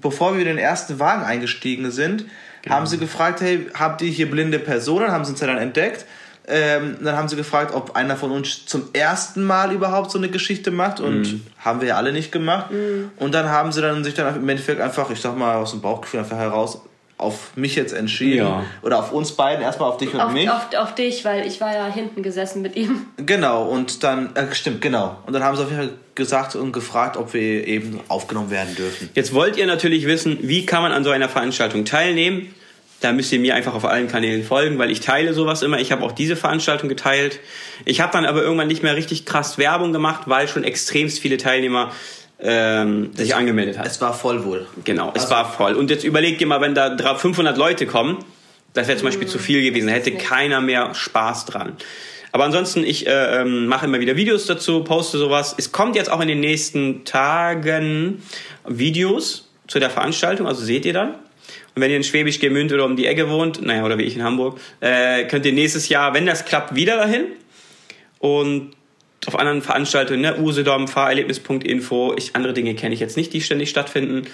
bevor 0.00 0.32
wir 0.34 0.40
in 0.40 0.46
den 0.48 0.58
ersten 0.58 0.98
Wagen 0.98 1.22
eingestiegen 1.24 1.90
sind, 1.90 2.24
haben 2.66 2.86
sie 2.86 2.96
gefragt, 2.96 3.42
hey, 3.42 3.66
habt 3.74 4.00
ihr 4.00 4.10
hier 4.10 4.30
blinde 4.30 4.58
Personen? 4.58 5.10
Haben 5.12 5.24
sie 5.26 5.32
uns 5.32 5.40
ja 5.40 5.46
dann 5.48 5.58
entdeckt. 5.58 6.06
Ähm, 6.48 6.96
dann 7.00 7.16
haben 7.16 7.28
sie 7.28 7.36
gefragt, 7.36 7.72
ob 7.74 7.94
einer 7.94 8.16
von 8.16 8.32
uns 8.32 8.66
zum 8.66 8.88
ersten 8.92 9.44
Mal 9.44 9.72
überhaupt 9.72 10.10
so 10.10 10.18
eine 10.18 10.28
Geschichte 10.28 10.70
macht 10.70 10.98
und 10.98 11.40
haben 11.58 11.80
wir 11.80 11.88
ja 11.88 11.96
alle 11.96 12.12
nicht 12.12 12.32
gemacht. 12.32 12.66
Und 13.16 13.32
dann 13.32 13.48
haben 13.48 13.70
sie 13.72 13.80
dann 13.80 14.02
sich 14.02 14.14
dann 14.14 14.34
im 14.34 14.48
Endeffekt 14.48 14.80
einfach, 14.80 15.10
ich 15.10 15.20
sag 15.20 15.36
mal 15.36 15.56
aus 15.56 15.70
dem 15.70 15.80
Bauchgefühl 15.80 16.20
einfach 16.20 16.38
heraus, 16.38 16.80
auf 17.22 17.56
mich 17.56 17.76
jetzt 17.76 17.92
entschieden. 17.92 18.38
Ja. 18.38 18.64
Oder 18.82 18.98
auf 18.98 19.12
uns 19.12 19.32
beiden, 19.32 19.62
erstmal 19.62 19.88
auf 19.88 19.96
dich 19.96 20.12
und 20.12 20.20
Auf, 20.20 20.32
mich. 20.32 20.50
auf, 20.50 20.74
auf 20.76 20.94
dich, 20.94 21.24
weil 21.24 21.46
ich 21.46 21.60
war 21.60 21.72
ja 21.72 21.86
hinten 21.86 22.22
gesessen 22.22 22.62
mit 22.62 22.76
ihm. 22.76 23.06
Genau, 23.16 23.64
und 23.64 24.02
dann, 24.02 24.34
äh, 24.34 24.52
stimmt, 24.52 24.80
genau. 24.80 25.16
Und 25.26 25.32
dann 25.32 25.44
haben 25.44 25.56
sie 25.56 25.62
auf 25.62 25.70
jeden 25.70 25.82
Fall 25.82 25.92
gesagt 26.14 26.56
und 26.56 26.72
gefragt, 26.72 27.16
ob 27.16 27.32
wir 27.32 27.66
eben 27.66 28.00
aufgenommen 28.08 28.50
werden 28.50 28.74
dürfen. 28.74 29.08
Jetzt 29.14 29.32
wollt 29.32 29.56
ihr 29.56 29.66
natürlich 29.66 30.06
wissen, 30.06 30.38
wie 30.42 30.66
kann 30.66 30.82
man 30.82 30.92
an 30.92 31.04
so 31.04 31.10
einer 31.10 31.28
Veranstaltung 31.28 31.84
teilnehmen. 31.84 32.52
Da 33.02 33.12
müsst 33.12 33.32
ihr 33.32 33.40
mir 33.40 33.54
einfach 33.54 33.74
auf 33.74 33.84
allen 33.84 34.08
Kanälen 34.08 34.44
folgen, 34.44 34.78
weil 34.78 34.90
ich 34.90 35.00
teile 35.00 35.34
sowas 35.34 35.62
immer. 35.62 35.78
Ich 35.80 35.92
habe 35.92 36.02
auch 36.04 36.12
diese 36.12 36.36
Veranstaltung 36.36 36.88
geteilt. 36.88 37.40
Ich 37.84 38.00
habe 38.00 38.12
dann 38.12 38.24
aber 38.24 38.42
irgendwann 38.42 38.68
nicht 38.68 38.82
mehr 38.82 38.96
richtig 38.96 39.26
krass 39.26 39.58
Werbung 39.58 39.92
gemacht, 39.92 40.22
weil 40.26 40.48
schon 40.48 40.64
extremst 40.64 41.18
viele 41.18 41.36
Teilnehmer 41.36 41.90
ähm, 42.40 43.10
sich 43.14 43.34
angemeldet 43.34 43.78
haben. 43.78 43.86
Es 43.86 44.00
war 44.00 44.14
voll 44.14 44.44
wohl. 44.44 44.66
Genau, 44.84 45.12
es 45.14 45.30
war 45.30 45.50
voll. 45.50 45.74
Und 45.74 45.90
jetzt 45.90 46.04
überlegt 46.04 46.40
ihr 46.40 46.46
mal, 46.46 46.60
wenn 46.60 46.74
da 46.74 46.88
dra- 46.94 47.16
500 47.16 47.56
Leute 47.58 47.86
kommen, 47.86 48.18
das 48.72 48.88
wäre 48.88 48.96
zum 48.98 49.06
Beispiel 49.08 49.28
zu 49.28 49.38
viel 49.38 49.62
gewesen, 49.62 49.88
da 49.88 49.92
hätte 49.92 50.12
keiner 50.12 50.60
mehr 50.60 50.94
Spaß 50.94 51.44
dran. 51.46 51.76
Aber 52.32 52.44
ansonsten, 52.44 52.84
ich 52.84 53.06
äh, 53.06 53.40
ähm, 53.42 53.66
mache 53.66 53.86
immer 53.86 54.00
wieder 54.00 54.16
Videos 54.16 54.46
dazu, 54.46 54.82
poste 54.84 55.18
sowas. 55.18 55.54
Es 55.58 55.70
kommt 55.72 55.96
jetzt 55.96 56.10
auch 56.10 56.20
in 56.20 56.28
den 56.28 56.40
nächsten 56.40 57.04
Tagen 57.04 58.22
Videos 58.66 59.48
zu 59.68 59.78
der 59.80 59.90
Veranstaltung, 59.90 60.46
also 60.46 60.64
seht 60.64 60.86
ihr 60.86 60.92
dann. 60.94 61.14
Und 61.74 61.80
wenn 61.82 61.90
ihr 61.90 61.96
in 61.96 62.04
Schwäbisch 62.04 62.38
Gemünd 62.38 62.72
oder 62.72 62.84
um 62.84 62.96
die 62.96 63.06
Ecke 63.06 63.30
wohnt, 63.30 63.62
naja, 63.62 63.84
oder 63.84 63.96
wie 63.98 64.02
ich 64.02 64.14
in 64.16 64.22
Hamburg, 64.22 64.58
äh, 64.80 65.24
könnt 65.24 65.46
ihr 65.46 65.52
nächstes 65.52 65.88
Jahr, 65.88 66.12
wenn 66.14 66.26
das 66.26 66.44
klappt, 66.44 66.74
wieder 66.74 66.96
dahin. 66.96 67.24
Und 68.18 68.72
auf 69.26 69.38
anderen 69.38 69.62
Veranstaltungen, 69.62 70.20
ne, 70.20 70.38
Usedom, 70.38 70.88
Fahrerlebnis.info, 70.88 72.14
ich, 72.16 72.34
andere 72.36 72.52
Dinge 72.52 72.74
kenne 72.74 72.94
ich 72.94 73.00
jetzt 73.00 73.16
nicht, 73.16 73.32
die 73.32 73.40
ständig 73.40 73.70
stattfinden. 73.70 74.26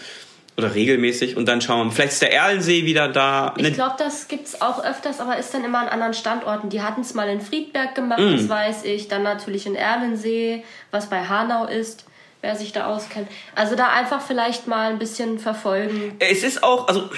Oder 0.56 0.74
regelmäßig. 0.74 1.36
Und 1.36 1.46
dann 1.46 1.60
schauen 1.60 1.78
wir 1.78 1.84
mal. 1.84 1.90
Vielleicht 1.92 2.14
ist 2.14 2.22
der 2.22 2.32
Erlensee 2.34 2.84
wieder 2.84 3.06
da. 3.06 3.54
Ich 3.56 3.62
Ne, 3.62 3.70
glaube, 3.70 3.94
das 3.96 4.26
gibt's 4.26 4.60
auch 4.60 4.84
öfters, 4.84 5.20
aber 5.20 5.36
ist 5.38 5.54
dann 5.54 5.64
immer 5.64 5.78
an 5.78 5.86
anderen 5.88 6.14
Standorten. 6.14 6.68
Die 6.68 6.82
hatten 6.82 7.02
es 7.02 7.14
mal 7.14 7.28
in 7.28 7.40
Friedberg 7.40 7.94
gemacht, 7.94 8.18
Mm. 8.18 8.32
das 8.32 8.48
weiß 8.48 8.84
ich. 8.84 9.06
Dann 9.06 9.22
natürlich 9.22 9.66
in 9.66 9.76
Erlensee, 9.76 10.64
was 10.90 11.08
bei 11.08 11.20
Hanau 11.20 11.66
ist, 11.68 12.06
wer 12.42 12.56
sich 12.56 12.72
da 12.72 12.86
auskennt. 12.86 13.28
Also 13.54 13.74
da 13.76 13.88
einfach 13.90 14.20
vielleicht 14.20 14.66
mal 14.66 14.90
ein 14.90 14.98
bisschen 14.98 15.38
verfolgen. 15.38 16.14
es 16.18 16.42
ist 16.44 16.62
auch, 16.62 16.88
also, 16.88 17.08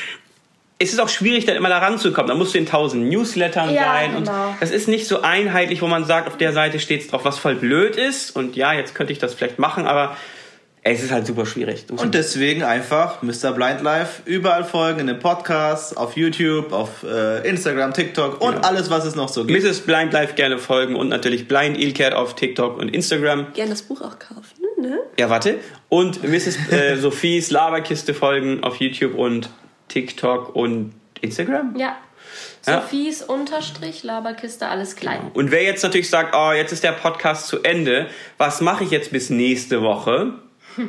es 0.78 0.92
ist 0.94 0.98
auch 1.00 1.10
schwierig, 1.10 1.44
dann 1.44 1.56
immer 1.56 1.68
da 1.68 1.78
ranzukommen. 1.78 2.28
Da 2.28 2.34
musst 2.34 2.54
du 2.54 2.58
in 2.58 2.64
tausend 2.66 3.08
Newslettern 3.10 3.72
Ja, 3.74 3.82
sein. 3.84 4.14
genau. 4.16 4.48
Und 4.48 4.56
das 4.60 4.70
ist 4.70 4.88
nicht 4.88 5.06
so 5.06 5.20
einheitlich, 5.20 5.82
wo 5.82 5.86
man 5.88 6.04
sagt, 6.06 6.26
auf 6.26 6.38
der 6.38 6.52
Seite 6.54 6.80
steht 6.80 7.02
es 7.02 7.08
drauf, 7.08 7.24
was 7.24 7.38
voll 7.38 7.54
blöd 7.56 7.96
ist. 7.96 8.34
Und 8.34 8.56
ja, 8.56 8.72
jetzt 8.72 8.94
könnte 8.94 9.12
ich 9.12 9.18
das 9.18 9.34
vielleicht 9.34 9.58
machen, 9.58 9.86
aber 9.86 10.16
es 10.82 11.02
ist 11.02 11.10
halt 11.12 11.26
super 11.26 11.44
schwierig. 11.44 11.84
Und 11.94 12.14
deswegen 12.14 12.62
einfach 12.62 13.20
Mr. 13.20 13.52
Blind 13.52 13.82
Life 13.82 14.22
überall 14.24 14.64
folgen, 14.64 15.00
in 15.00 15.06
den 15.08 15.18
Podcasts, 15.18 15.94
auf 15.94 16.16
YouTube, 16.16 16.72
auf 16.72 17.02
äh, 17.02 17.46
Instagram, 17.46 17.92
TikTok 17.92 18.40
und 18.40 18.54
Genau. 18.54 18.66
alles, 18.66 18.88
was 18.88 19.04
es 19.04 19.14
noch 19.14 19.28
so 19.28 19.44
gibt. 19.44 19.62
Mrs. 19.62 19.80
Blind 19.80 20.14
Life 20.14 20.32
gerne 20.32 20.56
folgen 20.58 20.96
und 20.96 21.08
natürlich 21.08 21.46
Blind 21.46 21.76
Ilcat 21.78 22.14
auf 22.14 22.34
TikTok 22.34 22.78
und 22.78 22.88
Instagram. 22.88 23.52
Gerne 23.52 23.72
das 23.72 23.82
Buch 23.82 24.00
auch 24.00 24.18
kaufen, 24.18 24.59
ne? 24.80 24.98
Ja, 25.18 25.30
warte. 25.30 25.58
Und 25.88 26.22
Mrs. 26.22 26.70
Äh, 26.70 26.96
Sophies 27.00 27.50
Laberkiste 27.50 28.14
folgen 28.14 28.62
auf 28.62 28.76
YouTube 28.76 29.14
und 29.14 29.50
TikTok 29.88 30.54
und 30.54 30.92
Instagram. 31.20 31.76
Ja. 31.76 31.96
Ja. 32.66 32.82
Sophies 32.82 33.22
Unterstrich, 33.22 34.02
Laberkiste, 34.02 34.68
alles 34.68 34.96
klein. 34.96 35.30
Und 35.34 35.50
wer 35.50 35.62
jetzt 35.62 35.82
natürlich 35.82 36.10
sagt, 36.10 36.34
oh, 36.36 36.52
jetzt 36.52 36.72
ist 36.72 36.84
der 36.84 36.92
Podcast 36.92 37.48
zu 37.48 37.62
Ende, 37.62 38.06
was 38.38 38.60
mache 38.60 38.84
ich 38.84 38.90
jetzt 38.90 39.12
bis 39.12 39.30
nächste 39.30 39.82
Woche? 39.82 40.34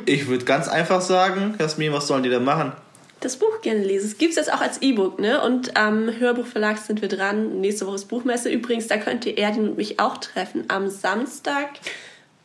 Ich 0.06 0.28
würde 0.28 0.44
ganz 0.44 0.68
einfach 0.68 1.00
sagen, 1.00 1.56
Jasmin, 1.58 1.92
was 1.92 2.06
sollen 2.06 2.22
die 2.22 2.28
denn 2.28 2.44
machen? 2.44 2.72
Das 3.18 3.36
Buch 3.36 3.60
gerne 3.62 3.84
lesen. 3.84 4.06
Es 4.06 4.16
gibt 4.16 4.30
es 4.30 4.36
jetzt 4.36 4.52
auch 4.52 4.60
als 4.60 4.80
E-Book, 4.80 5.18
ne? 5.18 5.42
Und 5.42 5.76
am 5.76 6.08
Hörbuchverlag 6.18 6.78
sind 6.78 7.02
wir 7.02 7.08
dran. 7.08 7.60
Nächste 7.60 7.86
Woche 7.86 7.96
ist 7.96 8.04
Buchmesse. 8.06 8.48
Übrigens, 8.48 8.86
da 8.86 8.96
könnt 8.96 9.26
ihr 9.26 9.36
Erdin 9.36 9.70
und 9.70 9.76
mich 9.76 9.98
auch 9.98 10.18
treffen. 10.18 10.64
Am 10.68 10.88
Samstag. 10.88 11.70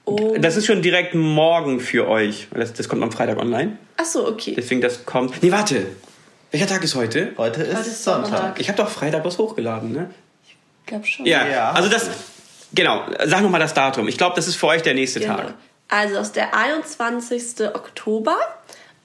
Um 0.08 0.42
Das 0.42 0.56
ist 0.56 0.66
schon 0.66 0.82
direkt 0.82 1.14
morgen 1.16 1.80
für 1.82 2.08
euch. 2.08 2.48
Das, 2.54 2.74
das 2.74 2.88
kommt 2.88 3.04
am 3.04 3.12
Freitag 3.12 3.38
online. 3.38 3.78
Ach 3.98 4.06
so, 4.06 4.26
okay. 4.28 4.54
Deswegen 4.56 4.80
das 4.80 5.06
kommt. 5.06 5.44
Nee, 5.44 5.52
warte. 5.52 5.86
Welcher 6.52 6.68
Tag 6.68 6.82
ist 6.84 6.96
heute? 6.96 7.34
Heute 7.38 7.62
ist, 7.64 7.78
Heute 7.78 7.90
ist 7.90 8.04
Sonntag. 8.04 8.30
Sonntag. 8.30 8.60
Ich 8.62 8.70
habe 8.70 8.78
doch 8.78 8.90
Freitag 8.90 9.26
was 9.26 9.38
hochgeladen, 9.38 9.92
ne? 9.92 10.10
Ich 10.46 10.56
glaube 10.86 11.06
schon. 11.06 11.26
Ja. 11.26 11.46
Ja. 11.46 11.72
Also 11.72 11.90
das. 11.90 12.10
Genau. 12.74 13.06
Sag 13.26 13.42
nochmal 13.42 13.60
das 13.60 13.74
Datum. 13.74 14.08
Ich 14.08 14.18
glaube, 14.18 14.36
das 14.38 14.48
ist 14.48 14.56
für 14.56 14.68
euch 14.68 14.82
der 14.82 14.94
nächste 14.94 15.20
Genau. 15.20 15.36
Tag. 15.36 15.54
Also, 15.90 16.16
das 16.16 16.28
ist 16.28 16.36
der 16.38 16.54
21. 16.56 17.68
Oktober. 17.74 18.38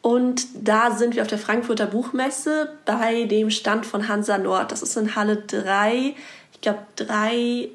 Und 0.03 0.47
da 0.55 0.91
sind 0.93 1.15
wir 1.15 1.23
auf 1.23 1.29
der 1.29 1.39
Frankfurter 1.39 1.87
Buchmesse 1.87 2.71
bei 2.85 3.25
dem 3.25 3.51
Stand 3.51 3.87
von 3.87 4.09
Hansa 4.09 4.39
Nord. 4.39 4.73
Das 4.73 4.83
ist 4.83 4.97
in 4.97 5.15
Halle 5.15 5.37
3, 5.37 6.15
ich 6.53 6.61
glaube 6.61 6.81
311. 6.97 7.71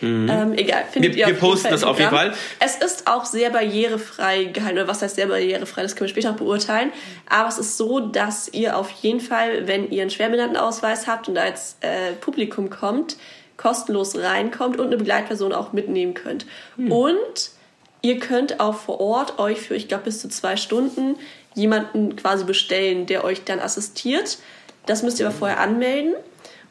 Mhm. 0.00 0.28
Ähm, 0.30 0.52
egal, 0.54 0.84
findet 0.90 1.14
wir, 1.14 1.26
ihr 1.26 1.34
wir 1.34 1.40
posten 1.40 1.70
das 1.70 1.82
auf 1.82 1.98
jeden 1.98 2.10
Fall. 2.10 2.34
Es 2.60 2.76
ist 2.76 3.06
auch 3.06 3.24
sehr 3.24 3.50
barrierefrei 3.50 4.44
gehalten. 4.44 4.78
Oder 4.78 4.88
was 4.88 5.02
heißt 5.02 5.16
sehr 5.16 5.26
barrierefrei? 5.26 5.82
Das 5.82 5.96
können 5.96 6.08
wir 6.08 6.12
später 6.12 6.30
auch 6.30 6.36
beurteilen. 6.36 6.92
Aber 7.28 7.48
es 7.48 7.58
ist 7.58 7.76
so, 7.76 8.00
dass 8.00 8.48
ihr 8.52 8.76
auf 8.76 8.90
jeden 8.90 9.20
Fall, 9.20 9.66
wenn 9.66 9.90
ihr 9.90 10.02
einen 10.02 10.10
Schwerbehindertenausweis 10.10 11.06
habt 11.06 11.28
und 11.28 11.38
als 11.38 11.76
äh, 11.80 12.12
Publikum 12.20 12.70
kommt, 12.70 13.16
kostenlos 13.56 14.16
reinkommt 14.16 14.78
und 14.78 14.86
eine 14.86 14.96
Begleitperson 14.96 15.52
auch 15.52 15.72
mitnehmen 15.72 16.14
könnt. 16.14 16.46
Mhm. 16.76 16.92
Und 16.92 17.50
ihr 18.02 18.18
könnt 18.20 18.60
auch 18.60 18.76
vor 18.76 19.00
Ort 19.00 19.38
euch 19.38 19.60
für, 19.60 19.74
ich 19.74 19.88
glaube, 19.88 20.04
bis 20.04 20.20
zu 20.20 20.28
zwei 20.28 20.56
Stunden 20.56 21.16
jemanden 21.54 22.14
quasi 22.14 22.44
bestellen, 22.44 23.06
der 23.06 23.24
euch 23.24 23.44
dann 23.44 23.58
assistiert. 23.58 24.38
Das 24.86 25.02
müsst 25.02 25.18
ihr 25.18 25.26
aber 25.26 25.34
vorher 25.34 25.60
anmelden. 25.60 26.14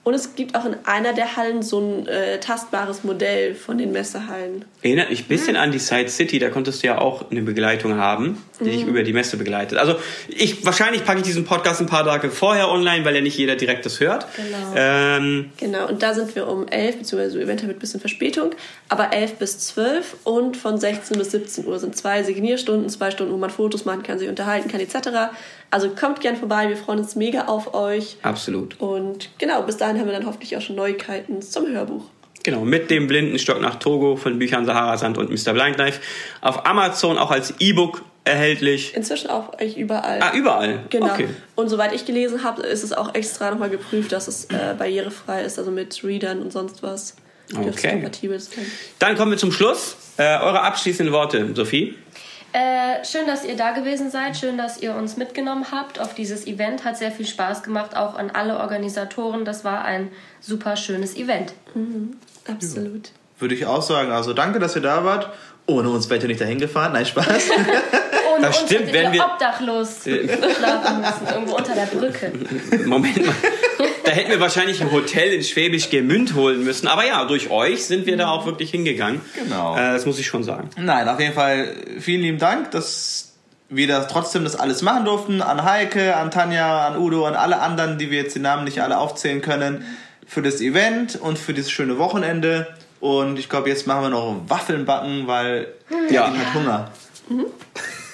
Und 0.07 0.13
es 0.13 0.35
gibt 0.35 0.55
auch 0.55 0.63
in 0.63 0.77
einer 0.85 1.11
der 1.11 1.35
Hallen 1.35 1.61
so 1.61 1.81
ein 1.81 2.07
äh, 2.07 2.39
tastbares 2.39 3.03
Modell 3.03 3.53
von 3.55 3.77
den 3.77 3.91
Messehallen. 3.91 4.63
Erinnert 4.81 5.09
mich 5.09 5.23
ein 5.23 5.27
bisschen 5.27 5.55
mhm. 5.55 5.59
an 5.59 5.71
die 5.73 5.79
Side 5.79 6.07
City, 6.07 6.39
da 6.39 6.49
konntest 6.49 6.81
du 6.81 6.87
ja 6.87 6.97
auch 6.97 7.29
eine 7.29 7.41
Begleitung 7.41 7.97
haben, 7.97 8.41
die 8.61 8.63
mhm. 8.63 8.69
dich 8.69 8.83
über 8.85 9.03
die 9.03 9.11
Messe 9.11 9.35
begleitet. 9.35 9.77
Also 9.77 9.97
ich 10.29 10.65
wahrscheinlich 10.65 11.03
packe 11.03 11.19
ich 11.19 11.25
diesen 11.25 11.43
Podcast 11.43 11.81
ein 11.81 11.87
paar 11.87 12.05
Tage 12.05 12.31
vorher 12.31 12.69
online, 12.69 13.03
weil 13.03 13.15
ja 13.15 13.21
nicht 13.21 13.37
jeder 13.37 13.57
direkt 13.57 13.85
das 13.85 13.99
hört. 13.99 14.25
Genau. 14.37 14.75
Ähm, 14.77 15.51
genau, 15.57 15.89
und 15.89 16.01
da 16.01 16.13
sind 16.13 16.33
wir 16.35 16.47
um 16.47 16.69
11, 16.69 16.99
beziehungsweise 16.99 17.41
eventuell 17.41 17.67
mit 17.67 17.75
ein 17.75 17.79
bisschen 17.81 17.99
Verspätung, 17.99 18.51
aber 18.87 19.11
11 19.11 19.33
bis 19.33 19.59
12 19.59 20.15
und 20.23 20.55
von 20.55 20.77
16 20.77 21.17
bis 21.17 21.31
17 21.31 21.67
Uhr 21.67 21.79
sind 21.79 21.97
zwei 21.97 22.23
Signierstunden, 22.23 22.87
zwei 22.87 23.11
Stunden, 23.11 23.33
wo 23.33 23.37
man 23.37 23.49
Fotos 23.49 23.83
machen 23.83 24.03
kann, 24.03 24.19
sich 24.19 24.29
unterhalten 24.29 24.69
kann, 24.69 24.79
etc. 24.79 25.35
Also 25.69 25.89
kommt 25.89 26.21
gern 26.21 26.37
vorbei, 26.37 26.69
wir 26.69 26.77
freuen 26.77 26.99
uns 26.99 27.15
mega 27.15 27.45
auf 27.45 27.73
euch. 27.73 28.17
Absolut. 28.21 28.79
Und 28.79 29.29
genau, 29.37 29.63
bis 29.63 29.77
dahin 29.77 29.99
haben 29.99 30.05
wir 30.05 30.13
dann 30.13 30.25
hoffentlich 30.25 30.55
auch 30.55 30.61
schon 30.61 30.75
Neuigkeiten 30.75 31.41
zum 31.41 31.67
Hörbuch. 31.67 32.05
Genau, 32.43 32.61
mit 32.61 32.89
dem 32.89 33.07
blinden 33.07 33.37
Stock 33.39 33.59
nach 33.59 33.75
Togo 33.75 34.15
von 34.15 34.39
Büchern 34.39 34.65
Sahara 34.65 34.97
Sand 34.97 35.17
und 35.17 35.29
Mr. 35.29 35.51
Blind 35.53 35.75
Knife. 35.75 35.99
Auf 36.39 36.65
Amazon 36.65 37.17
auch 37.17 37.31
als 37.31 37.53
E-Book 37.59 38.01
erhältlich. 38.23 38.95
Inzwischen 38.95 39.29
auch 39.29 39.53
eigentlich 39.53 39.77
überall. 39.77 40.21
Ah, 40.21 40.33
überall? 40.33 40.85
Genau. 40.89 41.07
Okay. 41.07 41.27
Und 41.55 41.69
soweit 41.69 41.93
ich 41.93 42.05
gelesen 42.05 42.43
habe, 42.43 42.61
ist 42.61 42.83
es 42.83 42.93
auch 42.93 43.15
extra 43.15 43.51
nochmal 43.51 43.69
geprüft, 43.69 44.11
dass 44.11 44.27
es 44.27 44.45
äh, 44.45 44.75
barrierefrei 44.77 45.43
ist, 45.43 45.59
also 45.59 45.71
mit 45.71 46.01
Readern 46.03 46.41
und 46.41 46.53
sonst 46.53 46.83
was. 46.83 47.15
Okay. 47.55 48.05
Dann 48.99 49.15
kommen 49.15 49.31
wir 49.31 49.37
zum 49.37 49.51
Schluss. 49.51 49.95
Äh, 50.17 50.39
eure 50.39 50.61
abschließenden 50.61 51.13
Worte, 51.13 51.53
Sophie. 51.53 51.95
Äh, 52.53 53.03
schön, 53.05 53.27
dass 53.27 53.43
ihr 53.43 53.55
da 53.55 53.71
gewesen 53.71 54.09
seid. 54.09 54.37
Schön, 54.37 54.57
dass 54.57 54.81
ihr 54.81 54.95
uns 54.95 55.17
mitgenommen 55.17 55.65
habt 55.71 55.99
auf 55.99 56.13
dieses 56.13 56.47
Event. 56.47 56.85
Hat 56.85 56.97
sehr 56.97 57.11
viel 57.11 57.25
Spaß 57.27 57.63
gemacht, 57.63 57.95
auch 57.95 58.15
an 58.15 58.31
alle 58.31 58.59
Organisatoren. 58.59 59.45
Das 59.45 59.63
war 59.63 59.83
ein 59.83 60.09
super 60.39 60.75
schönes 60.75 61.15
Event. 61.15 61.53
Mhm, 61.75 62.17
absolut. 62.47 63.07
Ja. 63.07 63.13
Würde 63.39 63.55
ich 63.55 63.65
auch 63.65 63.81
sagen. 63.81 64.11
Also 64.11 64.33
danke, 64.33 64.59
dass 64.59 64.75
ihr 64.75 64.81
da 64.81 65.03
wart. 65.03 65.29
Ohne 65.67 65.89
uns 65.89 66.09
wärt 66.09 66.23
ihr 66.23 66.29
nicht 66.29 66.41
dahin 66.41 66.59
gefahren. 66.59 66.93
Nein, 66.93 67.05
Spaß. 67.05 67.27
Ohne 68.33 68.47
das 68.47 68.61
uns 68.61 68.71
stimmt, 68.71 68.93
wenn 68.93 69.11
wir 69.11 69.23
obdachlos 69.25 70.03
schlafen 70.03 71.01
müssen, 71.01 71.27
irgendwo 71.33 71.57
unter 71.57 71.75
der 71.75 71.85
Brücke. 71.85 72.31
Moment 72.85 73.25
mal. 73.25 73.35
Da 74.07 74.13
hätten 74.13 74.29
wir 74.29 74.39
wahrscheinlich 74.39 74.79
ein 74.79 74.89
Hotel 74.93 75.33
in 75.33 75.43
Schwäbisch 75.43 75.89
Gemünd 75.89 76.33
holen 76.33 76.63
müssen. 76.63 76.87
Aber 76.87 77.05
ja, 77.05 77.25
durch 77.25 77.49
euch 77.49 77.83
sind 77.85 78.05
wir 78.05 78.15
da 78.15 78.29
auch 78.29 78.45
wirklich 78.45 78.71
hingegangen. 78.71 79.19
Genau. 79.35 79.75
Äh, 79.75 79.91
das 79.91 80.05
muss 80.05 80.17
ich 80.17 80.25
schon 80.25 80.45
sagen. 80.45 80.69
Nein, 80.77 81.09
auf 81.09 81.19
jeden 81.19 81.33
Fall 81.33 81.75
vielen 81.99 82.21
lieben 82.21 82.37
Dank, 82.37 82.71
dass 82.71 83.33
wir 83.67 83.85
das 83.85 84.07
trotzdem 84.07 84.45
das 84.45 84.55
alles 84.55 84.81
machen 84.81 85.03
durften. 85.03 85.41
An 85.41 85.65
Heike, 85.65 86.15
an 86.15 86.31
Tanja, 86.31 86.87
an 86.87 86.97
Udo, 86.97 87.25
an 87.25 87.35
alle 87.35 87.59
anderen, 87.59 87.97
die 87.97 88.09
wir 88.09 88.21
jetzt 88.21 88.33
die 88.33 88.39
Namen 88.39 88.63
nicht 88.63 88.81
alle 88.81 88.97
aufzählen 88.97 89.41
können, 89.41 89.83
für 90.25 90.41
das 90.41 90.61
Event 90.61 91.19
und 91.19 91.37
für 91.37 91.53
dieses 91.53 91.69
schöne 91.69 91.97
Wochenende. 91.97 92.77
Und 93.01 93.37
ich 93.37 93.49
glaube, 93.49 93.67
jetzt 93.67 93.87
machen 93.87 94.03
wir 94.03 94.09
noch 94.09 94.41
Waffeln 94.47 94.85
backen, 94.85 95.27
weil 95.27 95.67
ja. 96.09 96.27
hat 96.27 96.53
Hunger. 96.53 96.91
Mhm. 97.27 97.47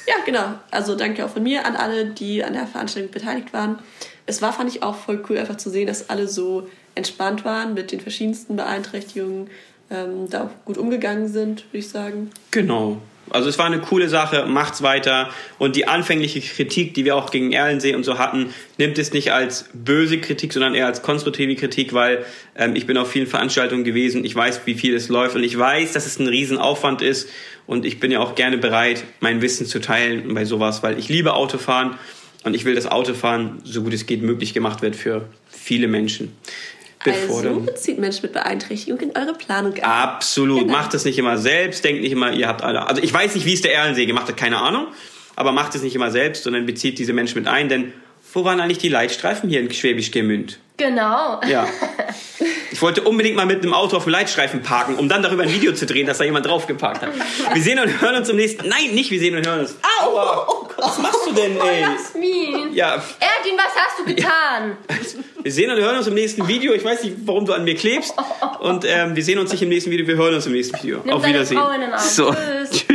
Ja, 0.08 0.16
genau. 0.26 0.56
Also 0.72 0.96
danke 0.96 1.26
auch 1.26 1.30
von 1.30 1.44
mir 1.44 1.66
an 1.66 1.76
alle, 1.76 2.06
die 2.06 2.44
an 2.44 2.54
der 2.54 2.68
Veranstaltung 2.68 3.12
beteiligt 3.12 3.54
waren. 3.54 3.80
Es 4.26 4.42
war, 4.42 4.54
fand 4.54 4.70
ich 4.70 4.84
auch 4.84 4.96
voll 4.96 5.24
cool, 5.30 5.38
einfach 5.38 5.58
zu 5.58 5.70
sehen, 5.70 5.88
dass 5.88 6.10
alle 6.10 6.28
so 6.28 6.68
entspannt 6.96 7.46
waren 7.46 7.74
mit 7.74 7.92
den 7.92 8.00
verschiedensten 8.00 8.56
Beeinträchtigungen, 8.56 9.50
ähm, 9.90 10.30
da 10.30 10.46
auch 10.46 10.66
gut 10.66 10.78
umgegangen 10.78 11.28
sind, 11.28 11.66
würde 11.70 11.78
ich 11.80 11.90
sagen. 11.90 12.32
Genau. 12.52 12.98
Also 13.30 13.50
es 13.50 13.58
war 13.58 13.66
eine 13.66 13.80
coole 13.80 14.10
Sache, 14.10 14.46
macht's 14.46 14.82
weiter. 14.82 15.30
Und 15.58 15.76
die 15.76 15.88
anfängliche 15.88 16.42
Kritik, 16.42 16.94
die 16.94 17.06
wir 17.06 17.16
auch 17.16 17.32
gegen 17.32 17.52
Erlensee 17.52 17.96
und 17.96 18.04
so 18.04 18.18
hatten, 18.18 18.54
nimmt 18.78 18.98
es 18.98 19.14
nicht 19.14 19.32
als 19.32 19.70
böse 19.74 20.20
Kritik, 20.20 20.54
sondern 20.54 20.76
eher 20.76 20.88
als 20.88 21.02
konstruktive 21.02 21.56
Kritik, 21.56 21.94
weil 21.94 22.26
ähm, 22.56 22.76
ich 22.76 22.86
bin 22.86 22.98
auf 22.98 23.10
vielen 23.10 23.28
Veranstaltungen 23.28 23.84
gewesen, 23.84 24.26
ich 24.26 24.36
weiß, 24.36 24.62
wie 24.66 24.76
viel 24.76 24.94
es 24.96 25.10
läuft 25.10 25.36
und 25.36 25.44
ich 25.44 25.58
weiß, 25.58 25.94
dass 25.94 26.06
es 26.06 26.20
ein 26.20 26.28
Riesenaufwand 26.28 27.02
ist 27.02 27.30
und 27.66 27.86
ich 27.86 28.00
bin 28.00 28.12
ja 28.12 28.20
auch 28.20 28.36
gerne 28.36 28.58
bereit, 28.58 29.04
mein 29.20 29.42
Wissen 29.42 29.66
zu 29.66 29.80
teilen 29.80 30.34
bei 30.34 30.46
sowas, 30.46 30.84
weil 30.84 31.00
ich 31.00 31.10
liebe 31.10 31.34
Autofahren 31.34 31.96
und 32.44 32.56
ich 32.56 32.66
will, 32.66 32.76
dass 32.76 32.88
Autofahren 32.88 33.62
so 33.64 33.84
gut 33.84 33.94
es 33.94 34.06
geht 34.06 34.22
möglich 34.22 34.54
gemacht 34.54 34.82
wird 34.82 34.96
für 34.96 35.28
viele 35.50 35.88
Menschen. 35.88 36.36
Also 37.06 37.60
bezieht 37.60 38.00
Menschen 38.00 38.24
mit 38.24 38.34
Beeinträchtigung 38.34 39.00
in 39.00 39.18
eure 39.18 39.34
Planung 39.34 39.74
ein. 39.74 39.84
Absolut. 39.84 40.62
Genau. 40.62 40.74
Macht 40.74 40.94
es 40.94 41.06
nicht 41.06 41.18
immer 41.18 41.38
selbst. 41.38 41.84
Denkt 41.84 42.02
nicht 42.02 42.12
immer, 42.12 42.32
ihr 42.32 42.48
habt 42.48 42.62
alle. 42.62 42.88
Also 42.88 43.02
ich 43.02 43.14
weiß 43.14 43.36
nicht, 43.36 43.46
wie 43.46 43.54
es 43.54 43.62
der 43.62 43.76
Erlensee 43.76 44.06
gemacht 44.06 44.28
hat, 44.28 44.38
keine 44.38 44.58
Ahnung. 44.58 44.88
Aber 45.36 45.52
macht 45.52 45.76
es 45.76 45.82
nicht 45.82 45.96
immer 45.96 46.12
selbst, 46.12 46.44
sondern 46.44 46.66
bezieht 46.66 47.00
diese 47.00 47.14
Menschen 47.14 47.40
mit 47.40 47.48
ein. 47.48 47.70
Denn 47.70 47.94
wo 48.34 48.44
waren 48.44 48.60
eigentlich 48.60 48.78
die 48.78 48.90
Leitstreifen 48.90 49.50
hier 49.50 49.60
in 49.60 49.72
Schwäbisch 49.72 50.12
Gemünd? 50.12 50.60
Genau. 50.78 51.42
Ja. 51.48 51.68
Ich 52.72 52.82
wollte 52.82 53.04
unbedingt 53.04 53.36
mal 53.36 53.46
mit 53.46 53.62
einem 53.62 53.76
Auto 53.76 53.96
auf 53.96 54.06
dem 54.06 54.12
Leitstreifen 54.12 54.64
parken, 54.64 54.96
um 54.96 55.08
dann 55.08 55.22
darüber 55.22 55.44
ein 55.44 55.54
Video 55.54 55.74
zu 55.74 55.86
drehen, 55.86 56.08
dass 56.08 56.18
da 56.18 56.24
jemand 56.24 56.48
draufgeparkt 56.48 57.04
hat. 57.04 57.12
Wir 57.54 57.62
sehen 57.62 57.78
und 57.78 58.02
hören 58.02 58.16
uns 58.16 58.30
im 58.30 58.36
nächsten. 58.36 58.68
Nein, 58.68 58.96
nicht 58.96 59.12
wir 59.12 59.20
sehen 59.20 59.38
und 59.38 59.46
hören 59.46 59.60
uns. 59.60 59.78
Aua! 60.02 60.48
Oh, 60.50 60.64
Gott. 60.64 60.73
Was 60.86 60.98
machst 61.00 61.28
du 61.28 61.34
denn, 61.34 61.54
ey? 61.54 61.60
Oh, 61.62 61.92
Jasmin. 61.92 62.74
Ja. 62.74 62.96
Erdin, 62.96 63.58
was 63.58 63.76
hast 63.76 64.00
du 64.00 64.06
getan? 64.06 64.78
Wir 65.42 65.52
sehen 65.52 65.72
und 65.72 65.78
hören 65.78 65.98
uns 65.98 66.08
im 66.08 66.14
nächsten 66.14 66.48
Video. 66.48 66.74
Ich 66.74 66.84
weiß 66.84 67.04
nicht, 67.04 67.16
warum 67.26 67.46
du 67.46 67.54
an 67.54 67.64
mir 67.64 67.76
klebst. 67.76 68.14
Und 68.60 68.86
ähm, 68.86 69.16
wir 69.16 69.24
sehen 69.24 69.40
uns 69.40 69.52
nicht 69.52 69.62
im 69.62 69.70
nächsten 69.70 69.92
Video, 69.92 70.08
wir 70.08 70.16
hören 70.16 70.36
uns 70.36 70.46
im 70.46 70.54
nächsten 70.54 70.78
Video. 70.82 71.02
Nimm 71.04 71.14
auf 71.14 71.26
Wiedersehen. 71.26 71.58
Frau 71.58 71.70
in 71.72 71.82
den 71.82 71.94
Arm. 71.94 72.02
So. 72.02 72.34
Tschüss. 72.34 72.86